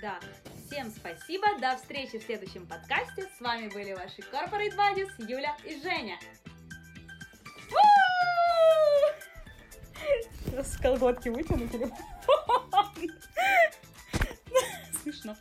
Да, 0.00 0.20
всем 0.66 0.90
спасибо, 0.90 1.46
до 1.60 1.76
встречи 1.76 2.18
в 2.18 2.22
следующем 2.22 2.66
подкасте. 2.66 3.28
С 3.36 3.40
вами 3.40 3.68
были 3.68 3.92
ваши 3.94 4.20
Corporate 4.32 4.76
Buddies 4.76 5.10
Юля 5.28 5.56
и 5.64 5.80
Женя. 5.80 6.18
С 10.56 10.76
колготки 10.78 11.28
вытяну 11.28 11.68
телефон. 11.68 11.98
Смешно. 15.02 15.36